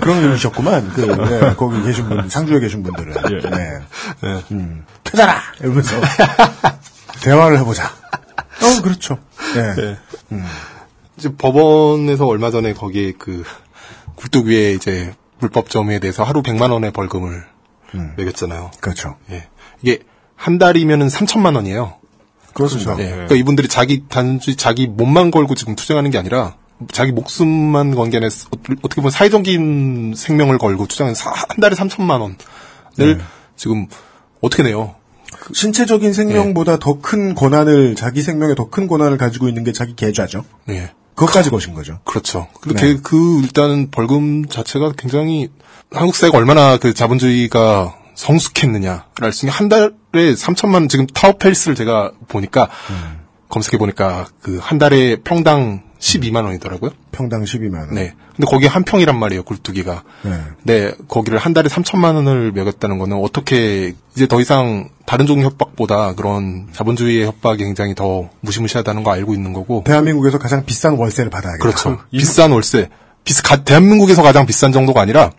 [0.00, 0.90] 그런 의미셨구만.
[0.90, 3.14] 그, 네, 거기 계신 분, 상주에 계신 분들은.
[3.50, 4.40] 네.
[4.52, 5.40] 음, 퇴자라!
[5.60, 5.96] 이러면서.
[7.22, 7.84] 대화를 해보자.
[7.86, 9.18] 어, 그렇죠.
[9.54, 9.74] 네.
[10.28, 10.42] 네.
[11.16, 13.42] 이제 법원에서 얼마 전에 거기에 그
[14.16, 17.44] 굴뚝 위에 이제 불법점에 대해서 하루 100만 원의 벌금을
[18.16, 18.70] 매겼잖아요.
[18.80, 19.16] 그렇죠.
[19.30, 19.48] 예.
[19.82, 20.00] 이게
[20.36, 21.94] 한 달이면은 3천만 원이에요.
[22.54, 22.98] 그렇습니다.
[22.98, 23.10] 예.
[23.10, 26.56] 그러니까 이분들이 자기 단지 자기 몸만 걸고 지금 투쟁하는 게 아니라
[26.92, 28.30] 자기 목숨만 건게 아니라
[28.82, 32.36] 어떻게 보면 사회적인 생명을 걸고 투쟁하는 사- 한 달에 3천만 원을
[32.96, 33.18] 네.
[33.56, 33.86] 지금
[34.40, 34.94] 어떻게 내요?
[35.52, 40.44] 신체적인 생명보다 더큰 권한을, 자기 생명에 더 큰 권한을 가지고 있는 게 자기 계좌죠.
[40.70, 40.92] 예.
[41.18, 41.98] 그것까지 거신 거죠.
[42.04, 42.48] 그렇죠.
[42.60, 45.48] 그렇게 그 일단은 벌금 자체가 굉장히
[45.92, 49.90] 한국 사회가 얼마나 그 자본주의가 성숙했느냐를 수 있는 한 달에
[50.34, 52.68] 3천만 원 지금 타워펠스를 제가 보니까
[53.48, 56.90] 검색해 보니까 그 한 달에 평당 12만 원이더라고요.
[57.12, 57.94] 평당 12만 원.
[57.94, 58.14] 네.
[58.36, 60.04] 근데 거기 한 평이란 말이에요, 굴뚝이가.
[60.22, 60.40] 네.
[60.62, 66.14] 네, 거기를 한 달에 3천만 원을 매겼다는 거는 어떻게 이제 더 이상 다른 종류 협박보다
[66.14, 69.82] 그런 자본주의의 협박이 굉장히 더 무시무시하다는 거 알고 있는 거고.
[69.84, 71.62] 대한민국에서 가장 비싼 월세를 받아야겠다.
[71.62, 71.98] 그렇죠.
[72.12, 72.88] 비싼 월세.
[73.24, 75.32] 비싸, 가- 대한민국에서 가장 비싼 정도가 아니라,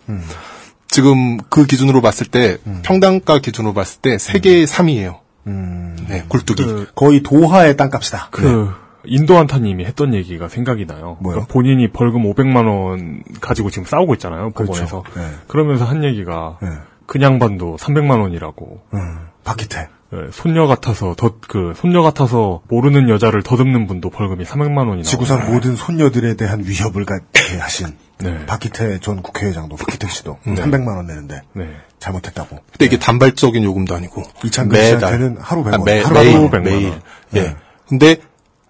[0.87, 6.85] 지금 그 기준으로 봤을 때, 평당가 기준으로 봤을 때, 세계 3위예요 네, 굴뚝이.
[6.95, 8.27] 거의 도하의 땅값이다.
[8.31, 8.69] 그
[9.05, 11.17] 인도 한타님이 했던 얘기가 생각이 나요.
[11.21, 11.35] 뭐요?
[11.35, 14.51] 그러니까 본인이 벌금 500만 원 가지고 지금 싸우고 있잖아요.
[14.51, 15.03] 법원에서.
[15.15, 15.21] 네.
[15.47, 16.69] 그러면서 한 얘기가 네.
[17.05, 18.81] 그냥 반도 300만 원이라고.
[18.93, 18.99] 음,
[19.43, 19.87] 박기태.
[20.11, 25.03] 예, 손녀 같아서 더 그 손녀 같아서 모르는 여자를 더듬는 분도 벌금이 300만 원이나.
[25.03, 27.95] 지구상 모든 손녀들에 대한 위협을 갖게 하신.
[28.21, 28.45] 네.
[28.47, 30.55] 박희태 전 국회의장도 박희태 씨도 네.
[30.55, 31.69] 300만 원 내는데 네.
[31.99, 32.57] 잘못했다고.
[32.71, 34.99] 근데 이게 단발적인 요금도 아니고 이창근 매달.
[34.99, 35.73] 씨한테는 하루 100원.
[35.75, 36.61] 아, 매, 하루 매일 100원.
[36.63, 36.93] 매일.
[37.35, 37.41] 예.
[37.41, 37.55] 네.
[37.87, 38.17] 근데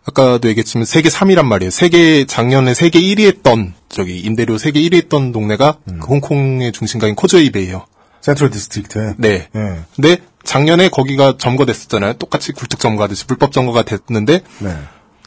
[0.09, 1.71] 아까도 얘기했지만 세계 3위란 말이에요.
[1.71, 5.99] 세계 작년에 세계 1위 했던 저기 임대료 세계 1위 했던 동네가 음.
[5.99, 7.85] 그 홍콩의 중심가인 코즈웨이베이요.
[8.21, 9.15] 센트럴 디스트릭트.
[9.17, 9.47] 네.
[9.55, 9.79] 예.
[9.95, 12.13] 근데 작년에 거기가 점거됐었잖아요.
[12.13, 14.75] 똑같이 굴뚝 점거하듯이 불법 점거가 됐는데 네.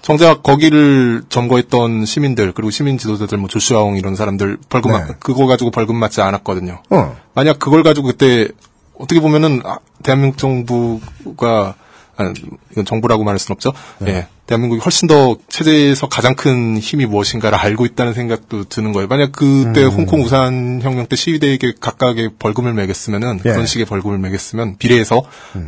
[0.03, 4.99] 정작 거기를 점거했던 시민들 그리고 시민 지도자들 뭐 조슈아옹 이런 사람들 벌금 네.
[4.99, 6.83] 맞- 그거 가지고 벌금 맞지 않았거든요.
[6.91, 7.17] 어.
[7.35, 8.49] 만약 그걸 가지고 그때
[8.99, 11.77] 어떻게 보면은 아, 대한민국 정부가
[12.23, 12.33] 아,
[12.73, 13.73] 이건 정부라고 말할 수는 없죠.
[14.07, 14.27] 예.
[14.47, 19.09] 대한민국이 훨씬 더 체제에서 가장 큰 힘이 무엇인가를 알고 있다는 생각도 드는 거예요.
[19.09, 23.51] 만약 그때 홍콩 우산 혁명 때 시위대에게 각각의 벌금을 매겼으면은 예.
[23.51, 25.23] 그런 식의 벌금을 매겼으면 비례해서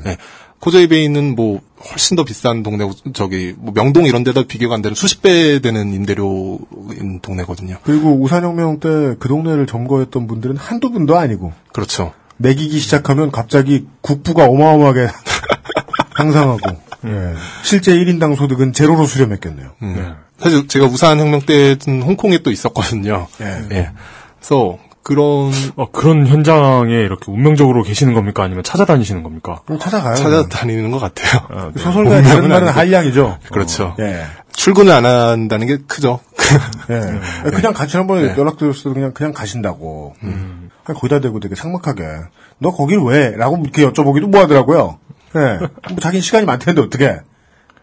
[0.07, 0.17] 예.
[0.61, 1.61] 코저이베이 는 뭐
[1.91, 5.93] 훨씬 더 비싼 동네 저기 뭐 명동 이런 데다 비교가 안 되는 수십 배 되는
[5.93, 7.77] 임대료인 동네거든요.
[7.83, 12.13] 그리고 우산혁명 때 그 동네를 점거했던 분들은 한두 분도 아니고 그렇죠.
[12.39, 15.07] 매기기 시작하면 갑자기 국부가 어마어마하게
[16.17, 16.59] 향상하고
[17.07, 17.35] 예.
[17.63, 19.71] 실제 1인당 소득은 제로로 수렴했겠네요.
[19.83, 20.15] 음.
[20.39, 23.27] 사실 제가 우산 혁명 때는 홍콩에 또 있었거든요.
[23.41, 23.77] 예.
[23.77, 23.91] 예.
[24.39, 28.43] 그래서 그런 어, 그런 현장에 이렇게 운명적으로 계시는 겁니까?
[28.43, 29.61] 아니면 찾아다니시는 겁니까?
[29.79, 30.15] 찾아가요.
[30.17, 31.43] 찾아다니는 것 같아요.
[31.51, 31.83] 아, 네.
[31.83, 32.69] 소설가의 다른 운명은 말은.
[32.69, 33.39] 한량이죠.
[33.53, 33.95] 그렇죠.
[34.01, 34.23] 예.
[34.53, 36.21] 출근을 안 한다는 게 크죠.
[36.91, 37.51] 예.
[37.51, 38.35] 그냥 같이 한번 네.
[38.37, 40.15] 연락드렸어도 그냥 그냥 가신다고.
[40.23, 40.71] 음.
[40.85, 42.05] 그냥 거기다 대고 되게 삭막하게
[42.59, 43.31] 너 거길 왜?
[43.37, 44.99] 라고 이렇게 여쭤보기도 뭐하더라고요.
[45.37, 45.59] 예.
[45.59, 47.21] 뭐 자기는 시간이 많다는데 어떻게?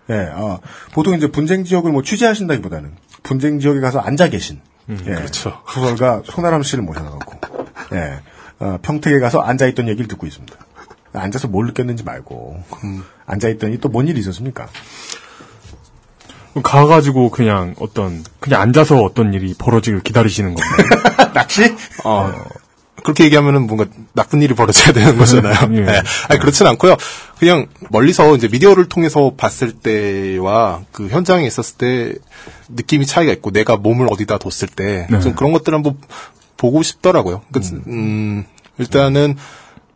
[0.09, 0.13] 예.
[0.33, 0.59] 어,
[0.93, 4.95] 보통 이제 분쟁 지역을 뭐 취재하신다기보다는 분쟁 지역에 가서 앉아 계신 예.
[4.95, 5.61] 그렇죠.
[5.67, 7.39] 소설가 손아람 씨를 모셔나가고
[7.93, 8.19] 예.
[8.59, 10.55] 어, 평택에 가서 앉아 있던 얘기를 듣고 있습니다.
[11.13, 13.03] 앉아서 뭘 느꼈는지 말고 음.
[13.25, 14.67] 앉아 있더니 또 뭔 일이 있었습니까?
[16.63, 21.31] 가가지고 그냥 어떤 그냥 앉아서 어떤 일이 벌어지길 기다리시는 건가요?
[21.33, 21.75] 낚시?
[22.03, 22.31] 어,
[23.03, 25.55] 그렇게 얘기하면은 뭔가 나쁜 일이 벌어져야 되는 거잖아요.
[25.73, 25.81] 예.
[25.81, 26.01] 네.
[26.29, 26.95] 아니, 그렇진 않고요.
[27.39, 32.13] 그냥 멀리서 이제 미디어를 통해서 봤을 때와 그 현장에 있었을 때
[32.69, 35.33] 느낌이 차이가 있고 내가 몸을 어디다 뒀을 때좀 네.
[35.33, 35.97] 그런 것들 한번
[36.57, 37.41] 보고 싶더라고요.
[37.51, 38.45] 그러니까 음,
[38.77, 39.35] 일단은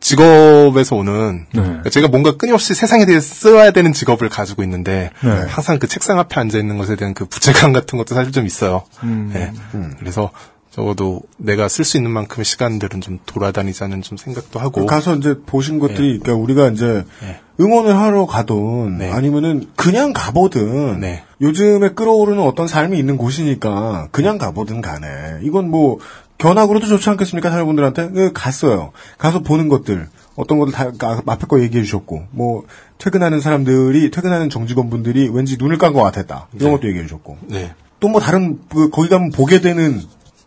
[0.00, 1.62] 직업에서 오는 네.
[1.62, 5.30] 그러니까 제가 뭔가 끊임없이 세상에 대해 써야 되는 직업을 가지고 있는데 네.
[5.48, 8.84] 항상 그 책상 앞에 앉아 있는 것에 대한 그 부채감 같은 것도 사실 좀 있어요.
[9.02, 9.30] 음.
[9.32, 9.52] 네.
[9.98, 10.30] 그래서
[10.76, 14.84] 적어도 내가 쓸 수 있는 만큼의 시간들은 좀 돌아다니자는 좀 생각도 하고.
[14.84, 17.02] 가서 이제 보신 것들이 그러니까 우리가 이제
[17.58, 19.10] 응원을 하러 가든 네.
[19.10, 21.24] 아니면은 그냥 가보든 네.
[21.40, 25.38] 요즘에 끌어오르는 어떤 삶이 있는 곳이니까 그냥 가보든 간에.
[25.44, 25.98] 이건 뭐
[26.36, 27.50] 견학으로도 좋지 않겠습니까?
[27.50, 28.10] 사람분들한테?
[28.10, 28.92] 그 갔어요.
[29.16, 30.08] 가서 보는 것들.
[30.34, 32.24] 어떤 것들 다 아, 앞에 거 얘기해 주셨고.
[32.32, 32.64] 뭐
[32.98, 36.48] 퇴근하는 사람들이 퇴근하는 정직원분들이 왠지 눈을 깐 것 같았다.
[36.52, 37.38] 이런 것도 얘기해 주셨고.
[37.48, 37.72] 네.
[38.00, 40.02] 또뭐 다른 그 거기 가면 보게 되는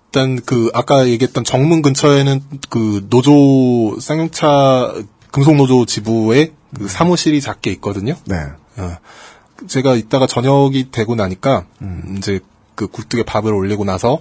[0.09, 4.95] 일단 그 아까 얘기했던 정문 근처에는 그 노조 쌍용차
[5.31, 8.15] 금속 노조 지부에 그 사무실이 작게 있거든요.
[8.25, 8.37] 네
[8.77, 8.97] 어,
[9.67, 11.65] 제가 이따가 저녁이 되고 나니까
[12.17, 12.39] 이제
[12.73, 14.17] 그 굴뚝에 밥을 올리고 나서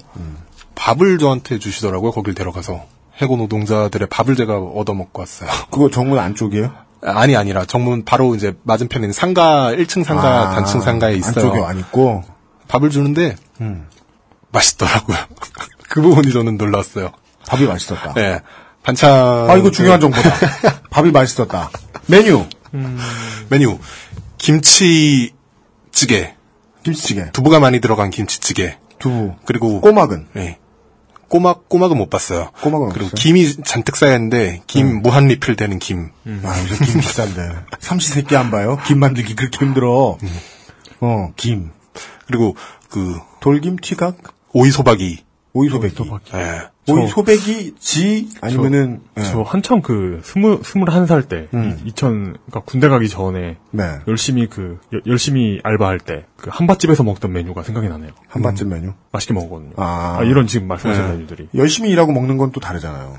[0.74, 2.10] 밥을 저한테 주시더라고요.
[2.12, 2.84] 거길 데려가서
[3.22, 5.48] 해고 노동자들의 밥을 제가 얻어 먹고 왔어요.
[5.70, 6.70] 그거 정문 안쪽이에요?
[7.02, 11.46] 아니 아니라 정문 바로 이제 맞은편에 있는 상가 1층 상가 아, 단층 상가에 있어요.
[11.46, 12.24] 안쪽에 안 있고
[12.66, 13.36] 밥을 주는데
[14.52, 15.16] 맛있더라고요.
[15.88, 17.12] 그 부분이 저는 놀랐어요.
[17.48, 18.12] 밥이 맛있었다.
[18.14, 18.40] 네.
[18.82, 19.50] 반찬.
[19.50, 20.30] 아, 이거 중요한 정보다.
[20.90, 21.70] 밥이 맛있었다.
[22.06, 22.44] 메뉴.
[23.48, 23.78] 메뉴.
[24.38, 25.32] 김치찌개.
[26.82, 27.30] 김치찌개.
[27.32, 28.78] 두부가 많이 들어간 김치찌개.
[28.98, 29.36] 두부.
[29.44, 29.80] 그리고.
[29.80, 30.28] 꼬막은?
[30.34, 30.58] 네.
[31.28, 32.50] 꼬막, 꼬막은 못 봤어요.
[32.62, 33.18] 꼬막은 그리고 없어요?
[33.20, 36.10] 김이 잔뜩 쌓였는데, 김 무한 리필 되는 김.
[36.42, 37.50] 아, 요새 김 비싼데.
[37.80, 38.78] 삼시세끼 안 봐요?
[38.86, 40.16] 김 만들기 그렇게 힘들어.
[41.00, 41.72] 어, 김.
[42.26, 42.56] 그리고
[42.88, 44.16] 그, 돌김, 튀각,
[44.52, 45.24] 오이소박이.
[45.58, 46.04] 오이소배기.
[46.34, 46.68] 예.
[46.90, 49.22] 오이소배기, 지, 아니면은, 예.
[49.22, 51.78] 저 한참 그 스물 스물한 살 때, 음.
[51.84, 53.98] 2000 그러니까 군대 가기 전에 네.
[54.08, 58.10] 열심히 그 여- 열심히 알바할 때 그 한밭집에서 먹던 메뉴가 생각이 나네요.
[58.28, 58.92] 한밭집 메뉴.
[59.12, 59.72] 맛있게 먹었거든요.
[59.76, 60.18] 아.
[60.20, 61.10] 아, 이런 지금 말씀하신 네.
[61.12, 61.48] 메뉴들이.
[61.56, 63.18] 열심히 일하고 먹는 건 또 다르잖아요.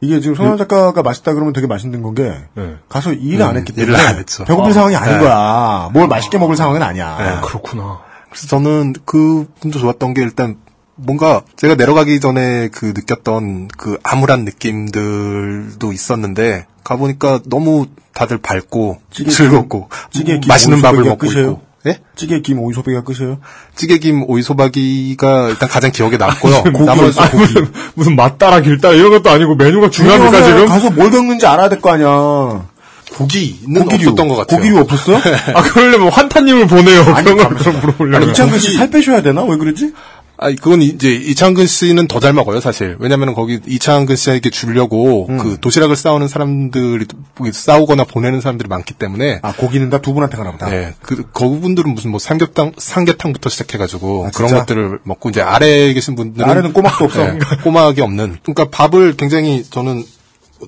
[0.00, 2.76] 이게 지금 손환 작가가 맛있다 그러면 되게 맛있는 건 게, 네.
[2.88, 3.96] 가서 일을 안 음, 했기 때문에.
[3.96, 4.44] 일을 안 했죠.
[4.44, 4.72] 배고플 어.
[4.74, 5.20] 상황이 아닌 네.
[5.20, 5.90] 거야.
[5.92, 7.16] 뭘 맛있게 먹을 상황은 아니야.
[7.40, 7.46] 네.
[7.48, 8.00] 그렇구나.
[8.28, 10.58] 그래서 저는 그 분도 좋았던 게 일단
[10.96, 19.30] 뭔가 제가 내려가기 전에 그 느꼈던 그 암울한 느낌들도 있었는데 가보니까 너무 다들 밝고 찌개
[19.30, 21.50] 즐겁고 찌개 김 맛있는 밥을 오이소박이가 먹고 끝이에요?
[21.50, 22.00] 있고 예?
[22.16, 23.38] 찌개 김 오이소배기가 끝이에요?
[23.76, 26.64] 찌개 김 오이소박이가 일단 가장 기억에 남고요.
[26.84, 30.66] 나머지 아니, 무슨, 무슨 맛따라 길따라 이런 것도 아니고 메뉴가 중요합니까 지금?
[30.66, 32.66] 가서 뭘 겪는지 알아야 될 거 아니야.
[33.14, 34.08] 고기는 고기류.
[34.10, 34.58] 없었던 것 같아요.
[34.58, 35.16] 고기류 없었어?
[35.54, 37.02] 아 그러려면 환타님을 보내요.
[37.14, 38.22] 아니, 그런 걸 물어보려면.
[38.22, 39.44] 아니, 이창근 씨 살 빼셔야 되나?
[39.44, 39.92] 왜 그러지?
[40.38, 42.96] 아, 그건 이제 이창근 씨는 더 잘 먹어요, 사실.
[42.98, 45.38] 왜냐면 거기 이창근 씨에게 주려고 음.
[45.38, 47.06] 그 도시락을 싸우는 사람들이
[47.52, 49.40] 싸우거나 보내는 사람들이 많기 때문에.
[49.42, 50.68] 아, 고기는 다 두 분한테 가나 보다.
[50.68, 50.94] 네.
[51.00, 54.50] 그, 그분들은 무슨 뭐 삼계탕, 삼계탕부터 시작해 가지고 아, 그런?
[54.52, 56.48] 것들을 먹고 이제 아래에 계신 분들은.
[56.48, 57.24] 아래는 꼬막도 없어.
[57.24, 58.38] 네, 꼬막이 없는.
[58.42, 60.04] 그러니까 밥을 굉장히 저는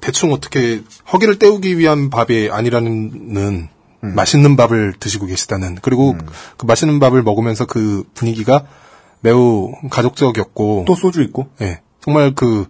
[0.00, 0.82] 대충 어떻게
[1.12, 3.68] 허기를 때우기 위한 밥이 아니라는
[4.04, 4.14] 음.
[4.14, 6.16] 맛있는 밥을 드시고 계시다는 그리고
[6.56, 8.64] 그 맛있는 밥을 먹으면서 그 분위기가
[9.20, 11.48] 매우 가족적이었고 또 소주 있고.
[11.60, 12.66] 예 정말 그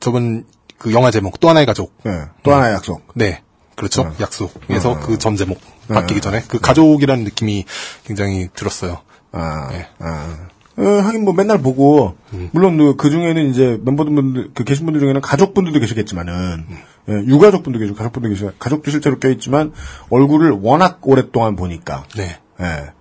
[0.00, 0.44] 저번
[0.78, 2.12] 그 영화 제목 또 하나의 가족 네.
[2.42, 3.02] 또 하나의 약속.
[3.14, 3.42] 네
[3.74, 5.00] 그렇죠 약속에서 어.
[5.00, 5.94] 그전 제목 네.
[5.94, 7.64] 바뀌기 전에 그 가족이라는 느낌이
[8.04, 8.98] 굉장히 들었어요
[9.32, 9.86] 아, 네.
[9.98, 10.48] 아.
[10.76, 12.16] 어, 하긴 뭐 맨날 보고
[12.52, 16.66] 물론 그 중에는 이제 멤버분들 그 계신 분들 중에는 가족분들도 계시겠지만은
[17.08, 19.72] 예, 유가족분도 계시고 가족분도 계시고 가족도 실제로 껴있지만
[20.10, 22.92] 얼굴을 워낙 오랫동안 보니까 네 예,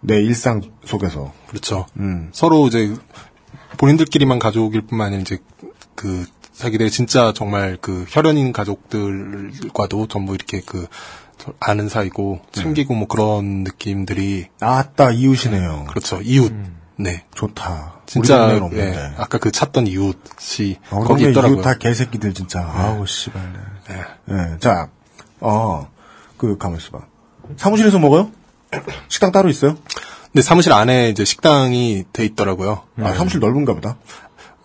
[0.00, 2.30] 내 일상 속에서 그렇죠 음.
[2.32, 2.94] 서로 이제
[3.78, 5.38] 본인들끼리만 가족일 뿐만 아니라 이제
[5.94, 10.86] 그 자기들의 진짜 정말 그 혈연인 가족들과도 전부 이렇게 그
[11.58, 15.86] 아는 사이고 챙기고 뭐 그런 느낌들이 아따 이웃이네요.
[15.88, 16.52] 그렇죠 이웃
[16.96, 18.00] 네 좋다.
[18.04, 18.60] 진짜.
[18.74, 21.56] 예, 아까 그 찾던 이웃이 아, 우리 거기 있더라고요.
[21.58, 22.60] 이웃 다 개새끼들 진짜.
[22.60, 23.40] 아우 씨발.
[23.88, 23.96] 네.
[24.30, 24.90] 예, 자,
[25.40, 25.88] 어,
[26.36, 27.06] 그 가만 있어 봐.
[27.56, 28.30] 사무실에서 먹어요?
[29.08, 29.76] 식당 따로 있어요?
[30.32, 32.82] 근데 사무실 안에 이제 식당이 돼 있더라고요.
[33.02, 33.96] 아, 사무실 넓은가 보다.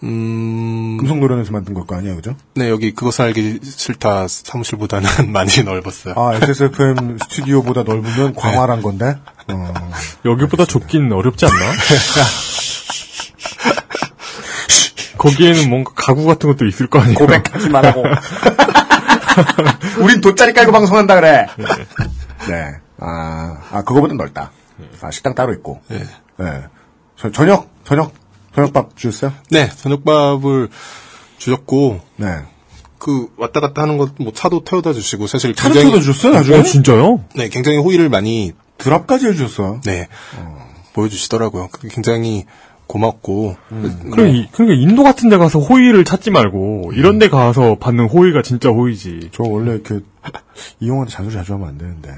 [0.03, 2.35] 음, 금속노련에서 만든 걸거 아니에요, 그죠?
[2.53, 6.13] 네 여기 그것을 알기 싫다 사무실보다는 많이 넓었어요.
[6.17, 9.17] 아, XSFM 스튜디오보다 넓으면 광활한 건데?
[9.47, 9.73] 어.
[10.25, 11.55] 여기보다 좁긴 어렵지 않나?
[15.17, 17.17] 거기에는 뭔가 가구 같은 것도 있을 거 아니에요?
[17.17, 18.03] 고백하지 말라고.
[19.99, 21.47] 우린 돗자리 깔고 방송한다 그래.
[22.47, 22.75] 네.
[22.99, 24.51] 아, 아 그거보다 넓다.
[25.01, 25.81] 아 식당 따로 있고.
[25.89, 25.99] 네.
[26.37, 26.63] 네.
[27.17, 28.13] 저, 저녁 저녁
[28.53, 29.33] 저녁밥 주셨어요?
[29.51, 30.69] 네, 저녁밥을
[31.37, 32.27] 주셨고, 네.
[32.97, 35.91] 그, 왔다 갔다 하는 것, 뭐, 차도 태워다 주시고, 사실 차를 굉장히.
[35.91, 36.57] 태워다 주셨어요, 나중에?
[36.59, 37.25] 어, 진짜요?
[37.35, 39.81] 네, 굉장히 호의를 많이, drop까지 해주셨어요.
[39.83, 40.07] 네,
[40.93, 41.67] 보여주시더라고요.
[41.71, 42.45] 그게 굉장히
[42.87, 43.57] 고맙고,
[44.11, 48.41] 그래, 이- 그러니까 인도 같은 데 가서 호의를 찾지 말고, 이런 데 가서 받는 호의가
[48.41, 49.31] 진짜 호의지.
[49.33, 49.99] 저 원래 이렇게
[50.79, 52.09] 이용한테 잔소리 자주 하면 안 되는데.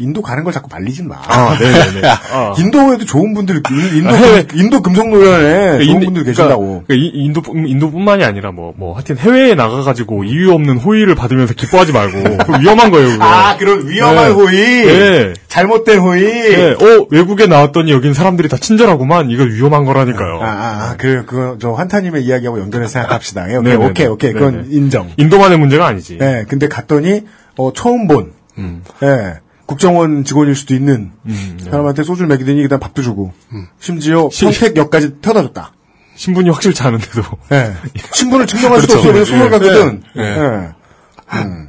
[0.00, 1.16] 인도 가는 걸 자꾸 말리지 마.
[1.26, 2.08] 아, 네네네.
[2.32, 2.54] 아.
[2.58, 3.62] 인도에도 좋은 분들,
[3.96, 6.84] 인도, 아, 해외- 인도 금속노련에 좋은 인- 분들 그러니까- 계신다고.
[6.86, 11.92] 그러니까 이- 인도, 인도뿐만이 아니라 뭐, 뭐, 하여튼 해외에 나가가지고 이유 없는 호의를 받으면서 기뻐하지
[11.92, 12.18] 말고,
[12.60, 13.24] 위험한 거예요, 그거.
[13.24, 14.32] 아, 그런 위험한 네.
[14.32, 14.86] 호의.
[14.86, 15.32] 네.
[15.48, 16.24] 잘못된 호의.
[16.24, 19.30] 네, 어, 외국에 나왔더니 여긴 사람들이 다 친절하구만.
[19.30, 20.40] 이거 위험한 거라니까요.
[20.42, 20.50] 아, 아,
[20.90, 23.48] 아, 그, 그, 저, 환타님의 이야기하고 연결해서 생각합시다.
[23.52, 23.90] 예, 오케이, 네네네.
[23.90, 24.32] 오케이, 오케이.
[24.32, 24.66] 그건 네네.
[24.70, 25.08] 인정.
[25.16, 26.18] 인도만의 문제가 아니지.
[26.20, 27.22] 예, 근데 갔더니,
[27.56, 28.82] 어, 처음 본, 음.
[29.04, 29.34] 예,
[29.66, 31.70] 국정원 직원일 수도 있는 음, 네.
[31.70, 33.32] 사람한테 소주를 먹이더니 그다음 밥도 주고,
[33.80, 35.72] 심지어 시- 평택역까지 태워다 줬다.
[36.16, 37.22] 신분이 확실치 않은데도.
[37.52, 37.74] 예.
[38.12, 39.08] 신분을 증명할 수도 그렇죠.
[39.10, 39.12] 없어.
[39.12, 39.50] 그냥 소설 예.
[39.50, 40.02] 같거든.
[40.16, 40.22] 예.
[40.22, 41.38] 예.
[41.40, 41.68] 음,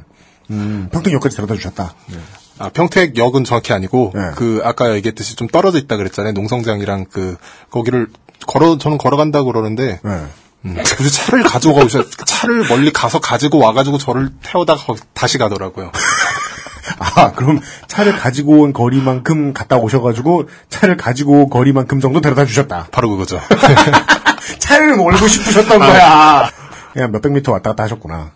[0.50, 1.94] 음, 평택역까지 데려다 주셨다.
[2.58, 4.20] 아, 평택역은 정확히 아니고, 네.
[4.36, 6.32] 그, 아까 얘기했듯이 좀 떨어져 있다 그랬잖아요.
[6.34, 7.36] 농성장이랑 그,
[7.70, 8.06] 거기를,
[8.46, 10.10] 걸어, 저는 걸어간다고 그러는데, 예.
[10.64, 15.92] 음, 굳이 차를 가지고 가셔, 차를 멀리 가서 가지고 와가지고 저를 태워다가 다시 가더라고요.
[16.98, 22.88] 아, 그럼 차를 가지고 온 거리만큼 갔다 오셔가지고 차를 가지고 온 거리만큼 정도 데려다 주셨다.
[22.90, 23.40] 바로 그거죠.
[24.58, 25.86] 차를 몰고 싶으셨던 아.
[25.86, 26.50] 거야.
[26.92, 28.32] 그냥 몇백 미터 왔다 갔다 하셨구나.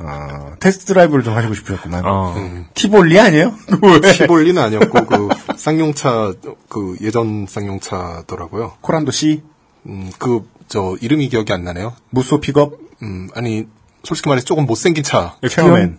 [0.00, 2.02] 아, 테스트 드라이브를 좀 하시고 싶으셨구만.
[2.04, 2.64] 어.
[2.74, 3.54] 티볼리 아니에요?
[4.02, 4.12] 왜?
[4.12, 6.34] 티볼리는 아니었고, 그, 쌍용차,
[6.68, 8.74] 그, 예전 쌍용차더라고요.
[8.82, 9.42] 코란도 C,
[9.86, 11.94] 음, 그, 저, 이름이 기억이 안 나네요.
[12.10, 13.66] 무쏘 픽업, 음, 아니,
[14.04, 15.36] 솔직히 말해서 조금 못생긴 차.
[15.48, 15.96] 체어맨,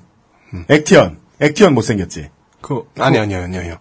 [0.53, 0.65] 액티언.
[0.69, 1.17] 액티언
[1.71, 2.29] 못생겼지.
[2.61, 3.77] 그, 아니, 아니요, 아니요, 아니요.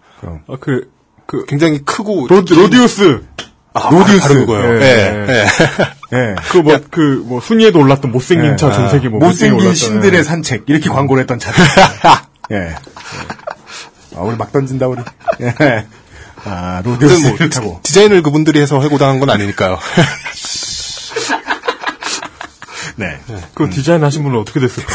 [0.48, 0.90] 아, 그,
[1.26, 2.26] 그, 굉장히 크고.
[2.28, 3.22] 로드, 로디우스!
[3.74, 4.28] 아, 로디우스.
[4.28, 4.82] 바로 그거예요.
[4.82, 5.46] 예, 예, 예.
[6.12, 6.18] 예.
[6.18, 6.34] 예.
[6.50, 8.56] 그 뭐, 그, 뭐, 순위에도 올랐던 못생긴 예.
[8.56, 10.22] 차, 전 세계 뭐, 못생긴 신들의 예.
[10.22, 10.64] 산책.
[10.66, 11.64] 이렇게 광고를 했던 차들.
[12.52, 12.74] 예.
[14.16, 15.00] 아, 우리 막 던진다, 우리.
[15.40, 15.86] 예.
[16.44, 17.80] 아, 로디오스를 뭐, 타고.
[17.82, 19.78] 디자인을 그분들이 해서 해고당한 건 아니니까요.
[22.96, 23.18] 네.
[23.54, 24.92] 그 디자인 하신 분은 어떻게 됐을까?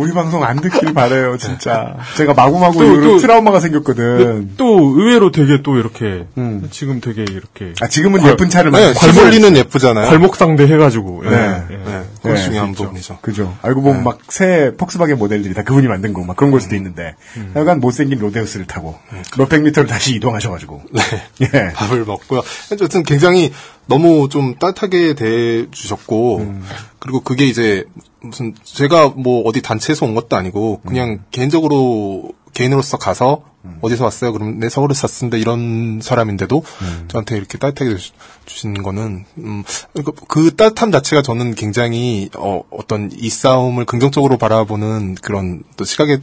[0.00, 1.96] 우리 방송 안 듣길 바래요, 진짜.
[2.16, 4.52] 제가 마구마구 또, 이후로 또- 트라우마가 생겼거든.
[4.56, 6.66] 또, 의외로 되게 또 이렇게, 음.
[6.70, 7.74] 지금 되게 이렇게.
[7.82, 10.08] 아, 지금은 괄- 예쁜 차를 많이 티볼리는 예쁘잖아요.
[10.08, 11.22] 괄목상대 해가지고.
[11.26, 11.30] 예.
[11.30, 11.36] 네.
[11.70, 11.76] 예.
[11.76, 12.84] 네, 그건 네, 중요한 그렇죠.
[12.84, 13.18] 부분이죠.
[13.20, 13.54] 그죠.
[13.62, 17.14] 알고 보면 막 새 폭스바겐 모델들이 다 그분이 만든 거, 막 그런 걸 수도 있는데.
[17.56, 18.96] 약간 못생긴 로데우스를 타고
[19.36, 20.82] 몇백 미터를 다시 이동하셔가지고.
[21.42, 21.72] 예.
[21.74, 22.42] 밥을 먹고요.
[22.72, 23.52] 어쨌든 굉장히
[23.90, 26.64] 너무 좀 따뜻하게 대해주셨고, 음.
[26.98, 27.84] 그리고 그게 이제
[28.22, 31.24] 무슨 제가 뭐 어디 단체에서 온 것도 아니고 그냥 음.
[31.30, 33.42] 개인적으로 개인으로서 가서
[33.82, 34.32] 어디서 왔어요?
[34.32, 37.04] 그럼 내 서울에서 샀는데 이런 사람인데도 음.
[37.08, 38.12] 저한테 이렇게 따뜻하게 주-
[38.46, 39.64] 주시는 거는 음,
[39.94, 46.20] 그, 그 따뜻함 자체가 저는 굉장히 어, 어떤 이 싸움을 긍정적으로 바라보는 그런 또 시각의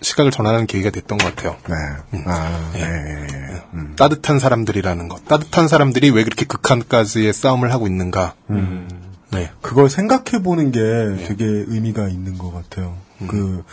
[0.00, 1.56] 시각을 전하는 계기가 됐던 것 같아요.
[1.68, 2.22] 네.
[2.26, 3.26] 아, 예, 예,
[3.56, 3.62] 예.
[3.74, 3.94] 음.
[3.98, 5.24] 따뜻한 사람들이라는 것.
[5.26, 8.34] 따뜻한 사람들이 왜 그렇게 극한까지의 싸움을 하고 있는가.
[8.50, 8.88] 음.
[9.32, 9.50] 네.
[9.60, 10.80] 그걸 생각해 보는 게
[11.26, 12.96] 되게 의미가 있는 것 같아요.
[13.28, 13.64] 그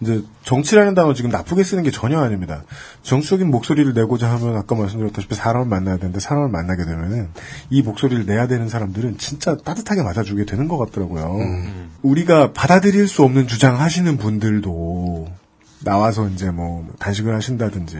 [0.00, 2.62] 이제 정치라는 단어 지금 나쁘게 쓰는 게 전혀 아닙니다.
[3.02, 7.30] 정치적인 목소리를 내고자 하면 아까 말씀드렸다시피 사람을 만나야 되는데 사람을 만나게 되면은
[7.70, 11.36] 이 목소리를 내야 되는 사람들은 진짜 따뜻하게 맞아주게 되는 것 같더라고요.
[12.02, 15.26] 우리가 받아들일 수 없는 주장 하시는 분들도
[15.84, 17.96] 나와서 이제 뭐 단식을 하신다든지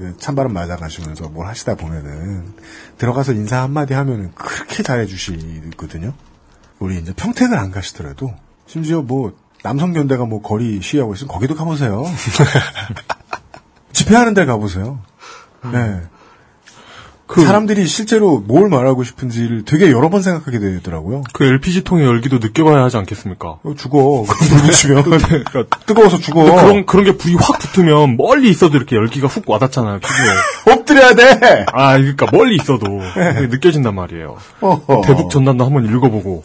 [0.00, 2.54] 예, 찬바람 맞아가시면서 뭘 하시다 보면은
[2.98, 6.14] 들어가서 인사 한마디 하면은 그렇게 잘해주시거든요.
[6.78, 8.32] 우리 이제 평택을 안 가시더라도
[8.66, 12.04] 심지어 뭐 남성견대가 뭐 거리 시위하고 있으면 거기도 가보세요.
[13.92, 15.00] 집회하는 데 가보세요.
[15.72, 16.00] 네.
[17.40, 21.22] 사람들이 실제로 뭘 말하고 싶은지를 되게 여러 번 생각하게 되더라고요.
[21.32, 23.58] 그 LPG 통의 열기도 느껴봐야 하지 않겠습니까?
[23.62, 24.24] 어, 죽어.
[24.24, 25.02] 붙이면.
[25.18, 26.44] 그러니까 뜨거워서 죽어.
[26.44, 30.74] 그런 그런 게 불이 확 붙으면 멀리 있어도 이렇게 열기가 훅 와닿잖아요 피부에.
[30.76, 31.64] 엎드려야 돼.
[31.72, 34.36] 아 그러니까 멀리 있어도 그게 느껴진단 말이에요.
[34.60, 35.02] 어허.
[35.06, 36.44] 대북 전단도 한번 읽어보고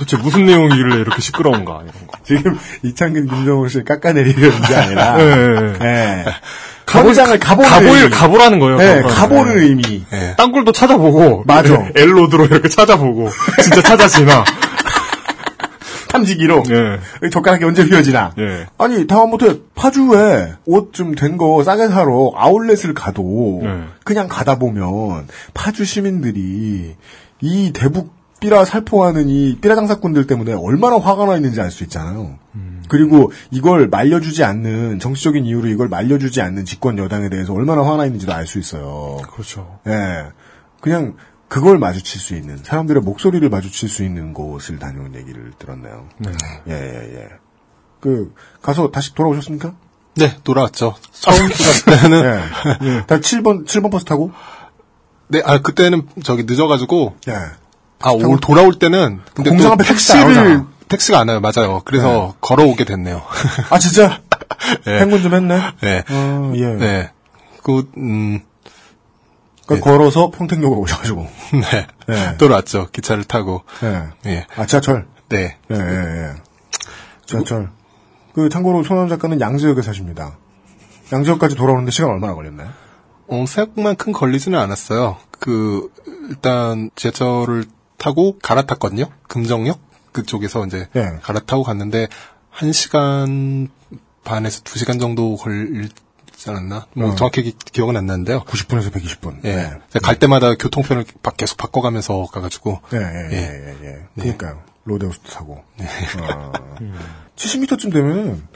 [0.00, 2.18] 도대체 무슨 내용이길래 이렇게 시끄러운가 이런 거.
[2.24, 5.78] 지금 이창근 김정은 씨를 깎아내리려는 게 아니라 네, 네, 네.
[5.78, 6.24] 네.
[6.86, 8.10] 가보장을 가보를 의미.
[8.10, 9.58] 가보 라는 거예요, 네, 가보를.
[9.62, 10.04] 의미.
[10.38, 11.88] 땅굴도 찾아보고 맞아.
[11.94, 13.28] 엘로드로 이렇게 찾아보고
[13.62, 14.44] 진짜 찾아지나.
[16.08, 16.64] 탐지기로.
[16.70, 17.28] 예.
[17.28, 18.32] 젓가락이 언제 휘어지나.
[18.38, 18.66] 예.
[18.78, 23.84] 아니 다음부터 파주에 옷 좀 된 거 싸게 사러 아울렛을 가도 네.
[24.02, 26.96] 그냥 가다 보면 파주 시민들이
[27.40, 32.38] 이 대북 삐라 살포하는 이 삐라 장사꾼들 때문에 얼마나 화가 나 있는지 알 수 있잖아요.
[32.88, 38.32] 그리고 이걸 말려주지 않는 정치적인 이유로 이걸 말려주지 않는 집권 여당에 대해서 얼마나 화나 있는지도
[38.32, 39.18] 알 수 있어요.
[39.32, 39.78] 그렇죠.
[39.86, 40.24] 예.
[40.80, 41.14] 그냥
[41.48, 46.08] 그걸 마주칠 수 있는 사람들의 목소리를 마주칠 수 있는 곳을 다녀온 얘기를 들었네요.
[46.18, 46.32] 네.
[46.68, 47.28] 예, 예, 예.
[48.00, 49.74] 그 가서 다시 돌아오셨습니까?
[50.16, 50.94] 네, 돌아왔죠.
[51.12, 52.24] 처음 돌아왔을 때는
[52.82, 53.06] 예.
[53.06, 54.32] 다 7번 7번 버스 타고?
[55.28, 57.34] 네, 아 그때는 저기 늦어가지고 예.
[58.02, 60.64] 아, 올 돌아올 때는 근데 공장 또 앞에 택시를.
[60.88, 61.40] 택시가 안 와요.
[61.40, 61.82] 맞아요.
[61.84, 63.22] 그래서 걸어오게 됐네요.
[63.70, 64.20] 아 진짜?
[64.84, 65.00] 네.
[65.00, 65.60] 행군 좀 했네.
[65.80, 66.04] 네.
[66.10, 66.66] 어, 예.
[66.66, 67.10] 네.
[67.62, 68.40] 그 음.
[69.66, 71.28] 그러니까 걸어서 평택역으로 오셔가지고.
[71.70, 71.86] 네.
[72.08, 72.36] 네.
[72.38, 72.88] 돌아왔죠.
[72.90, 73.62] 기차를 타고.
[73.84, 74.02] 예.
[74.26, 74.46] 예.
[74.56, 75.06] 아 지하철.
[75.28, 75.56] 네.
[75.70, 76.34] 예, 예, 예.
[77.26, 77.70] 지하철.
[78.34, 80.36] 그 참고로 손원 작가는 양지역에 사십니다.
[81.12, 82.68] 양지역까지 돌아오는데 시간 얼마나 걸렸나요?
[83.28, 85.18] 어, 생각만큼 걸리지는 않았어요.
[85.38, 85.88] 그
[86.28, 87.64] 일단 지하철을
[88.00, 89.04] 타고 갈아탔거든요.
[89.28, 89.78] 금정역
[90.12, 91.18] 그쪽에서 이제 예.
[91.22, 92.08] 갈아타고 갔는데
[92.48, 93.68] 한 시간
[94.24, 95.92] 반에서 두 시간 정도 걸리지
[96.48, 96.86] 않았나?
[96.94, 97.14] 뭐 어.
[97.14, 98.42] 정확히 기- 기억은 안 나는데요.
[98.44, 99.44] 90분에서 120분.
[99.44, 99.54] 예.
[99.92, 100.00] 네.
[100.02, 102.80] 갈 때마다 교통편을 바- 계속 바꿔가면서 가가지고.
[102.94, 103.02] 예, 예,
[103.32, 103.98] 예, 예, 예.
[104.16, 104.62] 그러니까요.
[104.84, 105.62] 로데오스도 타고.
[106.22, 106.52] 어.
[107.36, 108.48] 70m쯤 되면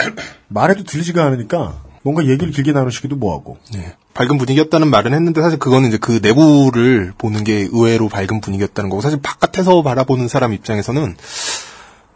[0.48, 3.58] 말해도 들리지가 않으니까 뭔가 얘기를 길게 나누시기도 뭐하고.
[3.72, 3.94] 네.
[4.14, 9.02] 밝은 분위기였다는 말은 했는데 사실 그거는 이제 그 내부를 보는 게 의외로 밝은 분위기였다는 거고
[9.02, 11.16] 사실 바깥에서 바라보는 사람 입장에서는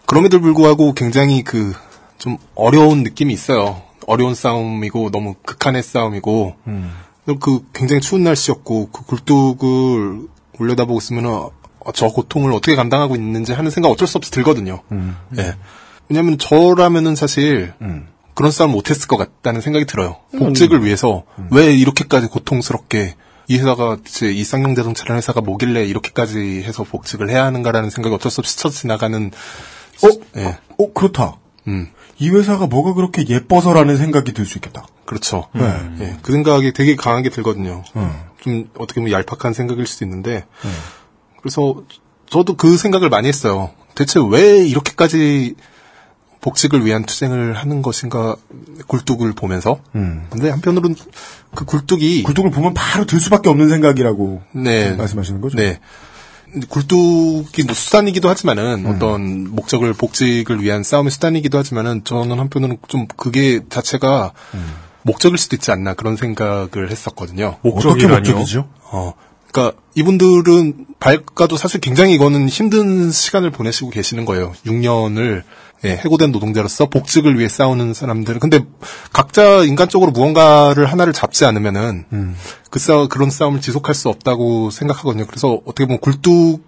[0.07, 1.75] 그럼에도 불구하고 굉장히 그
[2.19, 3.83] 좀 어려운 느낌이 있어요.
[4.07, 6.57] 어려운 싸움이고 너무 극한의 싸움이고
[7.41, 10.29] 그 굉장히 추운 날씨였고 그 굴뚝을
[10.59, 11.51] 올려다보고 있으면 어,
[11.95, 14.81] 저 고통을 어떻게 감당하고 있는지 하는 생각 어쩔 수 없이 들거든요.
[15.39, 15.55] 예.
[16.09, 17.73] 왜냐하면 저라면은 사실
[18.39, 20.15] 그런 싸움 못했을 것 같다는 생각이 들어요.
[20.39, 23.17] 복직을 위해서 왜 이렇게까지 고통스럽게
[23.49, 28.41] 이 회사가 제이 쌍용 자동차라는 회사가 뭐길래 이렇게까지 해서 복직을 해야 하는가라는 생각이 어쩔 수
[28.41, 29.33] 없이 스쳐 지나가는.
[30.05, 30.39] 어?
[30.39, 30.57] 예.
[30.79, 31.39] 어, 그렇다.
[31.67, 31.89] 음.
[32.21, 34.87] 이 회사가 뭐가 그렇게 예뻐서라는 생각이 들 수 있겠다.
[35.05, 35.49] 그렇죠.
[35.53, 35.65] 네.
[35.99, 36.17] 예.
[36.23, 37.83] 그 생각이 되게 강하게 들거든요.
[37.97, 38.13] 음.
[38.41, 40.45] 좀 어떻게 보면 얄팍한 생각일 수도 있는데
[41.41, 41.83] 그래서
[42.31, 43.73] 저도 그 생각을 많이 했어요.
[43.97, 45.57] 대체 왜 이렇게까지
[46.49, 48.37] 복직을 위한 투쟁을 하는 것인가
[48.87, 49.81] 굴뚝을 보면서.
[50.31, 50.97] 근데 한편으로는
[51.55, 54.93] 그 굴뚝이 굴뚝을 보면 바로 들 수밖에 없는 생각이라고 네.
[54.93, 55.59] 말씀하시는 거죠?
[55.59, 55.79] 네.
[56.71, 58.95] 굴뚝이 뭐 수단이기도 하지만은 음.
[58.95, 64.75] 어떤 목적을 복직을 위한 싸움의 수단이기도 하지만은 저는 한편으로는 좀 그게 자체가 음.
[65.03, 67.59] 목적일 수도 있지 않나 그런 생각을 했었거든요.
[67.63, 68.69] 어떻게 목적이죠?
[68.85, 69.13] 어.
[69.51, 74.53] 그러니까 이분들은 발가도 사실 굉장히 이거는 힘든 시간을 보내시고 계시는 거예요.
[74.65, 75.43] 6년을
[75.85, 78.39] 예, 해고된 노동자로서 복직을 위해 싸우는 사람들.
[78.39, 78.65] 근데
[79.13, 82.35] 각자 인간적으로 무언가를 하나를 잡지 않으면은
[82.71, 85.27] 그 싸, 그런 싸움을 지속할 수 없다고 생각하거든요.
[85.27, 86.63] 그래서 어떻게 보면 굴뚝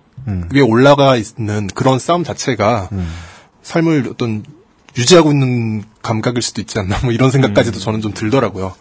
[0.52, 2.88] 위에 올라가 있는 그런 싸움 자체가
[3.62, 4.44] 삶을 어떤
[4.96, 8.74] 유지하고 있는 감각일 수도 있지 않나 뭐 이런 생각까지도 저는 좀 들더라고요.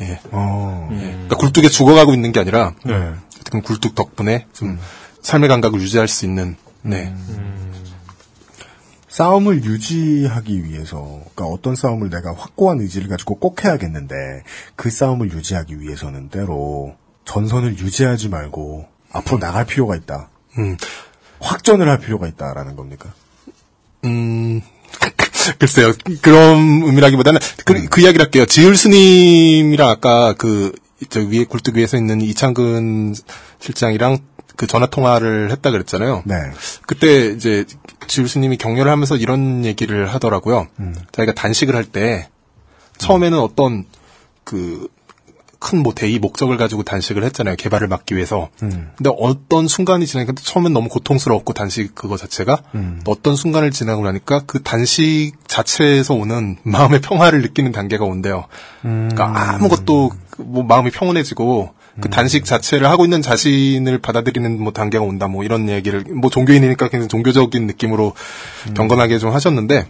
[0.00, 0.20] 예.
[0.30, 0.88] 어.
[0.92, 0.96] 예.
[0.96, 3.12] 그러니까 굴뚝에 죽어가고 있는 게 아니라 네.
[3.40, 4.78] 어떻게 굴뚝 덕분에 좀
[5.22, 7.14] 삶의 감각을 유지할 수 있는 네.
[9.14, 10.98] 싸움을 유지하기 위해서,
[11.36, 14.42] 그러니까 어떤 싸움을 내가 확고한 의지를 가지고 꼭 해야겠는데,
[14.74, 20.30] 그 싸움을 유지하기 위해서는 때로 전선을 유지하지 말고 앞으로 나갈 필요가 있다.
[20.58, 20.76] 음.
[21.38, 23.14] 확전을 할 필요가 있다라는 겁니까?
[24.04, 24.60] 음,
[25.60, 25.92] 글쎄요.
[26.20, 28.46] 그런 의미라기보다는 그, 그 이야기를 할게요.
[28.46, 30.72] 지을 스님이랑 아까 그,
[31.08, 33.14] 저 위에 굴뚝 위에서 있는 이창근
[33.60, 34.18] 실장이랑
[34.56, 36.22] 그 전화 통화를 했다 그랬잖아요.
[36.26, 36.34] 네.
[36.86, 37.64] 그때 이제
[38.06, 40.68] 지울 스님이 격려를 하면서 이런 얘기를 하더라고요.
[41.12, 42.28] 자기가 단식을 할 때
[42.98, 43.84] 처음에는 어떤
[44.44, 44.88] 그
[45.64, 47.56] 큰 뭐 대의 목적을 가지고 단식을 했잖아요.
[47.56, 48.50] 개발을 막기 위해서.
[48.58, 52.62] 근데 어떤 순간이 지나니까 처음엔 너무 고통스러웠고 단식 그거 자체가
[53.06, 58.44] 어떤 순간을 지나고 나니까 그 단식 자체에서 오는 마음의 평화를 느끼는 단계가 온대요.
[58.82, 65.28] 그러니까 아무것도 뭐 마음이 평온해지고 그 단식 자체를 하고 있는 자신을 받아들이는 뭐 단계가 온다
[65.28, 68.14] 뭐 이런 얘기를 뭐 종교인이니까 굉장히 종교적인 느낌으로
[68.74, 69.88] 경건하게 좀 하셨는데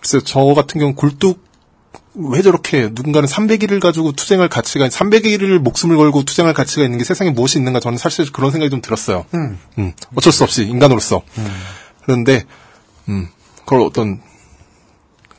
[0.00, 1.50] 글쎄 저 같은 경우 굴뚝
[2.14, 7.30] 왜 저렇게 누군가는 300일을 가지고 투쟁할 가치가 300일을 목숨을 걸고 투쟁할 가치가 있는 게 세상에
[7.30, 9.26] 무엇이 있는가 저는 사실 그런 생각이 좀 들었어요.
[9.34, 9.58] 음.
[9.78, 11.22] 음, 어쩔 수 없이 인간으로서.
[12.02, 12.44] 그런데
[13.08, 13.28] 음,
[13.64, 14.20] 그걸 어떤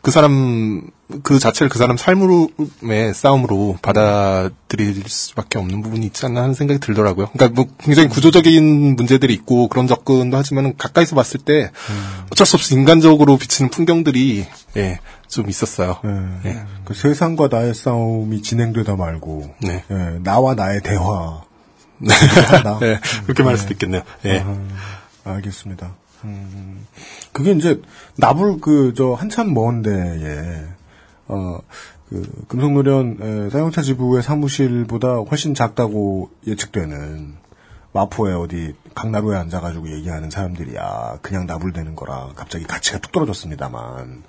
[0.02, 0.90] 그 사람
[1.24, 7.30] 그 자체를 그 사람 삶으로의 싸움으로 받아들일 수밖에 없는 부분이 있지 않나 하는 생각이 들더라고요.
[7.34, 11.72] 그러니까 뭐 굉장히 구조적인 문제들이 있고 그런 접근도 하지만 가까이서 봤을 때
[12.32, 14.48] 어쩔 수 없이 인간적으로 비치는 풍경들이
[14.78, 15.98] 예, 좀 있었어요.
[16.46, 16.64] 예.
[16.86, 19.84] 그 세상과 나의 싸움이 진행되다 말고, 네.
[19.92, 21.42] 예, 나와 나의 대화.
[22.00, 22.14] 네.
[22.64, 22.80] 나.
[22.80, 24.02] 네, 그렇게 말할 수도 있겠네요.
[24.26, 24.44] 예.
[25.24, 25.94] 아, 알겠습니다.
[26.24, 26.86] 음,
[27.32, 27.82] 그게 이제
[28.18, 30.66] 나불 그 저 한참 먼 데에
[31.28, 31.60] 어,
[32.10, 37.36] 그 금속노련 에, 사용차 지부의 사무실보다 훨씬 작다고 예측되는
[37.94, 44.24] 마포에 어디 강나루에 앉아가지고 얘기하는 사람들이야 그냥 나불대는 거라 갑자기 가치가 뚝 떨어졌습니다만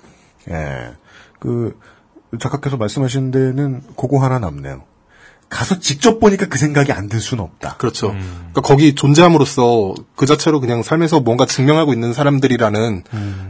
[0.49, 0.93] 예.
[1.39, 1.77] 그
[2.39, 4.83] 작가께서 말씀하신 데는 그거 하나 남네요.
[5.53, 7.75] 가서 직접 보니까 그 생각이 안 들 수는 없다.
[7.77, 8.09] 그렇죠.
[8.09, 13.03] 그러니까 거기 존재함으로써 그 자체로 그냥 삶에서 뭔가 증명하고 있는 사람들이라는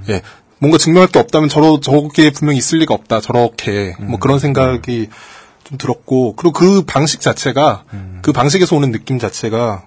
[0.09, 0.21] 예
[0.59, 5.09] 뭔가 증명할 게 없다면 저러 저게 분명히 있을 리가 없다 저렇게 뭐 그런 생각이
[5.63, 7.83] 좀 들었고 그리고 그 방식 자체가
[8.21, 9.83] 그 방식에서 오는 느낌 자체가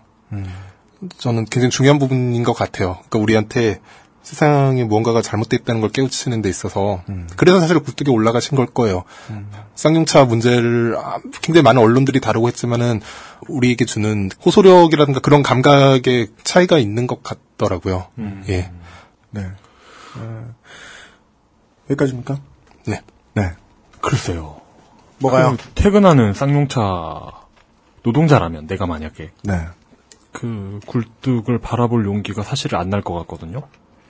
[1.19, 2.99] 저는 굉장히 중요한 부분인 것 같아요.
[3.09, 3.81] 그러니까 우리한테
[4.27, 7.01] 세상에 무언가가 잘못되어 있다는 걸 깨우치는 데 있어서
[7.37, 9.05] 그래서 사실 굴뚝에 올라가신 걸 거예요.
[9.77, 13.01] 쌍용차 문제를 아, 굉장히 많은 언론들이 다루고 했지만은
[13.47, 18.09] 우리에게 주는 호소력이라든가 그런 감각의 차이가 있는 것 같더라고요.
[18.49, 18.73] 예.
[19.31, 19.47] 네.
[20.19, 20.55] 어,
[21.91, 22.41] 여기까지입니까?
[22.87, 23.03] 네.
[23.35, 23.53] 네.
[24.01, 24.61] 글쎄요.
[25.19, 25.57] 뭐가요?
[25.57, 27.31] 그 퇴근하는 쌍용차
[28.03, 29.61] 노동자라면 내가 만약에 네.
[30.33, 33.63] 그 굴뚝을 바라볼 용기가 사실 안 날 것 같거든요.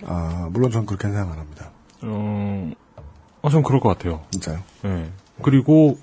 [0.04, 1.70] 아, 물론 전 그렇게 생각 안 합니다.
[2.02, 2.72] 어,
[3.42, 4.22] 어, 전 그럴 것 같아요.
[4.30, 4.58] 진짜요?
[4.84, 5.10] 예.
[5.42, 5.98] 그리고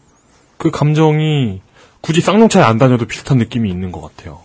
[0.58, 1.62] 그 감정이
[2.02, 4.42] 굳이 쌍용차에 안 다녀도 비슷한 느낌이 있는 것 같아요.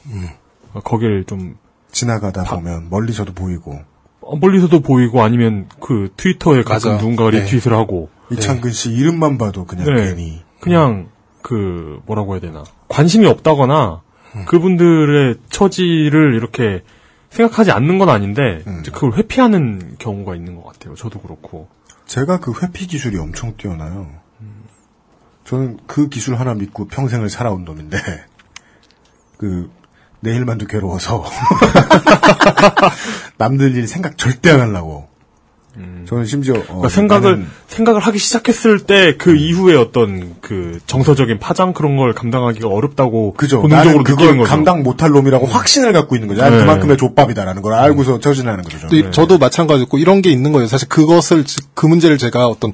[0.74, 1.56] 어, 거길 좀
[1.90, 3.80] 지나가다 보면 멀리서도 보이고
[4.20, 7.02] 어, 멀리서도 보이고 아니면 그 트위터에 가끔 맞아.
[7.02, 7.40] 누군가가 네.
[7.40, 10.04] 리트윗을 하고 이창근 씨 이름만 봐도 그냥 네.
[10.04, 11.08] 괜히 그냥
[11.42, 14.02] 그 뭐라고 해야 되나 관심이 없다거나
[14.36, 14.44] 음.
[14.44, 16.82] 그분들의 처지를 이렇게
[17.30, 18.82] 생각하지 않는 건 아닌데 음.
[18.84, 20.94] 그걸 회피하는 경우가 있는 것 같아요.
[20.94, 21.68] 저도 그렇고
[22.06, 24.10] 제가 그 회피 기술이 엄청 뛰어나요.
[25.44, 27.98] 저는 그 기술 하나 믿고 평생을 살아온 놈인데
[29.38, 29.70] 그
[30.20, 31.24] 내일만도 괴로워서
[33.38, 35.08] 남들 일 생각 절대 안 하려고.
[36.06, 41.38] 저는 심지어 어, 그러니까 생각을 나는 생각을 하기 시작했을 때 그 이후에 어떤 그 정서적인
[41.38, 43.60] 파장 그런 걸 감당하기가 어렵다고 그죠.
[43.62, 44.48] 본능적으로 나는 느끼는 그걸 거죠.
[44.50, 46.40] 감당 못할 놈이라고 확신을 갖고 있는 거죠.
[46.40, 46.64] 나는 네.
[46.64, 48.78] 그만큼의 족밥이다라는 걸 알고서 처진하는 거죠.
[48.78, 48.88] 저는.
[48.90, 50.66] 근데 저도 마찬가지고 이런 게 있는 거예요.
[50.68, 52.72] 사실 그것을 지- 그 문제를 제가 어떤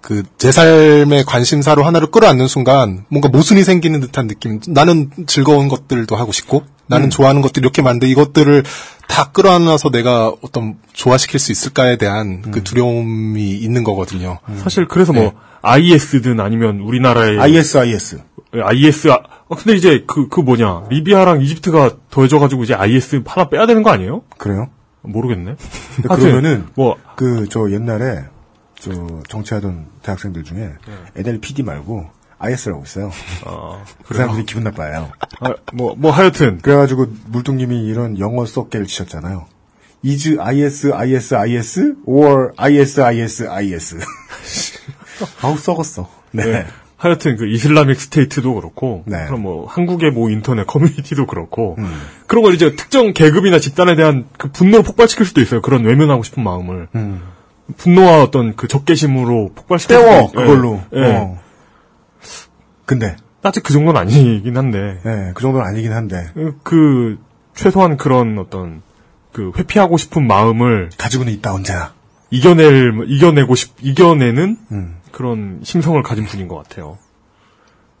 [0.00, 4.58] 그 제 삶의 관심사로 하나를 끌어안는 순간 뭔가 모순이 생기는 듯한 느낌.
[4.66, 7.10] 나는 즐거운 것들도 하고 싶고 나는 음.
[7.10, 8.62] 좋아하는 것들이 이렇게 많은데 이것들을
[9.08, 12.50] 다 끌어안아서 내가 어떤 조화시킬 수 있을까에 대한 음.
[12.52, 14.38] 그 두려움이 있는 거거든요.
[14.58, 15.22] 사실 그래서 네.
[15.22, 15.32] 뭐
[15.62, 18.20] IS든 아니면 우리나라의 ISIS.
[18.54, 23.82] IS 아, 어, 근데 이제 그그 뭐냐 리비아랑 이집트가 더해져가지고 이제 IS 하나 빼야 되는
[23.82, 24.22] 거 아니에요?
[24.38, 24.68] 그래요?
[25.02, 25.56] 모르겠네.
[26.02, 28.24] 그러면은 뭐 그 저 옛날에
[28.78, 28.90] 저
[29.28, 30.94] 정치하던 대학생들 중에 네.
[31.16, 32.10] 애들 PD 말고
[32.42, 33.10] IS라고 있어요.
[33.44, 35.10] 아, 그 사람들이 기분 나빠요.
[35.72, 36.58] 뭐, 뭐 하여튼.
[36.58, 39.46] 그래가지고 물뚱님이 이런 영어 썩개를 치셨잖아요.
[40.04, 43.96] is is is is or is is is.
[45.42, 46.08] 아우 썩었어.
[46.32, 46.44] 네.
[46.44, 46.66] 네.
[46.96, 49.24] 하여튼 그 이슬라믹 스테이트도 그렇고 네.
[49.26, 52.00] 그럼 뭐 한국의 뭐 인터넷 커뮤니티도 그렇고 음.
[52.28, 55.62] 그런 걸 이제 특정 계급이나 집단에 대한 그 분노를 폭발시킬 수도 있어요.
[55.62, 56.88] 그런 외면하고 싶은 마음을
[57.76, 60.80] 분노와 어떤 그 적개심으로 수도 있- 그걸로.
[60.94, 60.98] 예.
[61.00, 61.06] 예.
[61.16, 61.38] 어.
[62.92, 67.18] 근데 아직 그 정도는 아니긴 한데 예, 그 정도는 아니긴 한데 그- 그
[67.54, 68.82] 최소한 그런 어떤
[69.32, 71.92] 그 회피하고 싶은 마음을 가지고는 있다 언제나
[72.30, 74.96] 이겨낼 이겨내고 싶 이겨내는 음.
[75.10, 76.98] 그런 심성을 가진 분인 것 같아요.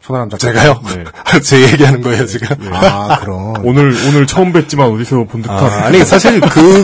[0.00, 0.80] 손아람 작가 제가요?
[0.94, 1.04] 네.
[1.42, 2.48] 제 얘기하는 거예요, 지금?
[2.74, 6.82] 아 그럼 오늘 오늘 처음 뵀지만 어디서 본 듯한 아, 아니, 사실 그거는,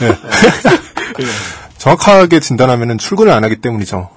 [0.00, 0.18] 네.
[1.78, 4.10] 정확하게 진단하면은 출근을 안 하기 때문이죠.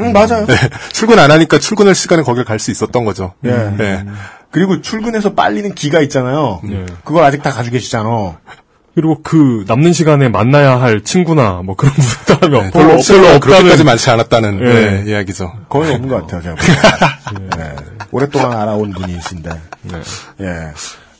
[0.00, 0.46] 응 맞아요.
[0.46, 0.54] 네.
[0.92, 3.34] 출근 안 하니까 출근할 시간에 거길 갈 수 있었던 거죠.
[3.44, 3.50] 예.
[3.76, 4.04] 네.
[4.50, 6.60] 그리고 출근해서 빨리는 기가 있잖아요.
[6.64, 6.86] 네.
[7.04, 8.38] 그걸 아직 다 가지고 계시잖아.
[8.94, 14.10] 그리고 그 남는 시간에 만나야 할 친구나 뭐 그런 사람이 네, 별로, 별로, 없다는 많지
[14.10, 14.64] 않았다는 예.
[14.64, 15.50] 네, 이야기죠.
[15.68, 16.56] 거의 없는 것 같아요, 제가.
[17.56, 17.76] 네.
[18.10, 19.50] 오랫동안 알아온 분이신데.
[19.82, 20.02] 네.
[20.42, 20.72] 예.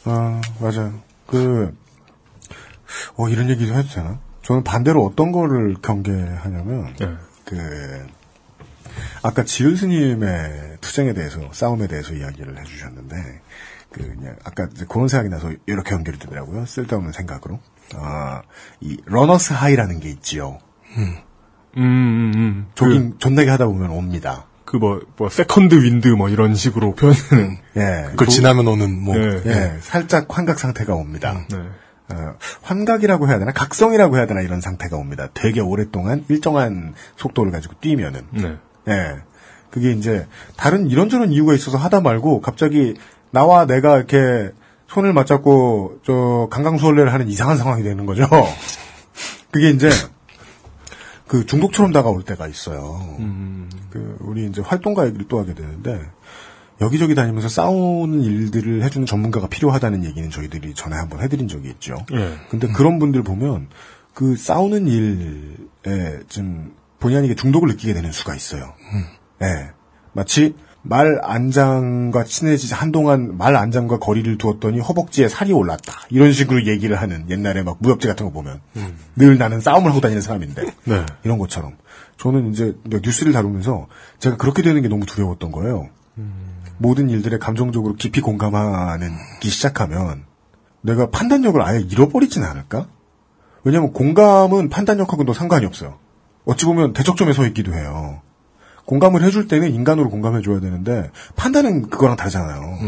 [0.05, 0.93] 아, 맞아요.
[1.27, 1.75] 그,
[3.17, 4.19] 어, 이런 얘기도 해도 되나?
[4.43, 7.09] 저는 반대로 어떤 거를 경계하냐면, 네.
[7.47, 8.07] 그,
[9.23, 13.41] 아까 지율 스님의 투쟁에 대해서, 싸움에 대해서 이야기를 해주셨는데,
[13.93, 16.65] 그, 그냥, 아까 이제 그런 생각이 나서 이렇게 연결이 되더라고요.
[16.67, 17.61] 쓸데없는 생각으로.
[17.95, 18.43] 아,
[18.81, 20.59] 이, runner's high라는 게 있지요.
[20.97, 21.17] 음,
[21.77, 22.67] 음, 음.
[22.75, 24.47] 조깅 존나게 하다 보면 옵니다.
[24.65, 28.07] 그 뭐 뭐 second wind 뭐 이런 식으로 표현하는 예.
[28.11, 29.15] 그걸 지나면 오는, 뭐.
[29.17, 29.43] 예.
[29.45, 31.45] 예, 살짝 환각 상태가 옵니다.
[31.51, 31.59] 네.
[32.15, 33.53] 어, 환각이라고 해야 되나?
[33.53, 34.41] 각성이라고 해야 되나?
[34.41, 35.29] 이런 상태가 옵니다.
[35.35, 38.23] 되게 오랫동안 일정한 속도를 가지고 뛰면은.
[38.31, 38.57] 네.
[38.89, 39.17] 예.
[39.71, 40.27] 그게 이제,
[40.57, 42.95] 다른 이런저런 이유가 있어서 하다 말고, 갑자기,
[43.31, 44.51] 나와 내가 이렇게,
[44.89, 48.29] 손을 맞잡고, 저, 강강수월래를 하는 이상한 상황이 되는 거죠.
[49.51, 49.89] 그게 이제,
[51.27, 53.01] 그 중독처럼 다가올 때가 있어요.
[53.91, 56.01] 그, 우리 이제 활동가 얘기를 또 하게 되는데,
[56.83, 61.97] 여기저기 다니면서 싸우는 일들을 해주는 전문가가 필요하다는 얘기는 저희들이 전에 한번 해드린 적이 있죠.
[62.13, 62.35] 예.
[62.51, 63.69] 근데 그런 분들 보면
[64.15, 68.73] 그 싸우는 일에 좀 본의 아니게 중독을 느끼게 되는 수가 있어요.
[69.43, 69.71] 예.
[70.13, 75.95] 마치 말 안장과 친해지자 한동안 말 안장과 거리를 두었더니 허벅지에 살이 올랐다.
[76.11, 78.61] 이런 식으로 얘기를 하는 옛날에 막 무협지 같은 거 보면
[79.17, 81.07] 늘 나는 싸움을 하고 다니는 사람인데 네.
[81.25, 81.77] 이런 것처럼
[82.19, 83.89] 저는 이제 뉴스를 다루면서
[84.19, 85.89] 제가 그렇게 되는 게 너무 두려웠던 거예요.
[86.79, 90.25] 모든 일들에 감정적으로 깊이 공감하기 시작하면
[90.81, 92.87] 내가 판단력을 아예 잃어버리진 않을까?
[93.65, 96.02] 왜냐하면 공감은 판단력하고도 상관이 없어요.
[96.45, 98.21] 어찌 보면 대척점에 서 있기도 해요.
[98.85, 102.79] 공감을 해줄 때는 인간으로 공감해줘야 되는데 판단은 그거랑 다르잖아요.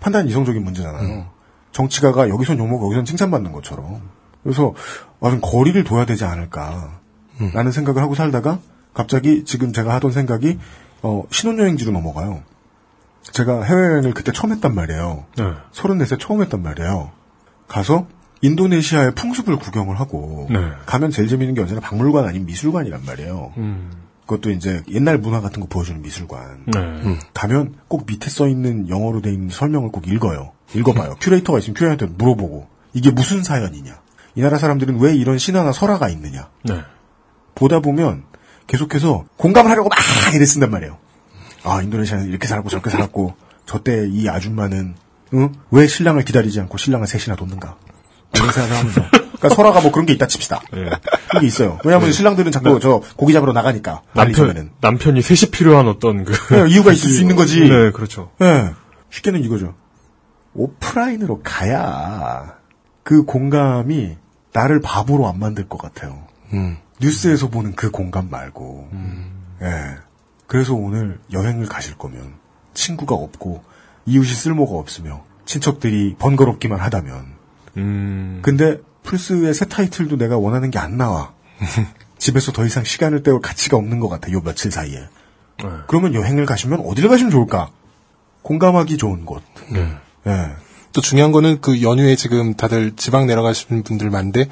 [0.00, 1.26] 판단은 이성적인 문제잖아요.
[1.72, 4.00] 정치가가 여기선 욕먹고 여기선 칭찬받는 것처럼.
[4.42, 4.74] 그래서
[5.20, 7.00] 아, 좀 거리를 둬야 되지 않을까
[7.54, 8.58] 라는 생각을 하고 살다가
[8.94, 10.58] 갑자기 지금 제가 하던 생각이
[11.02, 12.42] 어, 신혼여행지로 넘어가요.
[13.22, 15.24] 제가 해외여행을 그때 처음 했단 말이에요.
[15.38, 15.44] 네.
[15.72, 17.10] 34세 처음 했단 말이에요.
[17.68, 18.06] 가서
[18.42, 20.58] 인도네시아의 풍습을 구경을 하고 네.
[20.84, 23.52] 가면 제일 재밌는 게 언제나 박물관 아닌 미술관이란 말이에요.
[23.56, 23.90] 음.
[24.26, 26.64] 그것도 이제 옛날 문화 같은 거 보여주는 미술관.
[26.66, 26.78] 네.
[26.78, 27.20] 음.
[27.34, 30.52] 가면 꼭 밑에 써 있는 영어로 돼 있는 설명을 꼭 읽어요.
[30.74, 31.16] 읽어봐요.
[31.20, 34.00] 큐레이터가 있으면 큐레이터한테 물어보고 이게 무슨 사연이냐.
[34.34, 36.48] 이 나라 사람들은 왜 이런 신화나 설화가 있느냐.
[36.64, 36.82] 네.
[37.54, 38.24] 보다 보면
[38.66, 39.98] 계속해서 공감을 하려고 막
[40.34, 40.98] 이래 쓴단 말이에요.
[41.64, 43.34] 아 인도네시아는 이렇게 살았고 저렇게 살았고
[43.66, 44.94] 저때 이 아줌마는
[45.34, 45.52] 응?
[45.70, 47.76] 왜 신랑을 기다리지 않고 신랑을 셋이나 뒀는가
[48.34, 50.60] 이런 생각을 하면서 그러니까 설화가 뭐 그런 게 있다 칩시다.
[50.76, 50.90] 예.
[51.28, 51.78] 그런 게 있어요.
[51.84, 56.92] 왜냐하면 신랑들은 자꾸 저 고기 잡으러 나가니까 남편 남편이 셋이 필요한 어떤 그 네, 이유가
[56.92, 57.60] 있을 수 있는 거지.
[57.60, 58.30] 네, 그렇죠.
[58.40, 58.70] 예.
[59.10, 59.74] 쉽게는 이거죠.
[60.54, 62.56] 오프라인으로 가야
[63.02, 64.16] 그 공감이
[64.52, 66.26] 나를 바보로 안 만들 것 같아요.
[66.52, 66.76] 음.
[67.00, 68.88] 뉴스에서 보는 그 공감 말고.
[69.62, 69.96] 예.
[70.46, 72.34] 그래서 오늘 여행을 가실 거면
[72.74, 73.64] 친구가 없고
[74.06, 77.41] 이웃이 쓸모가 없으며 친척들이 번거롭기만 하다면.
[77.76, 78.40] 음.
[78.42, 81.32] 근데 플스의 새 타이틀도 내가 원하는 게 안 나와.
[82.18, 84.30] 집에서 더 이상 시간을 때울 가치가 없는 것 같아.
[84.32, 84.94] 요 며칠 사이에.
[84.98, 85.68] 네.
[85.88, 87.70] 그러면 여행을 가시면 어디를 가시면 좋을까?
[88.42, 89.42] 공감하기 좋은 곳.
[89.70, 89.88] 네.
[90.26, 90.46] 예.
[90.92, 94.46] 또 중요한 거는 그 연휴에 지금 다들 지방 내려가시는 분들 많은데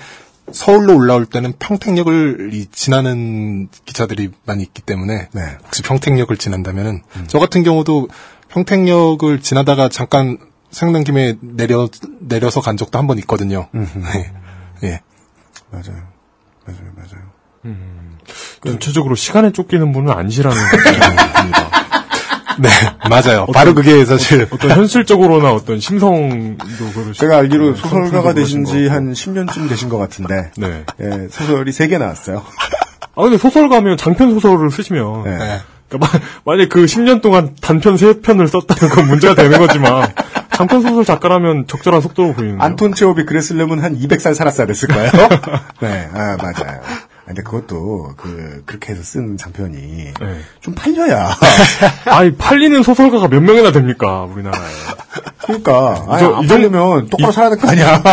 [0.52, 5.42] 서울로 올라올 때는 평택역을 이 지나는 기차들이 많이 있기 때문에 네.
[5.64, 8.08] 혹시 평택역을 지난다면은 저 같은 경우도
[8.48, 10.38] 평택역을 지나다가 잠깐
[10.70, 11.88] 생각난 김에 내려
[12.20, 13.68] 내려서 간 적도 한 번 있거든요.
[13.72, 14.32] 네.
[14.84, 15.00] 예.
[15.70, 15.96] 맞아요.
[16.66, 16.90] 맞아요.
[16.96, 17.74] 맞아요.
[18.64, 21.70] 전체적으로 시간에 쫓기는 분은 아니시라는 생각이 듭니다.
[22.58, 22.68] 네,
[23.08, 23.46] 맞아요.
[23.46, 26.64] 바로 그게 사실 어 떤 현실적으로나 어떤 심성도
[26.94, 30.84] 그러시 제가 알기로 네, 소설가가 되신 지 한 10년쯤 되신 것 같은데 네.
[31.00, 32.44] 예, 소설이 3개 나왔어요.
[33.16, 35.60] 아 근데 소설가면 장편 소설을 쓰시면 네.
[35.88, 40.12] 그러니까 마- 만약에 그 10년 동안 단편 3편을 썼다면 그건 문제가 되는 거지만
[40.60, 45.10] 장편 소설 작가라면 적절한 속도로 보이는 안톤 체오비 그랬으려면 한 200살 살았어야 됐을 거예요.
[45.80, 46.80] 네, 아, 맞아요.
[46.84, 50.40] 아, 근데 그것도 그 그렇게 해서 쓴 장편이 네.
[50.60, 51.30] 좀 팔려야.
[52.06, 54.60] 아니 팔리는 소설가가 몇 명이나 됩니까 우리나라에
[55.44, 58.02] 그러니까 아니, 저- 안이 정- 팔리면 똑바로 살아야 될 거 아니야.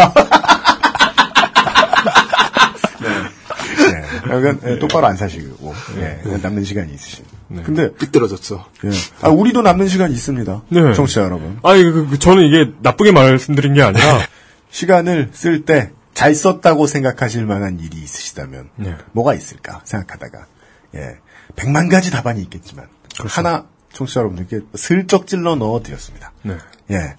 [3.02, 3.10] 네.
[3.10, 4.02] 네.
[4.24, 7.26] 그러니까 예, 똑바로 안 사시고 예, 남는 시간이 있으신.
[7.50, 8.66] 근데 삐뚤어졌죠.
[8.86, 8.90] 예.
[9.22, 10.64] 아, 우리도 남는 시간이 있습니다.
[10.70, 10.94] 네.
[10.94, 11.60] 청취자 여러분.
[11.64, 14.20] 아니 그, 그, 저는 이게 나쁘게 말씀드린 게 아니라
[14.70, 18.98] 시간을 쓸 때 잘 썼다고 생각하실 만한 일이 있으시다면 네.
[19.12, 20.48] 뭐가 있을까 생각하다가
[20.96, 21.20] 예
[21.56, 23.30] 백만 가지 답안이 있겠지만 그렇죠.
[23.32, 26.32] 하나 청취자 여러분들께 슬쩍 찔러 넣어드렸습니다.
[26.42, 26.58] 네.
[26.90, 27.16] 예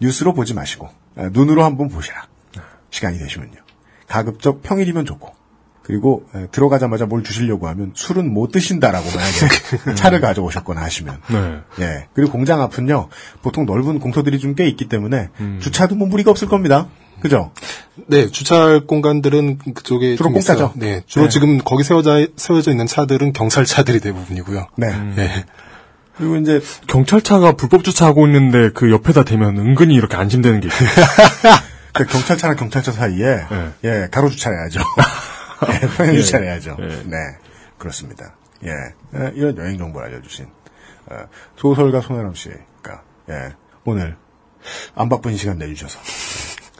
[0.00, 0.88] 뉴스로 보지 마시고
[1.18, 2.26] 예, 눈으로 한번 보시라.
[2.90, 3.54] 시간이 되시면요.
[4.08, 5.32] 가급적 평일이면 좋고
[5.90, 11.84] 그리고 예, 들어가자마자 뭘 주시려고 하면 술은 못 드신다라고 만약에 차를 가져오셨거나 하시면 네.
[11.84, 12.06] 예.
[12.14, 13.08] 그리고 공장 앞은요,
[13.42, 15.58] 보통 넓은 공터들이 좀 꽤 있기 때문에, 음.
[15.60, 16.88] 주차도 뭐 무리가 없을 겁니다.
[17.20, 17.52] 그죠?
[18.06, 20.30] 네, 주차할 공간들은 그쪽에 주로.
[20.32, 20.72] 공짜죠?
[20.76, 21.28] 네, 주로 네.
[21.30, 24.68] 지금 거기 세워져 세워져 있는 차들은 경찰차들이 대부분이고요.
[24.76, 24.88] 네.
[25.16, 25.44] 네.
[26.16, 30.88] 그리고 이제, 경찰차가 불법 주차하고 있는데 그 옆에다 대면 은근히 이렇게 안심되는 게 있어요.
[31.94, 33.70] 그 경찰차랑 경찰차 사이에, 네.
[33.84, 34.80] 예, 가로 주차해야죠.
[35.68, 36.20] 예, 평행 예.
[36.22, 36.76] 주차해야죠.
[36.80, 36.86] 예.
[37.06, 37.16] 네.
[37.78, 38.34] 그렇습니다.
[38.64, 38.70] 예.
[38.70, 40.46] 예, 이런 여행 정보를 알려주신,
[41.10, 41.14] 어,
[41.56, 43.54] 소설가 손혜람 씨가, 예,
[43.84, 44.16] 오늘,
[44.94, 45.98] 안 바쁜 시간 내주셔서,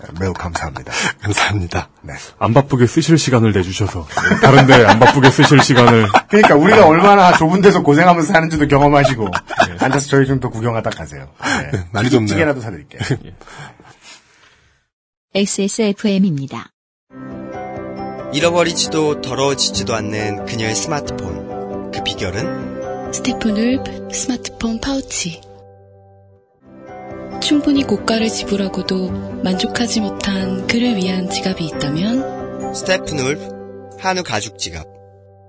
[0.03, 0.93] 예, 매우 감사합니다.
[1.21, 1.89] 감사합니다.
[2.03, 2.15] 네.
[2.39, 4.07] 안 바쁘게 쓰실 시간을 내주셔서
[4.43, 9.29] 다른데 안 바쁘게 쓰실 시간을 그러니까 우리가 얼마나 좁은 데서 고생하면서 사는지도 경험하시고
[9.79, 11.29] 앉아서 저희 좀 더 구경하다 가세요.
[11.73, 11.85] 네.
[11.93, 12.29] 많이 좁네요.
[12.29, 13.01] 찌개라도 사드릴게요.
[15.35, 16.71] XSFM입니다.
[18.33, 21.91] 잃어버리지도 더러워지지도 않는 그녀의 스마트폰.
[21.91, 25.41] 그 비결은 스테픈 울프 스마트폰 파우치.
[27.43, 29.11] 충분히 고가를 지불하고도
[29.43, 34.87] 만족하지 못한 그를 위한 지갑이 있다면 스테픈 울프 한우 가죽 지갑.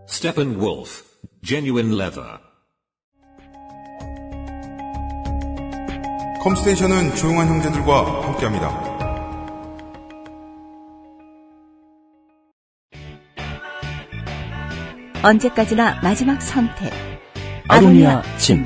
[0.10, 1.03] Steppenwolf,
[1.44, 2.40] genuine leather.
[6.41, 8.90] 컴스테이션은 조용한 형제들과 함께합니다.
[15.23, 16.91] 언제까지나 마지막 선택.
[17.68, 18.65] 아로니아 진.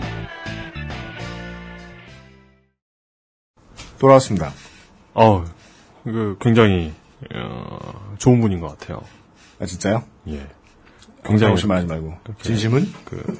[4.00, 4.54] 돌아왔습니다.
[5.14, 5.44] 어,
[6.06, 6.94] 그 굉장히
[7.34, 9.02] 어, 좋은 분인 것 같아요.
[9.60, 10.04] 아 진짜요?
[10.30, 10.48] 예.
[11.26, 12.14] 굉장히 오심하지 말고.
[12.42, 12.86] 진심은?
[13.04, 13.38] 그,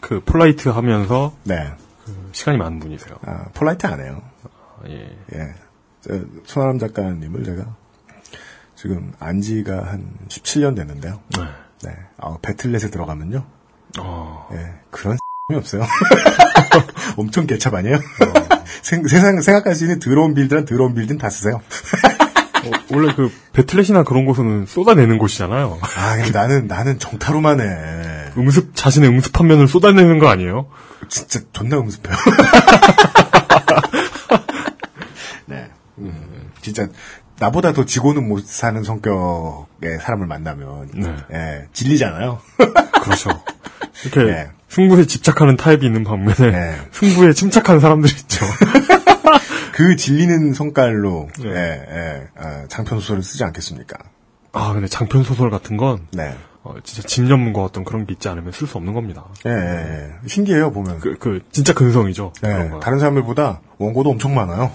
[0.00, 1.72] 그 폴라이트 하면서 네.
[2.04, 3.16] 그 시간이 많은 분이세요.
[3.22, 4.22] 아, 폴라이트 안 해요.
[4.88, 5.16] 예.
[5.34, 5.54] 예.
[6.02, 7.76] 저, 손아람 작가님을 제가
[8.74, 11.22] 지금 안지가 한 17년 됐는데요.
[11.38, 11.65] 네.
[11.86, 11.92] 네.
[12.18, 13.44] 아, 배틀넷에 들어가면요.
[14.00, 14.74] 어, 예.
[14.90, 15.16] 그런
[15.52, 15.82] 이 없어요.
[17.16, 17.98] 엄청 개찹 아니에요?
[18.82, 21.60] 생, 세상, 생각할 수 있는 더러운 빌드란 더러운 빌드는 다 쓰세요.
[22.64, 25.78] 어, 원래 그 배틀넷이나 그런 곳은 쏟아내는 곳이잖아요.
[25.80, 28.32] 아, 근데 나는, 나는 정타로만 해.
[28.36, 30.66] 음습 자신의 음습한 면을 쏟아내는 거 아니에요?
[31.08, 32.16] 진짜 존나 음습해요.
[35.96, 36.10] 네.
[36.10, 36.88] 음, 진짜,
[37.38, 41.16] 나보다 더 지고는 못 사는 성격의 사람을 만나면, 네.
[41.32, 42.40] 예, 질리잖아요.
[43.02, 43.30] 그렇죠.
[44.04, 44.50] 이렇게 네.
[44.68, 46.76] 승부에 집착하는 타입이 있는 반면에 네.
[46.92, 48.44] 승부에 침착한 사람들이 있죠.
[49.72, 51.50] 그 질리는 성깔로, 네.
[51.50, 53.96] 예, 예, 아, 장편 소설을 쓰지 않겠습니까?
[54.52, 56.34] 아 근데 장편 소설 같은 건 네.
[56.66, 59.24] 어, 진짜 집념과 어떤 그런 게 있지 않으면 쓸 수 없는 겁니다.
[59.46, 60.28] 예, 예, 예.
[60.28, 60.98] 신기해요, 보면.
[60.98, 62.32] 그, 그 진짜 근성이죠.
[62.70, 62.80] 거.
[62.80, 64.72] 다른 사람들보다 원고도 엄청 많아요.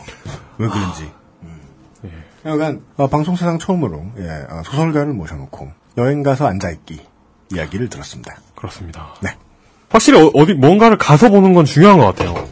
[0.57, 1.11] 왜 그런지.
[2.05, 2.49] 예.
[2.49, 7.01] 약간 어, 방송 세상 처음으로 예, 어, 소설가를 모셔놓고 여행 가서 앉아있기
[7.53, 8.38] 이야기를 들었습니다.
[8.55, 9.13] 그렇습니다.
[9.22, 9.35] 네.
[9.89, 12.47] 확실히 어, 디 뭔가를 가서 보는 건 중요한 것 같아요.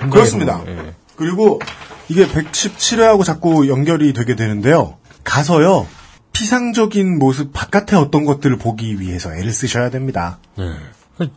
[0.00, 0.62] 네, 그렇습니다.
[0.68, 0.94] 예.
[1.16, 1.58] 그리고
[2.08, 4.98] 이게 117회하고 자꾸 연결이 되게 되는데요.
[5.24, 5.88] 가서요
[6.38, 10.38] 피상적인 모습 바깥의 어떤 것들을 보기 위해서 애를 쓰셔야 됩니다.
[10.56, 10.70] 네.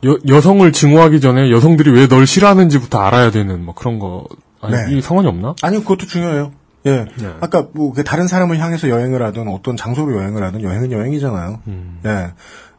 [0.05, 4.27] 여, 여성을 증오하기 전에 여성들이 왜 널 싫어하는지부터 알아야 되는 뭐 그런 거
[4.61, 4.97] 아니 네.
[4.97, 5.55] 이 상관이 없나?
[5.63, 6.51] 아니요, 그것도 중요해요.
[6.85, 7.05] 예.
[7.17, 7.33] 네.
[7.41, 11.61] 아까 뭐그 다른 사람을 향해서 여행을 하든 어떤 장소로 여행을 하든 여행은 여행이잖아요.
[11.65, 11.99] 음.
[12.05, 12.33] 예.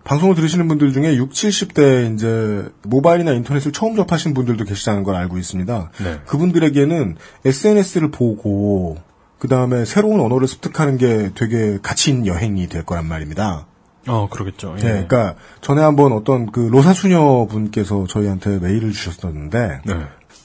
[0.05, 5.39] 방송을 들으시는 분들 중에 6, 70대 이제 모바일이나 인터넷을 처음 접하신 분들도 계시다는 걸 알고
[5.39, 5.91] 있습니다.
[6.05, 6.21] 네.
[6.27, 8.99] 그분들에게는 SNS를 보고
[9.43, 13.67] 그 다음에 새로운 언어를 습득하는 게 되게 가치 있는 여행이 될 거란 말입니다.
[14.07, 14.77] 어, 그러겠죠.
[14.79, 14.83] 예.
[14.83, 19.95] 네, 그러니까 전에 한번 어떤 그 로사 수녀 분께서 저희한테 메일을 주셨었는데 네.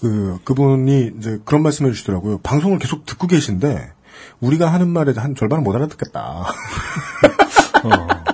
[0.02, 2.40] 그 그분이 이제 그런 말씀을 주시더라고요.
[2.40, 3.92] 방송을 계속 듣고 계신데
[4.40, 6.46] 우리가 하는 말에 한 절반은 못 알아듣겠다.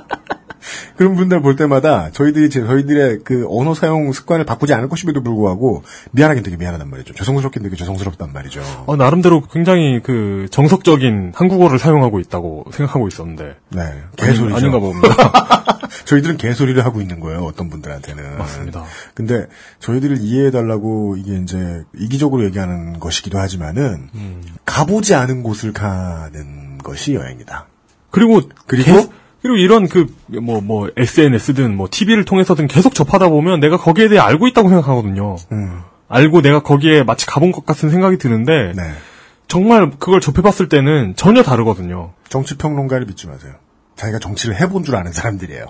[1.04, 5.84] 그런 분들 볼 때마다 저희들이 제- 저희들의 그 언어 사용 습관을 바꾸지 않을 것임에도 불구하고
[6.12, 7.14] 미안하긴 되게 미안하단 말이죠.
[7.14, 8.62] 죄송스럽긴 되게 죄송스럽단 말이죠.
[8.86, 13.56] 어, 나름대로 굉장히 그 정석적인 한국어를 사용하고 있다고 생각하고 있었는데.
[13.70, 13.82] 네,
[14.16, 14.56] 개소리죠.
[14.56, 15.10] 아닌 가 봅니다.
[16.06, 17.40] 저희들은 개소리를 하고 있는 거예요.
[17.44, 18.38] 어떤 분들한테는.
[18.38, 18.86] 맞습니다.
[19.14, 19.48] 근데
[19.80, 24.42] 저희들을 이해해 달라고 이게 이제 이기적으로 얘기하는 것이기도 하지만은 음.
[24.66, 27.68] 가보지 않은 곳을 가는 것이 여행이다.
[28.10, 33.60] 그리고 그리고 계속- 그리고 이런 그 뭐 뭐 SNS든 뭐 TV를 통해서든 계속 접하다 보면
[33.60, 35.36] 내가 거기에 대해 알고 있다고 생각하거든요.
[35.52, 35.82] 음.
[36.08, 38.94] 알고 내가 거기에 마치 가본 것 같은 생각이 드는데 네.
[39.48, 42.14] 정말 그걸 접해봤을 때는 전혀 다르거든요.
[42.30, 43.54] 정치 평론가를 믿지 마세요.
[43.96, 45.66] 자기가 정치를 해본 줄 아는 사람들이에요.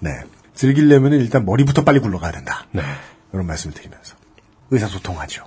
[0.00, 0.10] 네.
[0.54, 2.66] 즐기려면 일단 머리부터 빨리 굴러가야 된다.
[2.72, 2.82] 네.
[3.32, 4.14] 이런 말씀을 드리면서
[4.70, 5.44] 의사소통하죠.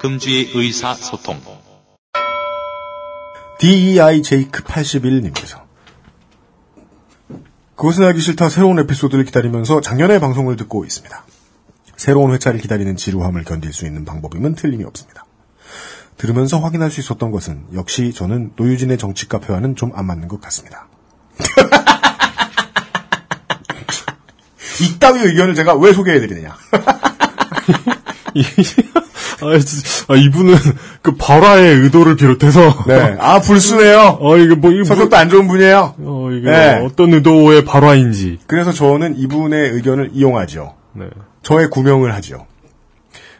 [0.00, 1.40] 금주의 의사소통.
[3.58, 5.64] DEI 제이크 81님께서
[7.74, 11.24] 그것은 하기 싫다 새로운 에피소드를 기다리면서 작년에 방송을 듣고 있습니다.
[11.96, 15.24] 새로운 회차를 기다리는 지루함을 견딜 수 있는 방법임은 틀림이 없습니다.
[16.16, 20.88] 들으면서 확인할 수 있었던 것은 역시 저는 노유진의 정치 카페와는 좀 안 맞는 것 같습니다.
[24.80, 26.56] 이따위 의견을 제가 왜 소개해드리느냐.
[29.40, 30.54] 아, 아, 이분은
[31.02, 33.16] 그 발화의 의도를 비롯해서 네.
[33.18, 34.18] 아, 불순해요.
[34.20, 35.94] 어, 뭐, 이게 성격도 안 좋은 분이에요.
[35.98, 36.84] 어, 이게 네.
[36.84, 38.40] 어떤 의도의 발화인지.
[38.46, 40.74] 그래서 저는 이분의 의견을 이용하죠.
[40.94, 41.06] 네.
[41.42, 42.46] 저의 구명을 하죠.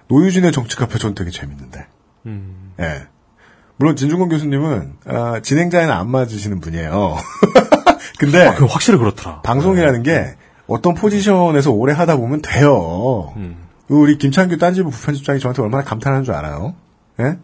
[0.09, 1.87] 노유진의 정치 카페 전 되게 재밌는데.
[2.27, 2.73] 음.
[2.81, 3.03] 예.
[3.77, 7.17] 물론 진중권 교수님은 아, 진행자에는 안 맞으시는 분이에요.
[8.19, 9.43] 근데 그 확실히 그렇더라.
[9.43, 10.37] 방송이라는 게
[10.67, 13.33] 어떤 포지션에서 오래 하다 보면 돼요.
[13.37, 13.66] 음.
[13.89, 16.75] 우리 김창규 딴지부 부편집장이 저한테 얼마나 감탄하는 줄 알아요?
[17.21, 17.39] 예?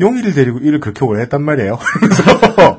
[0.00, 1.78] 용의를 데리고 일을 그렇게 오래 했단 말이에요.
[2.00, 2.78] 그래서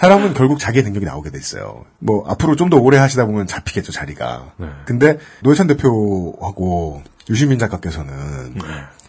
[0.00, 1.84] 사람은 결국 자기의 능력이 나오게 돼 있어요.
[1.98, 4.52] 뭐 앞으로 좀 더 오래 하시다 보면 잡히겠죠 자리가.
[4.58, 4.66] 네.
[4.84, 8.60] 근데 노회찬 대표하고 유시민 작가께서는 네.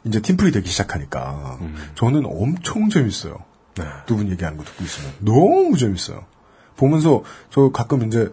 [0.05, 1.75] 이제 팀플이 되기 시작하니까 음.
[1.95, 3.37] 저는 엄청 재밌어요.
[3.77, 3.83] 네.
[4.05, 6.23] 두분 얘기하는 거 듣고 있으면 너무 재밌어요.
[6.77, 8.31] 보면서 저 가끔 이제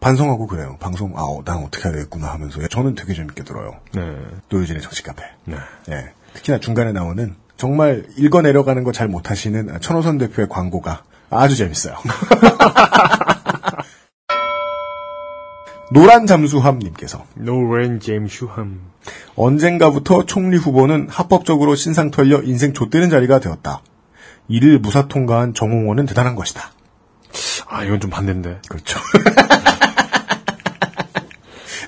[0.00, 0.76] 반성하고 그래요.
[0.80, 3.72] 방송 아, 어, 난 어떻게 해야 되겠구나 하면서 저는 되게 재밌게 들어요.
[3.94, 4.16] 네.
[4.48, 5.24] 노유진의 정치 카페.
[5.44, 5.56] 네.
[5.90, 6.12] 예.
[6.34, 11.94] 특히나 중간에 나오는 정말 읽어 내려가는 거 잘 못하시는 천호선 대표의 광고가 아주 재밌어요.
[15.90, 17.24] 노란 잠수함님께서
[18.00, 18.80] 제임 슈함.
[19.36, 23.80] 언젠가부터 총리 후보는 합법적으로 신상 털려 인생 좆되는 자리가 되었다.
[24.48, 26.72] 이를 무사 통과한 정홍원은 대단한 것이다.
[27.68, 28.60] 아, 이건 좀 반대인데.
[28.68, 28.98] 그렇죠.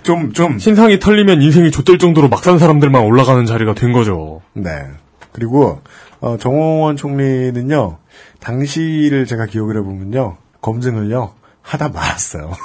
[0.02, 0.58] 좀, 좀.
[0.58, 4.40] 신상이 털리면 인생이 좆될 정도로 막산 사람들만 올라가는 자리가 된 거죠.
[4.52, 4.70] 네.
[5.32, 5.80] 그리고,
[6.20, 7.98] 어, 정홍원 총리는요,
[8.40, 11.32] 당시를 제가 기억을 해보면요, 검증을요,
[11.62, 12.52] 하다 말았어요.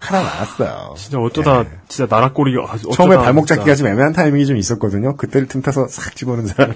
[0.00, 0.94] 하다 말았어요.
[0.96, 3.56] 진짜 어쩌다, 진짜 나라 꼴이, 아, 처음에 발목 진짜.
[3.56, 5.16] 잡기가 좀 애매한 타이밍이 좀 있었거든요.
[5.16, 6.74] 그때를 틈타서 싹 집어넣은 사람.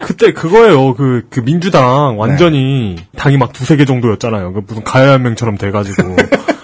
[0.00, 0.94] 그때 그거예요.
[0.94, 4.52] 그, 그 민주당 완전히 당이 막 두세 개 정도였잖아요.
[4.52, 6.16] 그 무슨 가야명처럼 돼가지고.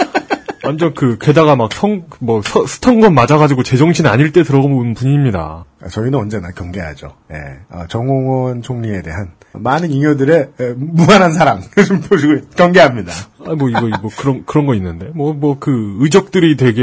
[0.68, 5.64] 완전 그, 게다가 막 성, 뭐, 서- 스턴건 맞아가지고 제정신 아닐 때 들어본 분입니다.
[5.90, 7.14] 저희는 언제나 경계하죠.
[7.32, 7.36] 예.
[7.70, 13.10] 어, 정홍원 총리에 대한 많은 잉여들의 에, 무한한 사랑 좀 보시고 경계합니다.
[13.46, 15.06] 아, 뭐, 이거, 뭐, 그런, 그런 거 있는데.
[15.14, 16.82] 뭐, 뭐, 그, 의적들이 되게,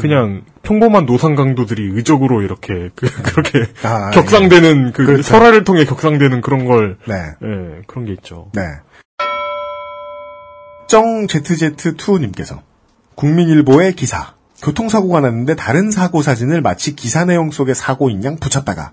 [0.00, 5.22] 그냥, 평범한 노상 강도들이 의적으로 이렇게, 그, 그렇게, 아, 격상되는, 그, 그렇죠.
[5.24, 7.14] 설화를 통해 격상되는 그런 걸, 네.
[7.42, 8.50] 예, 그런 게 있죠.
[8.54, 8.62] 네.
[10.88, 12.60] 정ZZ2님께서
[13.14, 18.92] 국민일보의 기사 교통사고가 났는데 다른 사고 사진을 마치 기사 내용 속의 사고인 양 붙였다가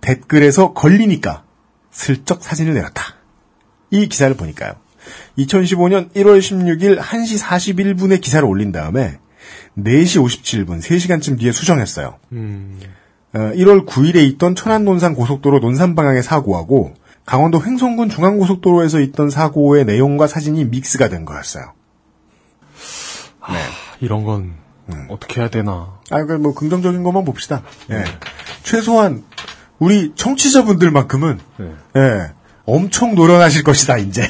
[0.00, 1.44] 댓글에서 걸리니까
[1.90, 3.02] 슬쩍 사진을 내렸다.
[3.90, 4.72] 이 기사를 보니까요.
[5.38, 9.18] 2015년 1월 16일 1시 41분에 기사를 올린 다음에
[9.78, 12.18] 4시 57분, 3시간쯤 뒤에 수정했어요.
[12.32, 12.80] 음,
[13.34, 16.94] 어, 1월 9일에 있던 천안 논산 고속도로 논산 방향의 사고하고
[17.26, 21.72] 강원도 횡성군 중앙고속도로에서 있던 사고의 내용과 사진이 믹스가 된 거였어요.
[23.52, 23.58] 네.
[24.00, 24.54] 이런 건,
[25.08, 25.98] 어떻게 해야 되나.
[26.10, 27.62] 아, 그, 뭐, 긍정적인 것만 봅시다.
[27.90, 28.04] 예.
[28.62, 29.24] 최소한,
[29.78, 31.72] 우리 청취자분들만큼은, 네.
[31.96, 32.32] 예,
[32.66, 34.22] 엄청 노련하실 것이다, 이제.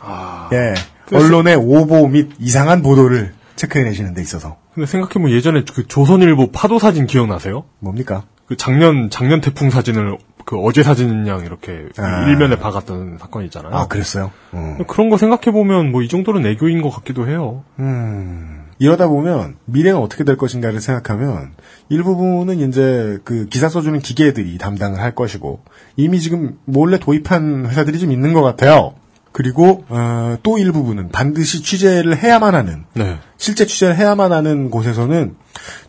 [0.00, 0.48] 아.
[0.52, 0.74] 예.
[1.06, 4.56] 그래서- 언론의 오보 및 이상한 보도를 체크해내시는 데 있어서.
[4.74, 7.64] 근데 생각해보면 예전에 그 조선일보 파도 사진 기억나세요?
[7.78, 8.24] 뭡니까?
[8.46, 12.26] 그 작년, 작년 태풍 사진을 그 어제 사진 양 이렇게 아.
[12.28, 13.74] 일면에 박았던 사건이 있잖아요.
[13.74, 14.30] 아, 그랬어요?
[14.52, 14.78] 음.
[14.86, 17.64] 그런 거 생각해 보면 뭐 이 정도는 애교인 것 같기도 해요.
[17.78, 21.52] 음, 이러다 보면 미래는 어떻게 될 것인가를 생각하면
[21.88, 25.60] 일부분은 이제 그 기사 써주는 기계들이 담당을 할 것이고
[25.96, 28.94] 이미 지금 몰래 도입한 회사들이 좀 있는 것 같아요.
[29.34, 33.18] 그리고 어, 또 일부분은 반드시 취재를 해야만 하는 네.
[33.36, 35.34] 실제 취재를 해야만 하는 곳에서는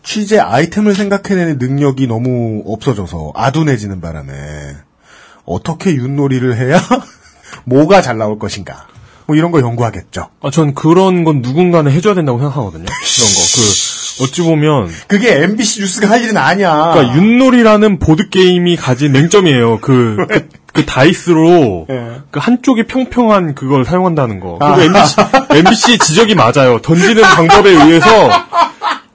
[0.02, 4.32] 취재 아이템을 생각해내는 능력이 너무 없어져서 아둔해지는 바람에
[5.44, 6.80] 어떻게 윷놀이를 해야
[7.64, 8.88] 뭐가 잘 나올 것인가
[9.26, 10.28] 뭐 이런 거 연구하겠죠.
[10.42, 12.84] 아, 전 그런 건 누군가는 해줘야 된다고 생각하거든요.
[12.84, 13.40] 그런 거.
[14.18, 14.88] 그, 어찌 보면.
[15.06, 16.94] 그게 MBC 뉴스가 할 일은 아니야.
[16.94, 19.80] 그러니까 윷놀이라는 보드게임이 가진 맹점이에요.
[19.80, 22.20] 그, 그, 그 다이스로 예.
[22.30, 24.58] 그 한쪽이 평평한 그걸 사용한다는 거.
[24.60, 24.74] 아.
[24.74, 25.16] 그리고 MBC,
[25.58, 26.80] MBC 지적이 맞아요.
[26.82, 28.10] 던지는 방법에 의해서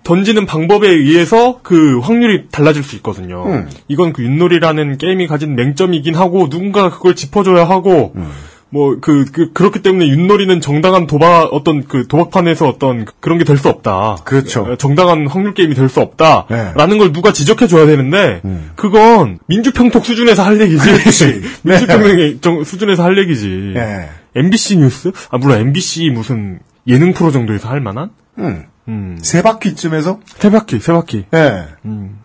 [0.04, 3.46] 던지는 방법에 의해서 그 확률이 달라질 수 있거든요.
[3.46, 3.70] 음.
[3.88, 8.30] 이건 그 윷놀이라는 게임이 가진 맹점이긴 하고 누군가 그걸 짚어줘야 하고 음.
[8.74, 13.58] 뭐 그 그, 그렇기 때문에 윷놀이는 정당한 도박 어떤 그 도박판에서 어떤 그런 게 될
[13.58, 14.18] 수 없다.
[14.24, 14.78] 그렇죠.
[14.78, 16.98] 정당한 확률 게임이 될 수 없다라는 네.
[16.98, 18.72] 걸 누가 지적해 줘야 되는데 음.
[18.78, 20.88] 그건 민주평통 수준에서 할 얘기지.
[21.64, 23.74] 민주평통 정- 수준에서 할 얘기지.
[23.76, 24.10] 예.
[24.36, 25.12] MBC 뉴스?
[25.30, 28.12] 아 물론 MBC 무슨 예능 프로 정도에서 할 만한?
[28.40, 28.64] 음.
[28.88, 29.18] 음.
[29.22, 31.26] 세 바퀴쯤에서 세 바퀴, 세 바퀴.
[31.34, 31.66] 예.
[31.86, 32.20] 음.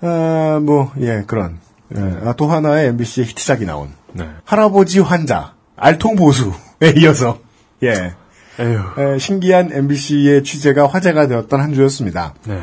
[0.00, 1.56] 아, 뭐, 예, 그런.
[1.96, 2.00] 예.
[2.24, 3.88] 아, 또 하나의 MBC의 히트작이 나온.
[4.12, 4.28] 네.
[4.44, 7.38] 할아버지 환자, 알통 보수에 이어서,
[7.82, 8.14] 예.
[8.60, 8.80] 에휴.
[8.98, 12.34] 에, 신기한 MBC의 취재가 화제가 되었던 한 주였습니다.
[12.44, 12.60] 네.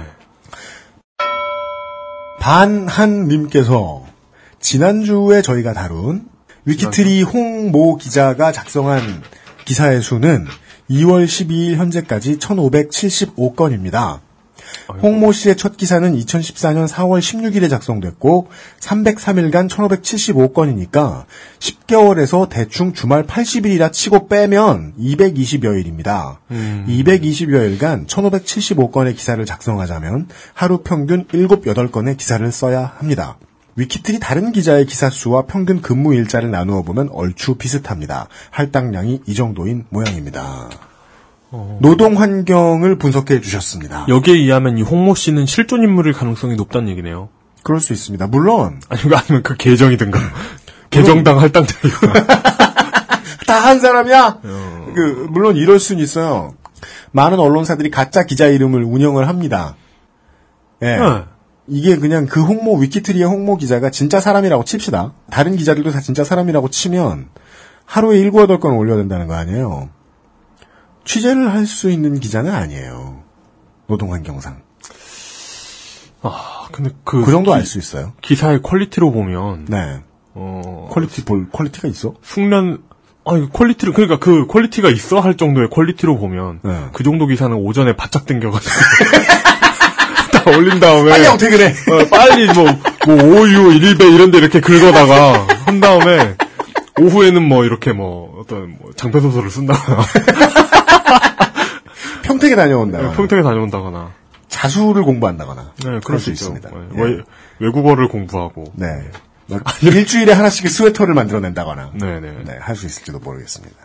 [2.40, 4.04] 반한님께서
[4.60, 6.28] 지난주에 저희가 다룬
[6.66, 9.24] 위키트리 홍모 기자가 작성한
[9.64, 10.46] 기사의 수는
[10.90, 14.20] 2월 12일 현재까지 1575건입니다.
[15.02, 18.48] 홍모 씨의 첫 기사는 2014년 4월 16일에 작성됐고
[18.80, 21.26] 303일간 1575건이니까
[21.60, 26.38] 10개월에서 대충 주말 80일이라 치고 빼면 220여일입니다.
[26.88, 33.38] 220여일간 1575건의 기사를 작성하자면 하루 평균 7, 8건의 기사를 써야 합니다.
[33.78, 38.30] 위키트리 다른 기자의 기사 수와 평균 근무 일자를 나누어 보면 얼추 비슷합니다.
[38.52, 40.70] 할당량이 이 정도인 모양입니다.
[41.80, 44.06] 노동 환경을 분석해 주셨습니다.
[44.08, 47.30] 여기에 의하면 이 홍모 씨는 실존 인물일 가능성이 높다는 얘기네요.
[47.64, 48.28] 그럴 수 있습니다.
[48.28, 50.20] 물론 아니면 아니면 그 계정이든가
[50.90, 52.14] 계정당 할당자이거나.
[53.48, 54.40] 다 한 사람이야.
[54.42, 56.56] 그 물론 이럴 수는 있어요.
[57.12, 59.76] 많은 언론사들이 가짜 기자 이름을 운영을 합니다.
[60.82, 60.98] 예.
[60.98, 61.24] 네.
[61.68, 65.14] 이게 그냥 그 홍모 위키트리의 홍모 기자가 진짜 사람이라고 칩시다.
[65.32, 67.30] 다른 기자들도 다 진짜 사람이라고 치면
[67.86, 69.90] 하루에 7, 8건 올려야 된다는 거 아니에요.
[71.06, 73.22] 취재를 할 수 있는 기자는 아니에요.
[73.88, 74.58] 노동환경상.
[76.22, 78.14] 아 근데 그, 그 정도 기- 알수 있어요.
[78.22, 80.02] 기사의 quality로 보면 네.
[80.34, 82.16] 어 quality 볼 quality가 있어?
[82.24, 82.80] 숙련
[83.26, 86.86] 아 이거 quality를 그러니까 그 quality가 있어 할 정도의 quality로 보면 네.
[86.94, 88.76] 그 정도 기사는 오전에 바짝 당겨가지고
[90.32, 91.66] 다 올린 다음에 빨리 퇴근해.
[91.68, 92.66] 어, 빨리 뭐,
[93.08, 96.36] 뭐, 오유, 일배 이런데 이렇게 긁어다가 한 다음에
[97.00, 100.02] 오후에는 뭐 이렇게 뭐 어떤 뭐 장편소설을 쓴다거나
[102.36, 104.12] 평택에 다녀온다거나 평택에 다녀온다거나
[104.48, 106.32] 자수를 공부한다거나 네, 그럴 수.
[106.32, 106.70] 있습니다.
[106.70, 107.02] 네, 예.
[107.02, 107.18] 외,
[107.60, 109.10] 외국어를 공부하고 네.
[109.82, 113.76] 일주일에 하나씩 스웨터를 만들어낸다거나 네네 네, 할 수 있을지도 모르겠습니다.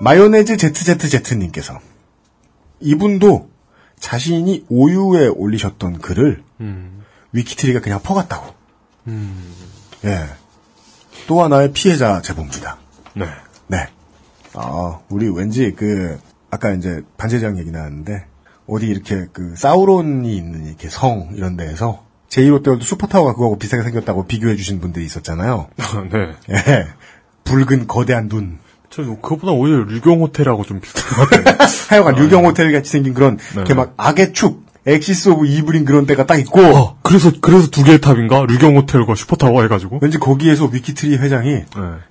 [0.00, 1.78] 마요네즈 ZZZ님께서
[2.80, 3.50] 이분도
[4.00, 8.52] 자신이 오유에 올리셨던 글을 음, 위키트리가 그냥 퍼갔다고.
[9.06, 9.54] 음,
[10.04, 10.24] 예.
[11.28, 12.78] 또 하나의 피해자 제보입니다.
[13.14, 13.26] 네.
[13.68, 13.86] 네.
[14.54, 16.18] 아, 우리 왠지 그
[16.52, 18.26] 아까 이제 반제장 얘기 나왔는데
[18.68, 24.54] 어디 이렇게 그 사우론이 있는 이렇게 성 이런 데에서 제2롯데월드 슈퍼타워가 그거하고 비슷하게 생겼다고 비교해
[24.54, 25.68] 주신 분들이 있었잖아요.
[26.12, 26.32] 네.
[26.50, 26.86] 예.
[27.44, 28.58] 붉은 거대한 눈.
[28.90, 31.56] 저 그것보다 오히려 류경 호텔하고 좀 비슷한 것 같아요.
[31.88, 36.26] 하여간 류경 호텔 같이 생긴 그런 이렇게 막 악의 축, axis of evil인 그런 데가
[36.26, 38.46] 딱 있고 어, 그래서 그래서 두 개의 탑인가?
[38.46, 40.00] 류경 호텔과 슈퍼타워 해가지고.
[40.02, 41.66] 왠지 거기에서 위키트리 회장이 네.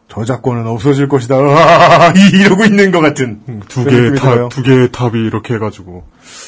[0.07, 4.49] 저작권은 없어질 것이다 아, 이러고 있는 것 같은 두 그런 개의 탑.
[4.49, 6.06] 두 개의 탑이 이렇게 해가지고.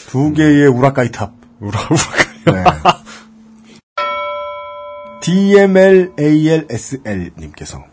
[0.07, 1.33] 두 개의 우라카이 탑.
[1.59, 1.79] 우라,
[2.45, 2.63] 우라.
[2.63, 2.69] 네.
[5.21, 7.83] DMLALSL님께서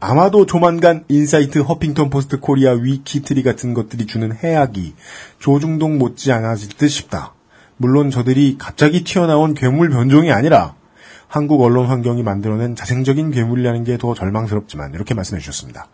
[0.00, 4.94] 아마도 조만간 인사이트 허핑턴 포스트 코리아 위키트리 같은 것들이 주는 해악이
[5.38, 7.34] 조중동 못지않아질 듯 싶다.
[7.82, 10.76] 물론 저들이 갑자기 튀어나온 괴물 변종이 아니라
[11.26, 15.88] 한국 언론 환경이 만들어낸 자생적인 괴물이라는 게 더 절망스럽지만 이렇게 말씀해 주셨습니다.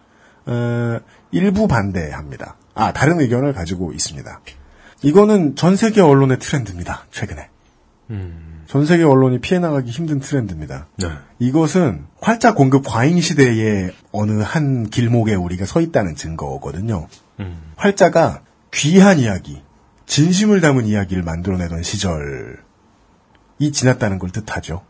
[0.47, 1.01] 어,
[1.31, 2.57] 일부 반대합니다.
[2.75, 4.41] 아 다른 의견을 가지고 있습니다.
[5.03, 7.07] 이거는 전 세계 언론의 트렌드입니다.
[7.11, 7.49] 최근에.
[8.67, 10.89] 전 세계 언론이 피해 나가기 힘든 트렌드입니다.
[10.97, 11.09] 네.
[11.39, 17.07] 이것은 활자 공급 과잉 시대에 어느 한 길목에 우리가 서 있다는 증거거든요.
[17.41, 17.73] 음.
[17.77, 18.43] 활자가
[18.75, 19.63] 귀한 이야기,
[20.09, 22.57] 진심을 담은 이야기를 만들어내던 시절이
[23.73, 24.83] 지났다는 걸 뜻하죠.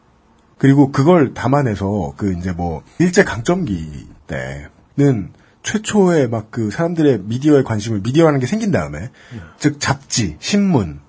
[0.56, 5.32] 그리고 그걸 담아내서 그 이제 뭐 일제 강점기 때는
[5.62, 9.10] 최초의 막 그 사람들의 미디어에 관심을 미디어라는 게 생긴 다음에
[9.58, 11.00] 즉 잡지, 신문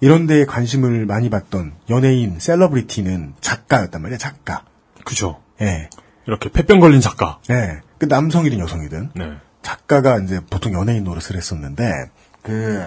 [0.00, 4.64] 이런 데에 관심을 많이 받던 연예인, 셀러브리티는 작가였단 말이야, 작가.
[5.04, 5.42] 그죠.
[5.60, 5.90] 예.
[6.26, 7.40] 이렇게 폐병 걸린 작가.
[7.50, 7.80] 예.
[7.98, 9.32] 그 남성이든 여성이든 네.
[9.62, 12.10] 작가가 이제 보통 연예인 노릇을 했었는데
[12.42, 12.86] 그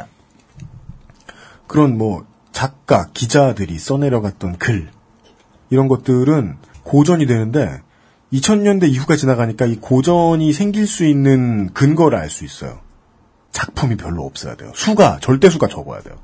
[1.67, 4.89] 그런 뭐 작가, 기자들이 써내려갔던 글
[5.69, 7.81] 이런 것들은 고전이 되는데
[8.31, 12.79] 2000년대 이후가 지나가니까 이 고전이 생길 수 있는 근거를 알 수 있어요.
[13.51, 14.71] 작품이 별로 없어야 돼요.
[14.73, 16.15] 수가 절대 수가 적어야 돼요.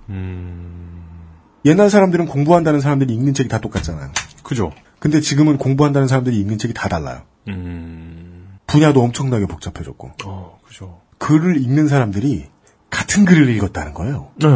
[1.65, 4.09] 옛날 사람들은 공부한다는 사람들이 읽는 책이 다 똑같잖아요.
[4.43, 4.71] 그죠.
[4.99, 7.21] 근데 지금은 공부한다는 사람들이 읽는 책이 다 달라요.
[7.47, 8.57] 음.
[8.65, 10.11] 분야도 엄청나게 복잡해졌고.
[10.25, 11.01] 어, 그죠.
[11.19, 12.47] 글을 읽는 사람들이
[12.89, 14.31] 같은 글을 읽었다는 거예요.
[14.41, 14.47] 네.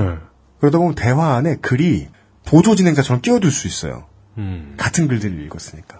[0.64, 2.08] 그러다 보면 대화 안에 글이
[2.46, 4.06] 보조 진행자처럼 끼어들 수 있어요.
[4.38, 4.76] 음.
[4.78, 6.00] 같은 글들을 읽었으니까.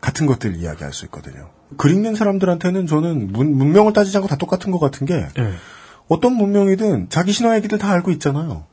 [0.00, 1.50] 같은 것들을 이야기할 수 있거든요.
[1.76, 5.52] 글 읽는 사람들한테는 저는 문, 문명을 따지지 않고 다 똑같은 것 같은 게 네.
[6.08, 8.64] 어떤 문명이든 자기 신화 얘기들 다 알고 있잖아요.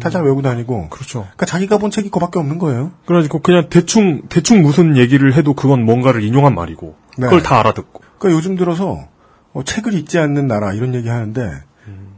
[0.00, 0.88] 다잘 외우고 다니고.
[0.88, 1.24] 그렇죠.
[1.24, 2.92] 그러니까 자기가 본 책이 그거밖에 없는 거예요.
[3.04, 7.26] 그래가지고 그냥 대충 대충 무슨 얘기를 해도 그건 뭔가를 인용한 말이고 네.
[7.26, 8.00] 그걸 다 알아듣고.
[8.18, 9.06] 그러니까 요즘 들어서
[9.52, 11.50] 어, 책을 읽지 않는 나라 이런 얘기 하는데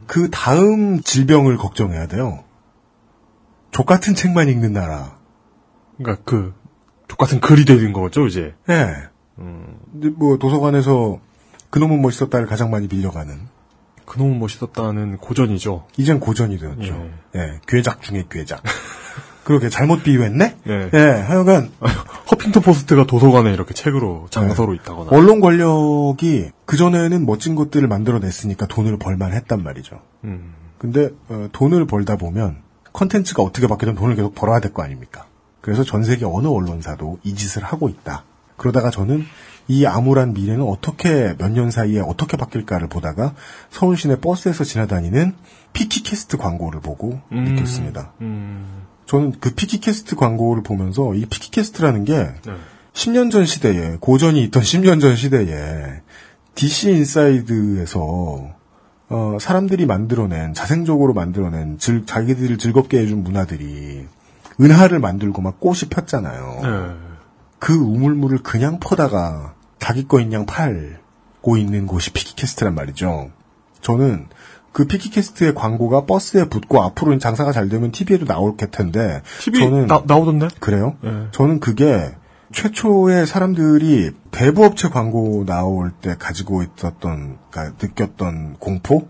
[0.07, 2.45] 그 다음 질병을 걱정해야 돼요.
[3.71, 5.17] 족 같은 책만 읽는 나라.
[5.97, 6.53] 그러니까 그
[7.07, 8.53] 똑같은 글이 되는 거죠 이제.
[8.69, 8.95] 예.
[9.91, 11.19] 근데 뭐 도서관에서
[11.69, 13.47] 그놈은 멋있었다를 가장 많이 빌려가는.
[14.05, 15.85] 그놈은 멋있었다는 고전이죠.
[15.97, 17.09] 이젠 고전이 되었죠.
[17.35, 17.59] 예.
[17.67, 18.63] 괴작 중에 괴작.
[19.43, 20.57] 그렇게 잘못 비유했네?
[20.67, 20.89] 예.
[20.93, 21.71] 예, 하여간
[22.31, 25.09] 허핑턴 포스트가 도서관에 이렇게 책으로 장서로 있다거나.
[25.11, 30.01] 언론 권력이 그전에는 멋진 것들을 만들어냈으니까 돈을 벌만 했단 말이죠.
[30.25, 30.53] 음.
[30.77, 32.61] 근데 어, 돈을 벌다 보면
[32.99, 35.25] 컨텐츠가 어떻게 바뀌든 돈을 계속 벌어야 될 거 아닙니까?
[35.61, 38.23] 그래서 전 세계 어느 언론사도 이 짓을 하고 있다.
[38.57, 39.25] 그러다가 저는
[39.69, 43.35] 이 암울한 미래는 어떻게 몇 년 사이에 어떻게 바뀔까를 보다가
[43.69, 45.33] 서울 시내 버스에서 지나다니는
[45.73, 47.43] 피키캐스트 광고를 보고 음.
[47.45, 48.13] 느꼈습니다.
[48.21, 48.83] 음.
[49.05, 52.53] 저는 그 피키캐스트 광고를 보면서 이 피키캐스트라는 게 네.
[52.93, 56.01] 10년 전 시대에 고전이 있던 10년 전 시대에
[56.55, 58.58] DC 인사이드에서
[59.09, 64.05] 어, 사람들이 만들어낸 자생적으로 만들어낸 즐, 자기들을 즐겁게 해준 문화들이
[64.61, 66.59] 은하를 만들고 막 꽃이 폈잖아요.
[66.61, 67.09] 네.
[67.57, 73.31] 그 우물물을 그냥 퍼다가 자기 거인 양 팔고 있는 곳이 피키캐스트란 말이죠.
[73.81, 74.27] 저는
[74.71, 80.03] 그 피키캐스트의 광고가 버스에 붙고 앞으로는 장사가 잘 되면 TV에도 나올 텐데 TV 저는 나,
[80.05, 80.49] 나오던데?
[80.59, 80.97] 그래요?
[81.01, 81.27] 네.
[81.31, 82.13] 저는 그게
[82.51, 89.07] 최초의 사람들이 대부업체 광고 나올 때 가지고 있었던, 그러니까 느꼈던 공포?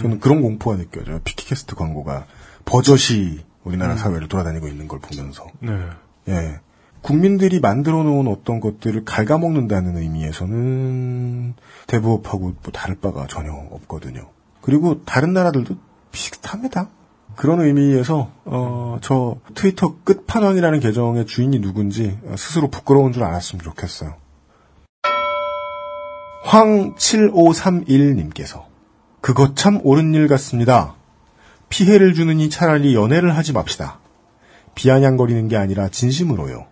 [0.00, 1.20] 저는 그런 공포가 느껴져요.
[1.24, 2.26] 피키캐스트 광고가
[2.64, 3.98] 버젓이 우리나라 음.
[3.98, 5.46] 사회를 돌아다니고 있는 걸 보면서.
[5.60, 5.72] 네.
[6.28, 6.60] 예.
[7.02, 11.54] 국민들이 만들어 놓은 어떤 것들을 갉아먹는다는 의미에서는
[11.88, 14.30] 대부업하고 뭐 다를 바가 전혀 없거든요.
[14.60, 15.76] 그리고 다른 나라들도
[16.12, 16.88] 비슷합니다.
[17.36, 24.14] 그런 의미에서 어, 저 트위터 끝판왕이라는 계정의 주인이 누군지 어, 스스로 부끄러운 줄 알았으면 좋겠어요.
[26.44, 28.64] 황7531님께서
[29.20, 30.94] 그것 참 옳은 일 같습니다.
[31.68, 34.00] 피해를 주느니 차라리 연애를 하지 맙시다.
[34.74, 36.66] 비아냥거리는 게 아니라 진심으로요.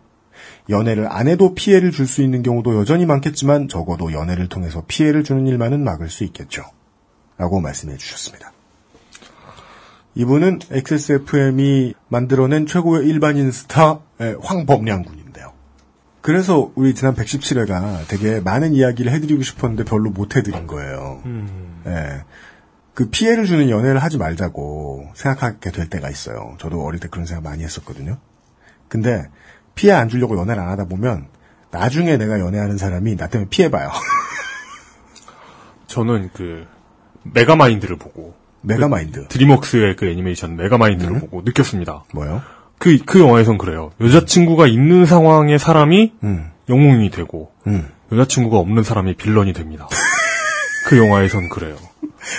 [0.68, 5.46] 연애를 안 해도 피해를 줄 수 있는 경우도 여전히 많겠지만 적어도 연애를 통해서 피해를 주는
[5.46, 6.64] 일만은 막을 수 있겠죠.
[7.38, 8.52] 라고 말씀해 주셨습니다.
[10.14, 15.52] 이분은 XSFM이 만들어낸 최고의 일반인 스타 의 황범량 군인데요.
[16.20, 21.22] 그래서 우리 지난 117회가 되게 많은 이야기를 해드리고 싶었는데 별로 못 해드린 거예요.
[21.86, 22.24] 예.
[22.92, 26.56] 그 피해를 주는 연애를 하지 말자고 생각하게 될 때가 있어요.
[26.58, 28.18] 저도 어릴 때 그런 생각 많이 했었거든요.
[28.88, 29.30] 근데
[29.74, 31.28] 피해 안 주려고 연애를 안 하다 보면
[31.70, 33.90] 나중에 내가 연애하는 사람이 나 때문에 피해봐요.
[35.86, 36.66] 저는 그
[37.22, 39.22] 메가마인드를 보고 메가마인드.
[39.22, 42.04] 그 드림웍스의 그 애니메이션 메가마인드를 보고 느꼈습니다.
[42.14, 42.42] 뭐요?
[42.78, 43.92] 그, 그 영화에선 그래요.
[44.00, 46.50] 여자친구가 있는 상황에 사람이 음.
[46.68, 47.50] 영웅이 되고,
[48.12, 49.88] 여자친구가 없는 사람이 villain이 됩니다.
[50.86, 51.76] 그 영화에선 그래요.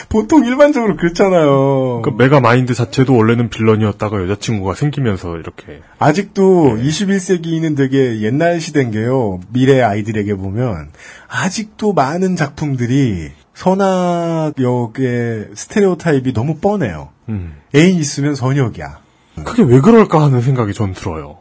[0.09, 2.01] 보통 일반적으로 그렇잖아요.
[2.03, 5.81] 그 메가마인드 자체도 원래는 villain이었다가 여자친구가 생기면서 이렇게.
[5.99, 6.83] 아직도 네.
[6.83, 9.39] 21세기는 되게 옛날 시대인 게요.
[9.51, 10.89] 미래 아이들에게 보면
[11.27, 17.09] 아직도 많은 작품들이 선악 역의 스테레오타입이 너무 뻔해요.
[17.29, 17.55] 음.
[17.75, 18.99] 애인 있으면 선역이야.
[19.45, 21.37] 그게 왜 그럴까 하는 생각이 전 들어요.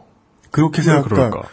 [0.51, 1.31] 그렇게 왜 생각할까?
[1.31, 1.49] 그럴까?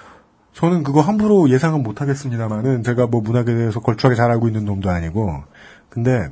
[0.53, 4.89] 저는 그거 함부로 예상은 못 하겠습니다만은 제가 뭐 문학에 대해서 걸쭉하게 잘 알고 있는 놈도
[4.89, 5.43] 아니고
[5.89, 6.29] 근데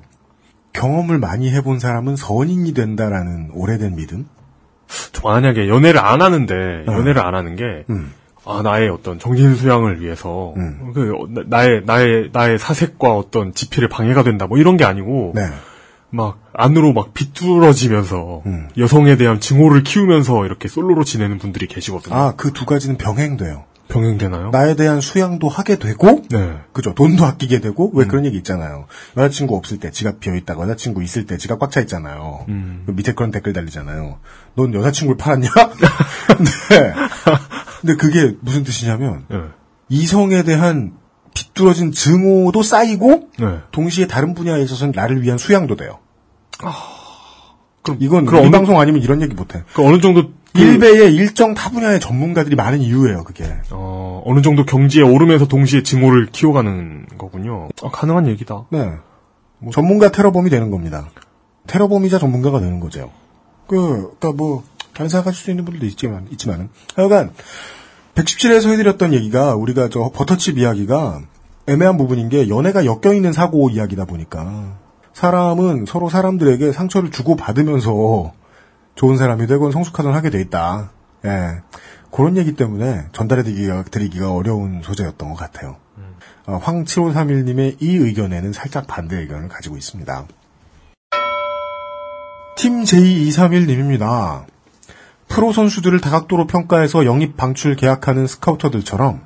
[0.73, 4.27] 경험을 많이 해본 사람은 선인이 된다라는 오래된 믿음?
[5.11, 6.53] 저 만약에 연애를 안 하는데
[6.88, 6.91] 어.
[6.91, 8.14] 연애를 안 하는 게 음.
[8.46, 10.54] 아, 나의 어떤 정신 수양을 위해서
[10.94, 15.42] 그 나- 나의 나의 나의 사색과 어떤 지피를 방해가 된다 뭐 이런 게 아니고 네.
[16.12, 18.70] 막 안으로 막 비뚤어지면서 음.
[18.78, 22.16] 여성에 대한 증오를 키우면서 이렇게 솔로로 지내는 분들이 계시거든요.
[22.16, 23.66] 아, 그 두 가지는 병행돼요.
[23.88, 24.50] 병행되나요?
[24.50, 26.54] 나에 대한 수양도 하게 되고, 네.
[26.74, 26.96] 그죠.
[26.96, 28.88] 돈도 아끼게 되고, 왜 그런 얘기 있잖아요.
[29.16, 32.46] 여자친구 없을 때 지갑 비어있다가 여자친구 있을 때 지갑 꽉 차 있잖아요.
[32.50, 32.82] 음.
[32.88, 34.18] 그 밑에 그런 댓글 달리잖아요.
[34.56, 35.50] 넌 여자친구를 팔았냐?
[36.28, 36.94] 근데,
[37.86, 39.38] 근데 그게 무슨 뜻이냐면, 네.
[39.90, 40.94] 이성에 대한
[41.36, 43.60] 비뚤어진 증오도 쌓이고, 네.
[43.72, 45.99] 동시에 다른 분야에 있어서는 나를 위한 수양도 돼요.
[47.84, 49.62] 그럼 이건 그럼 우리 어느- 방송 아니면 이런 얘기 못해.
[49.74, 53.45] 그 어느 정도 그- 일베에 일정 타 분야의 전문가들이 많은 이유예요, 그게.
[53.72, 57.68] 어, 어느 정도 경지에 오르면서 동시에 증오를 키워가는 거군요.
[57.84, 58.66] 아, 가능한 얘기다.
[58.72, 58.90] 네.
[59.72, 61.10] 전문가 테러범이 되는 겁니다.
[61.68, 63.12] 테러범이자 전문가가 되는 거죠.
[63.68, 64.64] 그, 그니까 뭐,
[64.96, 66.70] 다른 생각하실 수 있는 분들도 있지만, 있지만은.
[66.96, 67.34] 하여간,
[68.16, 71.22] 117에서 해드렸던 얘기가, 우리가 저 버터칩 이야기가
[71.68, 74.78] 애매한 부분인 게 연애가 엮여있는 사고 이야기다 보니까,
[75.14, 78.34] 사람은 서로 사람들에게 상처를 주고받으면서
[78.96, 80.92] 좋은 사람이 되건 성숙하든 하게 돼 있다.
[81.26, 81.62] 예.
[82.12, 85.78] 그런 얘기 때문에 전달해드리기가 드리기가 어려운 소재였던 것 같아요.
[86.48, 90.28] 어, 황7531님의 이 의견에는 살짝 반대 의견을 가지고 있습니다.
[92.56, 94.46] 팀 J231님입니다.
[95.36, 99.20] 프로 선수들을 다각도로 평가해서 영입 방출 계약하는 스카우터들처럼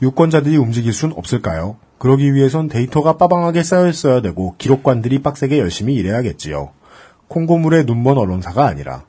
[0.00, 1.76] 유권자들이 움직일 순 없을까요?
[1.98, 6.70] 그러기 위해선 데이터가 빠방하게 쌓여 있어야 되고 기록관들이 빡세게 열심히 일해야겠지요.
[7.26, 9.02] 콩고물에 눈먼 언론사가 아니라.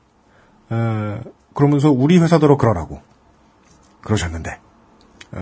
[0.72, 1.20] 에,
[1.54, 3.02] 그러면서 우리 회사대로 그러라고
[4.02, 5.38] 그러셨는데 에,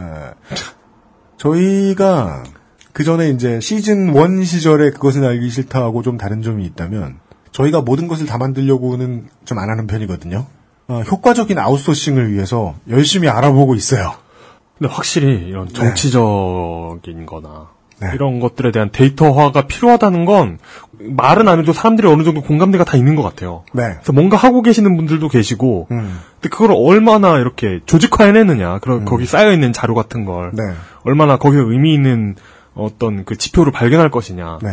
[1.38, 2.43] 저희가
[2.93, 7.20] 그 전에 이제 시즌 1 시절에 그것은 알기 싫다하고 좀 다른 점이 있다면
[7.52, 10.47] 저희가 모든 것을 다 만들려고는 좀 안 하는 편이거든요.
[10.88, 14.14] 어, 효과적인 아웃소싱을 위해서 열심히 알아보고 있어요.
[14.78, 15.74] 근데 확실히 이런 네.
[15.74, 17.68] 정치적인 거나
[18.14, 20.58] 이런 것들에 대한 데이터화가 필요하다는 건
[20.98, 23.64] 말은 안 해도 사람들이 어느 정도 공감대가 다 있는 것 같아요.
[23.72, 23.94] 네.
[23.94, 26.20] 그래서 뭔가 하고 계시는 분들도 계시고, 음.
[26.34, 30.62] 근데 그걸 얼마나 이렇게 조직화해내느냐, 그런 거기 쌓여 있는 자료 같은 걸 네.
[31.04, 32.36] 얼마나 거기에 의미 있는
[32.74, 34.58] 어떤 그 지표를 발견할 것이냐.
[34.62, 34.68] 네.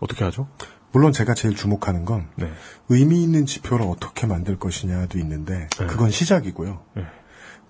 [0.00, 0.48] 어떻게 하죠?
[0.92, 2.50] 물론 제가 제일 주목하는 건 네.
[2.88, 6.82] 의미 있는 지표를 어떻게 만들 것이냐도 있는데 그건 시작이고요.
[6.94, 7.06] 네.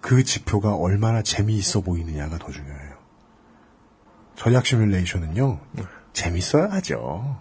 [0.01, 2.93] 그 지표가 얼마나 재미있어 보이느냐가 더 중요해요.
[4.35, 5.61] 전략 시뮬레이션은요.
[6.13, 7.39] 재밌어야 하죠.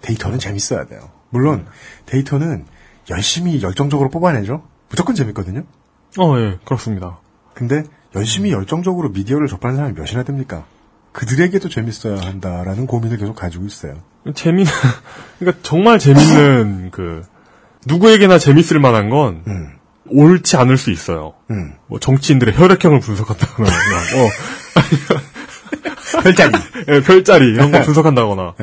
[0.00, 1.10] 데이터는 재밌어야 돼요.
[1.28, 1.66] 물론
[2.06, 2.64] 데이터는
[3.10, 4.66] 열심히 열정적으로 뽑아내죠.
[4.88, 5.64] 무조건 재밌거든요.
[6.18, 7.20] 어, 예, 그렇습니다.
[7.54, 7.84] 근데
[8.14, 10.64] 열심히 열정적으로 미디어를 접하는 사람이 몇이나 됩니까?
[11.12, 14.02] 그들에게도 재밌어야 한다라는 고민을 계속 가지고 있어요.
[14.34, 14.70] 재미는,
[15.38, 17.22] 그러니까 정말 재밌는 그,
[17.86, 19.72] 누구에게나 재밌을 만한 건, 음.
[20.08, 21.34] 옳지 않을 수 있어요.
[21.86, 24.30] 뭐 정치인들의 혈액형을 분석한다거나, 어,
[26.22, 26.52] 별자리.
[26.88, 28.54] 예, 별자리, 이런 거 분석한다거나.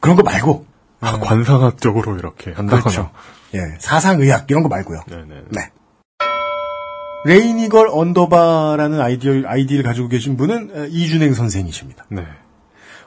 [0.00, 0.66] 그런 거 말고.
[1.00, 2.82] 아, 관상학적으로 이렇게 한다거나.
[2.82, 3.10] 그렇죠.
[3.54, 5.02] 예, 사상의학 이런 거 말고요.
[5.08, 5.42] 네네.
[5.50, 5.70] 네.
[7.24, 12.04] rainygirl underbar라는 아이디, 아이디를 가지고 계신 분은 어, 이준행 선생이십니다.
[12.08, 12.26] 네.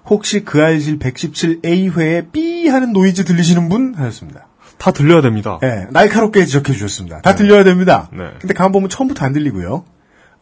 [0.07, 3.95] 혹시 그 알실 117A회에 삐 하는 노이즈 들리시는 분?
[3.95, 4.47] 하셨습니다.
[4.77, 5.59] 다 들려야 됩니다.
[5.63, 7.21] 예, 날카롭게 지적해 주셨습니다.
[7.21, 8.09] 다 들려야 됩니다.
[8.13, 8.25] 네.
[8.39, 9.85] 근데 가만 보면 처음부터 안 들리고요.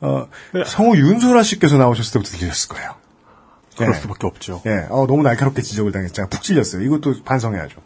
[0.01, 0.27] 어,
[0.65, 2.91] 성우 윤소라 씨께서 나오셨을 때부터 들렸을 거예요.
[3.77, 3.99] 그럴 예.
[3.99, 4.61] 수밖에 없죠.
[4.65, 6.27] 예, 어, 너무 날카롭게 지적을 당했잖아.
[6.29, 6.81] 푹 찔렸어요.
[6.83, 7.77] 이것도 반성해야죠.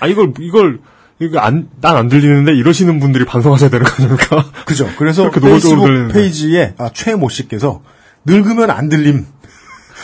[0.00, 0.80] 아, 이걸, 이걸,
[1.20, 4.44] 이거 안, 난 안 들리는데 이러시는 분들이 반성하셔야 되는 거 아닙니까?
[4.66, 4.88] 그죠.
[4.98, 6.08] 그래서 페이스북.
[6.12, 7.82] 페이지에 아, 최모 씨께서
[8.24, 9.26] 늙으면 안 들림.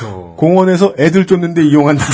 [0.04, 0.34] 어.
[0.38, 2.04] 공원에서 애들 쫓는데 이용한다.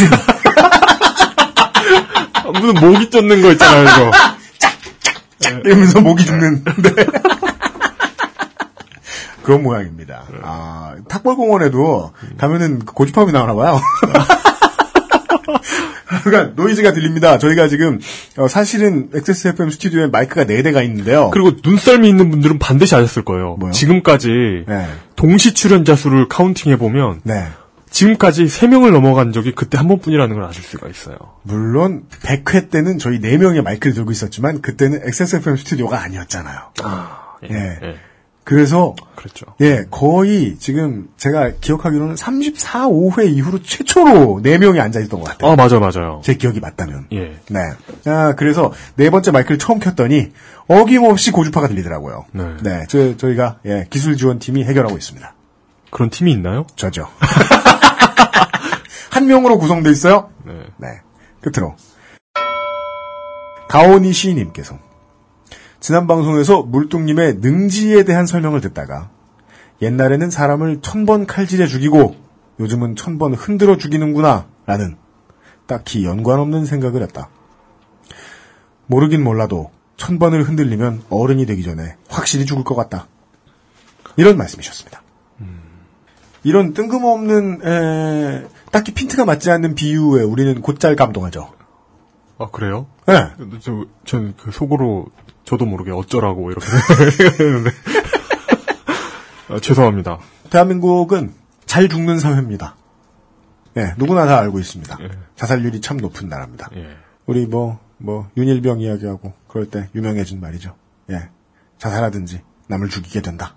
[2.33, 4.11] 아, 무슨 모기 쫓는 거 있잖아요, 이거.
[5.65, 6.65] 이러면서 목이 죽는.
[6.65, 7.07] 네.
[9.43, 10.25] 그런 모양입니다.
[10.43, 13.81] 아, 탁월공원에도 가면은 그 고집함이 나오나 봐요.
[16.25, 17.37] 그러니까 노이즈가 들립니다.
[17.39, 18.01] 저희가 지금
[18.39, 21.29] 어, 사실은 XSFM 스튜디오에 마이크가 4대가 있는데요.
[21.31, 23.59] 그리고 눈썰미 있는 분들은 반드시 아셨을 거예요.
[23.73, 24.87] 지금까지 네.
[25.17, 27.45] 동시 출연자 수를 카운팅해 보면 네.
[27.95, 31.17] 지금까지 3명을 넘어간 적이 그때 한 번뿐이라는 걸 아실 수가 있어요.
[31.43, 36.59] 물론 100회 때는 저희 4명의 마이크를 들고 있었지만 그때는 XSFM 스튜디오가 아니었잖아요.
[36.83, 37.55] 아, 예.
[37.55, 37.95] 예.
[38.43, 39.47] 그래서 그렇죠.
[39.61, 45.53] 예, 거의 지금 제가 기억하기로는 34, 5회 이후로 최초로 4명이 앉아있던 것 같아요.
[45.53, 46.21] 아, 맞아요, 맞아요.
[46.25, 47.07] 제 기억이 맞다면.
[47.13, 47.39] 예.
[47.49, 47.61] 네.
[48.07, 50.33] 아, 그래서 네 번째 마이크를 처음 켰더니
[50.67, 52.25] 어김없이 고주파가 들리더라고요.
[52.61, 52.85] 네.
[52.89, 55.33] 저, 저희가 예, 기술 지원팀이 해결하고 있습니다.
[55.91, 56.67] 그런 팀이 있나요?
[56.75, 57.07] 저죠.
[59.11, 60.31] 한 명으로 구성돼 있어요?
[60.45, 60.53] 네.
[60.79, 61.01] 네.
[61.41, 61.77] 끝으로.
[63.69, 64.79] 가오니 시인님께서
[65.81, 69.11] 지난 방송에서 물뚱님의 능지에 대한 설명을 듣다가
[69.83, 72.15] 옛날에는 사람을 천 번 칼질해 죽이고
[72.61, 74.97] 요즘은 천 번 흔들어 죽이는구나 라는
[75.67, 77.29] 딱히 연관없는 생각을 했다.
[78.87, 83.07] 모르긴 몰라도 천 번을 흔들리면 어른이 되기 전에 확실히 죽을 것 같다.
[84.17, 85.03] 이런 말씀이셨습니다.
[86.45, 91.53] 이런 뜬금없는 에, 딱히 핀트가 맞지 않는 비유에 우리는 곧잘 감동하죠.
[92.39, 92.87] 아, 그래요?
[93.07, 93.31] 네.
[93.61, 95.07] 저, 저는 그 속으로
[95.45, 97.71] 저도 모르게 어쩌라고 이렇게 생각했는데.
[99.49, 100.19] 아, 죄송합니다.
[100.51, 101.33] 대한민국은
[101.67, 102.77] 잘 죽는 사회입니다.
[103.77, 104.99] 예, 누구나 다 알고 있습니다.
[105.37, 106.69] 자살률이 참 높은 나라입니다.
[106.77, 106.97] 예.
[107.27, 110.77] 우리 뭐, 뭐, 윤일병 이야기하고 그럴 때 유명해진 말이죠.
[111.11, 111.29] 예.
[111.79, 113.57] 자살하든지 남을 죽이게 된다.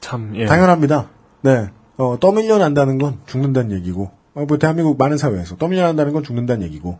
[0.00, 0.46] 참, 예.
[0.46, 1.08] 당연합니다.
[1.42, 1.70] 네.
[1.96, 6.64] 어, 떠밀려 난다는 건 죽는다는 얘기고, 어, 뭐, 대한민국 많은 사회에서 떠밀려 난다는 건 죽는다는
[6.66, 6.98] 얘기고,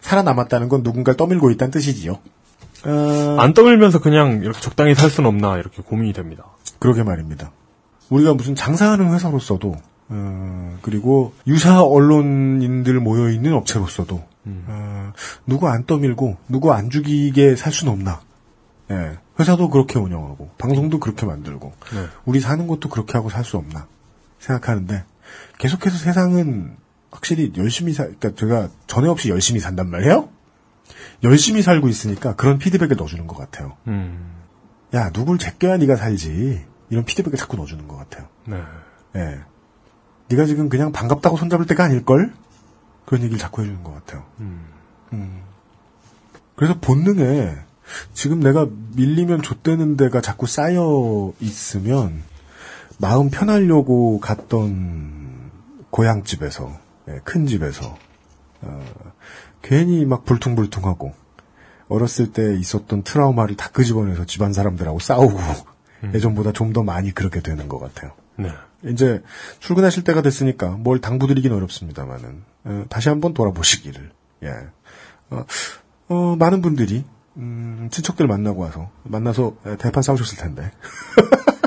[0.00, 2.18] 살아남았다는 건 누군가를 떠밀고 있다는 뜻이지요.
[2.84, 6.44] 어, 안 떠밀면서 그냥 이렇게 적당히 살 수는 없나 이렇게 고민이 됩니다.
[6.78, 7.50] 그러게 말입니다.
[8.08, 9.76] 우리가 무슨 장사하는 회사로서도,
[10.10, 15.12] 어, 그리고 유사 언론인들 모여 있는 업체로서도, 어,
[15.46, 18.20] 누구 안 떠밀고, 누구 안 죽이게 살 수는 없나.
[18.90, 19.18] 예.
[19.38, 22.06] 회사도 그렇게 운영하고, 방송도 그렇게 만들고, 네.
[22.24, 23.86] 우리 사는 것도 그렇게 하고 살 수 없나
[24.38, 25.04] 생각하는데,
[25.58, 26.76] 계속해서 세상은
[27.10, 30.28] 확실히 열심히 사, 그러니까 제가 전에 없이 열심히 산단 말이에요?
[31.24, 33.76] 열심히 살고 있으니까 그런 피드백을 넣어주는 것 같아요.
[33.86, 34.34] 음.
[34.94, 36.64] 야, 누굴 제껴야 네가 살지.
[36.90, 38.28] 이런 피드백을 자꾸 넣어주는 것 같아요.
[38.46, 38.62] 네.
[39.16, 39.40] 예.
[40.28, 42.32] 네가 지금 그냥 반갑다고 손잡을 때가 아닐 걸?
[43.04, 44.24] 그런 얘기를 자꾸 해주는 것 같아요.
[44.40, 45.42] 음.
[46.54, 47.54] 그래서 본능에
[48.12, 52.22] 지금 내가 밀리면 좆되는 데가 자꾸 쌓여 있으면
[52.98, 55.50] 마음 편하려고 갔던
[55.90, 57.96] 고향집에서, 예, 큰 집에서,
[58.60, 58.84] 어,
[59.62, 61.12] 괜히 막 불퉁불퉁하고,
[61.88, 65.38] 어렸을 때 있었던 트라우마를 다 끄집어내서 집안 사람들하고 싸우고,
[66.14, 68.12] 예전보다 좀 더 많이 그렇게 되는 것 같아요.
[68.36, 68.50] 네.
[68.84, 69.22] 이제
[69.58, 74.10] 출근하실 때가 됐으니까 뭘 당부드리긴 어렵습니다만은 어, 다시 한번 돌아보시기를.
[74.44, 74.52] 예.
[75.30, 75.44] 어,
[76.08, 77.04] 어, 많은 분들이
[77.36, 80.70] 음, 친척들 만나고 와서 만나서 에, 대판 싸우셨을 텐데.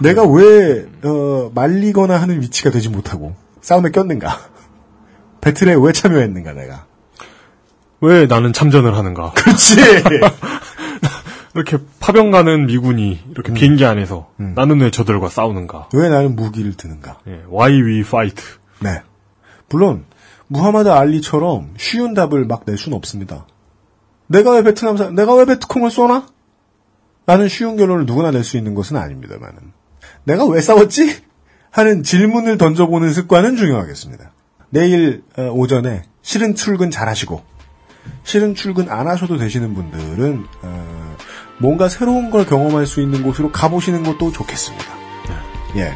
[0.00, 4.38] 내가 왜 어, 말리거나 하는 위치가 되지 못하고 싸움에 꼈는가?
[5.40, 6.86] 배틀에 왜 참여했는가 내가?
[8.00, 9.32] 왜 나는 참전을 하는가?
[9.36, 9.76] 그렇지.
[11.54, 15.88] 이렇게 파병 가는 미군이 이렇게 비행기 안에서 나는 왜 저들과 싸우는가?
[15.94, 17.18] 왜 나는 무기를 드는가?
[17.26, 18.40] 예, why we fight?
[18.80, 19.02] 네.
[19.68, 20.04] 물론
[20.46, 23.46] 무하마드 알리처럼 쉬운 답을 막 낼 수는 없습니다.
[24.28, 26.26] 내가 왜 베트남 사, 내가 왜 베트콩을 쏘나?
[27.26, 29.56] 라는 쉬운 결론을 누구나 낼 수 있는 것은 아닙니다만은
[30.24, 31.22] 내가 왜 싸웠지?
[31.70, 34.32] 하는 질문을 던져보는 습관은 중요하겠습니다.
[34.70, 37.42] 내일 어, 오전에 실은 출근 잘 하시고
[38.24, 41.16] 실은 출근 안 하셔도 되시는 분들은 어,
[41.58, 44.98] 뭔가 새로운 걸 경험할 수 있는 곳으로 가보시는 것도 좋겠습니다.
[45.76, 45.94] 예,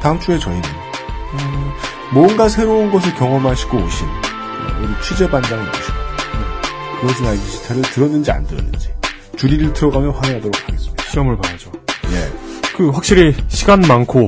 [0.00, 1.72] 다음 주에 저희는 어,
[2.14, 8.46] 뭔가 새로운 것을 경험하시고 오신 어, 우리 취재반장을 모시고 네, 그것은 알기 싫다를 들었는지 안
[8.46, 8.92] 들었는지
[9.36, 11.04] 주리를 틀어가며 확인하도록 하겠습니다.
[11.04, 11.72] 시험을 봐야죠.
[12.12, 12.41] 예.
[12.76, 14.26] 그 확실히 시간 많고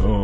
[0.00, 0.22] 어,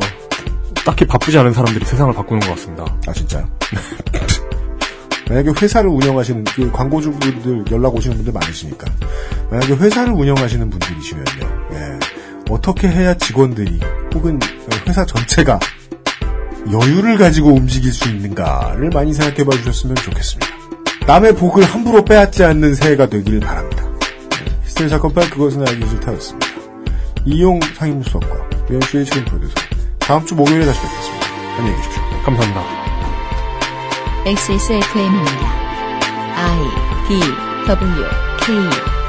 [0.84, 2.84] 딱히 바쁘지 않은 사람들이 세상을 바꾸는 것 같습니다.
[3.06, 3.48] 아 진짜요?
[5.28, 8.90] 만약에 회사를 운영하시는 그 광고주분들 연락 오시는 분들 많으시니까
[9.50, 11.98] 만약에 회사를 운영하시는 분들이시면요, 예,
[12.50, 13.78] 어떻게 해야 직원들이
[14.12, 14.40] 혹은
[14.88, 15.60] 회사 전체가
[16.72, 20.46] 여유를 가지고 움직일 수 있는가를 많이 생각해 봐 주셨으면 좋겠습니다.
[21.06, 23.84] 남의 복을 함부로 빼앗지 않는 새해가 되길 바랍니다.
[24.64, 26.49] 히스테리 사건 파일 그것은 알기 싫다였습니다.
[27.24, 29.54] 이용 상임수석과 유현수의 지금 프로듀서
[29.98, 31.26] 다음 주 목요일에 다시 뵙겠습니다.
[31.58, 32.02] 안녕히 계십시오.
[32.24, 32.62] 감사합니다.
[34.26, 35.60] XSFM입니다.
[36.36, 36.58] I
[37.08, 37.20] D
[37.66, 38.04] W
[38.40, 38.99] K